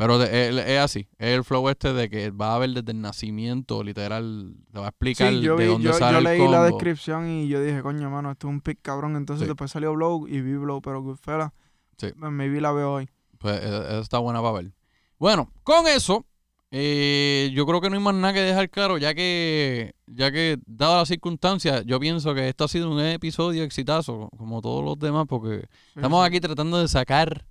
Pero 0.00 0.18
de- 0.18 0.48
es 0.74 0.80
así. 0.80 1.08
Es 1.18 1.28
el 1.36 1.44
flow 1.44 1.68
este 1.68 1.92
de 1.92 2.08
que 2.08 2.30
va 2.30 2.54
a 2.54 2.58
ver 2.58 2.70
desde 2.70 2.92
el 2.92 3.00
nacimiento, 3.02 3.82
literal. 3.84 4.54
Te 4.72 4.78
va 4.78 4.86
a 4.86 4.88
explicar 4.88 5.30
Sí, 5.30 5.40
yo, 5.42 5.56
de 5.56 5.64
vi, 5.64 5.70
dónde 5.70 5.88
yo, 5.88 5.92
sale 5.92 6.12
yo 6.12 6.18
el 6.18 6.24
leí 6.24 6.38
combo. 6.38 6.52
la 6.52 6.64
descripción 6.64 7.28
y 7.28 7.48
yo 7.48 7.60
dije, 7.62 7.82
coño, 7.82 8.08
mano, 8.08 8.30
esto 8.30 8.48
es 8.48 8.50
un 8.54 8.60
pick 8.62 8.78
cabrón. 8.80 9.14
Entonces 9.16 9.42
Sí. 9.44 9.48
después 9.48 9.70
salió 9.70 9.92
Blow 9.92 10.26
y 10.26 10.40
vi 10.40 10.54
Blow, 10.54 10.80
pero 10.80 11.02
Goodfellas, 11.02 11.50
Sí. 11.98 12.08
pues, 12.18 12.32
maybe 12.32 12.60
la 12.62 12.72
veo 12.72 12.94
hoy. 12.94 13.10
Pues 13.38 13.56
eh, 13.62 13.66
esa 13.66 13.98
está 14.00 14.18
buena 14.18 14.40
para 14.40 14.52
ver. 14.54 14.72
Bueno, 15.18 15.52
con 15.64 15.86
eso, 15.86 16.24
eh, 16.70 17.50
yo 17.52 17.66
creo 17.66 17.80
que 17.82 17.90
no 17.90 17.96
hay 17.96 18.02
más 18.02 18.14
nada 18.14 18.32
que 18.32 18.40
dejar 18.40 18.70
claro, 18.70 18.96
ya 18.96 19.12
que, 19.14 19.94
ya 20.06 20.30
que, 20.32 20.56
dadas 20.66 20.98
las 21.00 21.08
circunstancias, 21.08 21.82
yo 21.84 22.00
pienso 22.00 22.34
que 22.34 22.48
esto 22.48 22.64
ha 22.64 22.68
sido 22.68 22.90
un 22.90 23.00
episodio 23.00 23.64
exitazo, 23.64 24.30
como 24.38 24.62
todos 24.62 24.82
los 24.84 24.98
demás, 24.98 25.26
porque 25.28 25.60
Sí, 25.60 25.92
estamos 25.96 26.24
aquí 26.24 26.40
tratando 26.40 26.78
de 26.78 26.88
sacar 26.88 27.44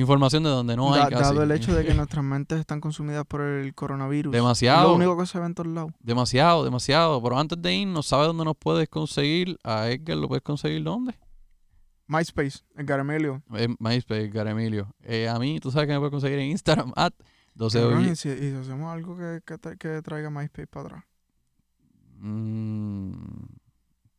información 0.00 0.42
de 0.42 0.50
donde 0.50 0.76
no 0.76 0.92
hay 0.94 1.00
Da- 1.02 1.08
casi. 1.10 1.22
dado 1.22 1.42
el 1.42 1.50
hecho 1.52 1.74
de 1.74 1.84
que 1.84 1.94
nuestras 1.94 2.24
mentes 2.24 2.58
están 2.60 2.80
consumidas 2.80 3.24
por 3.26 3.40
el 3.40 3.74
coronavirus. 3.74 4.32
Demasiado. 4.32 4.82
Es 4.82 4.88
lo 4.88 4.94
único 4.96 5.18
que 5.18 5.26
se 5.26 5.38
ve 5.38 5.46
en 5.46 5.54
todos 5.54 5.72
lados. 5.72 5.92
Demasiado, 6.00 6.64
demasiado. 6.64 7.22
Pero 7.22 7.38
antes 7.38 7.60
de 7.60 7.74
irnos, 7.74 8.06
¿sabes 8.06 8.26
dónde 8.28 8.44
nos 8.44 8.56
puedes 8.56 8.88
conseguir? 8.88 9.58
A 9.64 9.88
Edgar 9.88 10.16
lo 10.16 10.28
puedes 10.28 10.42
conseguir 10.42 10.82
dónde? 10.84 11.14
MySpace, 12.06 12.60
Edgar 12.76 13.00
Emilio. 13.00 13.42
En 13.52 13.76
MySpace, 13.78 14.28
Garemilio. 14.28 14.94
Eh, 15.02 15.28
a 15.28 15.38
mí, 15.38 15.60
tú 15.60 15.70
sabes 15.70 15.86
que 15.88 15.92
me 15.92 15.98
puedes 15.98 16.12
conseguir 16.12 16.38
en 16.38 16.46
Instagram, 16.52 16.92
at 16.96 17.12
12 17.54 17.80
Cabrón, 17.80 18.04
OG. 18.04 18.12
y, 18.12 18.16
si, 18.16 18.28
y 18.30 18.36
si 18.50 18.54
hacemos 18.54 18.90
algo 18.92 19.16
que, 19.16 19.40
que, 19.44 19.54
tra- 19.56 19.76
que 19.76 20.00
traiga 20.00 20.30
MySpace 20.30 20.66
para 20.68 20.86
atrás. 20.86 21.04
Mm, 22.20 23.12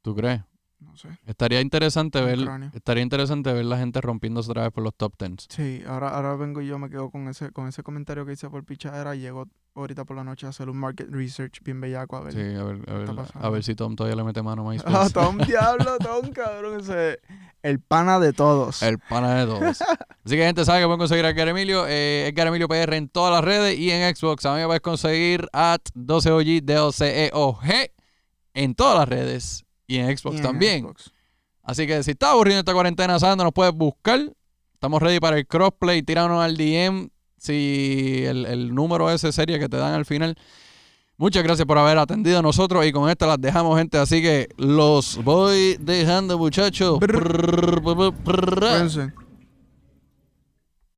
¿Tú 0.02 0.16
crees? 0.16 0.42
No 0.80 0.96
sé. 0.96 1.10
Estaría 1.26 1.60
interesante 1.60 2.22
ver, 2.22 2.40
estaría 2.74 3.04
interesante 3.04 3.52
ver 3.52 3.66
la 3.66 3.78
gente 3.78 4.00
rompiéndose 4.00 4.50
otra 4.50 4.64
vez 4.64 4.72
por 4.72 4.84
los 4.84 4.96
top 4.96 5.14
tens. 5.18 5.46
Sí, 5.50 5.84
ahora, 5.86 6.10
ahora 6.10 6.36
vengo 6.36 6.62
yo, 6.62 6.80
me 6.80 6.90
quedo 6.90 7.10
con 7.10 7.28
ese, 7.28 7.52
con 7.52 7.68
ese 7.68 7.84
comentario 7.84 8.26
que 8.26 8.34
hice 8.34 8.50
por 8.50 8.64
pichadera. 8.64 9.14
Llego 9.14 9.46
ahorita 9.76 10.06
por 10.06 10.16
la 10.16 10.24
noche 10.24 10.46
a 10.46 10.50
hacer 10.50 10.70
un 10.70 10.78
market 10.78 11.10
research 11.10 11.62
bien 11.64 11.82
bellaco 11.82 12.16
a 12.16 12.22
ver. 12.22 12.34
Sí, 12.34 12.40
a 12.40 12.64
ver, 12.64 12.82
a 12.90 12.94
ver, 12.94 13.10
a 13.34 13.50
ver 13.50 13.64
si 13.64 13.76
Tom 13.76 13.96
todavía 13.96 14.16
le 14.16 14.24
mete 14.24 14.42
mano 14.42 14.68
a 14.68 14.72
MySpace. 14.72 14.98
Ah, 14.98 15.10
Tom 15.14 15.38
Diablo, 15.38 15.98
Tom, 15.98 16.32
cabrón. 16.32 16.80
Ese, 16.80 17.20
el 17.62 17.82
pana 17.82 18.20
de 18.20 18.32
todos. 18.32 18.82
El 18.82 19.00
pana 19.00 19.36
de 19.36 19.46
todos. 19.48 19.82
Así 20.26 20.36
que 20.36 20.46
gente 20.46 20.64
sabe 20.64 20.80
que 20.80 20.86
pueden 20.86 21.00
conseguir 21.00 21.26
a 21.26 21.30
Edgar 21.32 21.50
Emilio. 21.50 21.86
Eh, 21.88 22.28
Edgar 22.30 22.48
Emilio 22.48 22.70
PR 22.70 22.96
en 22.96 23.10
todas 23.10 23.34
las 23.34 23.44
redes 23.44 23.78
y 23.78 23.92
en 23.92 24.16
Xbox. 24.16 24.46
A 24.46 24.54
mí 24.54 24.62
me 24.62 24.66
puedes 24.68 24.82
conseguir 24.82 25.46
at 25.52 25.82
12OG, 25.94 26.62
D-O-C-E-O-G 26.64 27.92
en 28.54 28.76
todas 28.76 28.98
las 28.98 29.10
redes 29.10 29.66
y 29.90 29.98
en 29.98 30.18
Xbox 30.18 30.36
Y 30.36 30.38
en 30.38 30.44
también. 30.44 30.84
Xbox. 30.84 31.12
Así 31.64 31.86
que 31.86 32.02
si 32.04 32.12
estás 32.12 32.30
aburrido 32.30 32.60
esta 32.60 32.74
cuarentena, 32.74 33.18
dónde 33.18 33.44
nos 33.44 33.54
puedes 33.54 33.74
buscar. 33.74 34.22
Estamos 34.74 35.02
ready 35.02 35.20
para 35.20 35.38
el 35.38 35.46
crossplay. 35.46 36.02
Tíranos 36.04 36.42
al 36.42 36.56
DM 36.56 37.10
si 37.38 38.24
el, 38.26 38.46
el 38.46 38.74
número 38.74 39.10
ese 39.12 39.32
serie 39.32 39.60
que 39.60 39.68
te 39.68 39.78
dan 39.78 39.94
al 39.94 40.06
final. 40.06 40.38
Muchas 41.18 41.44
gracias 41.44 41.66
por 41.66 41.78
haber 41.78 41.98
atendido 41.98 42.40
a 42.40 42.42
nosotros 42.42 42.86
y 42.86 42.94
con 42.94 43.10
esto 43.10 43.28
las 43.28 43.42
dejamos, 43.42 43.78
gente. 43.78 43.98
Así 43.98 44.22
que 44.22 44.48
los 44.58 45.22
voy 45.24 45.76
dejando, 45.80 46.38
muchachos. 46.38 47.00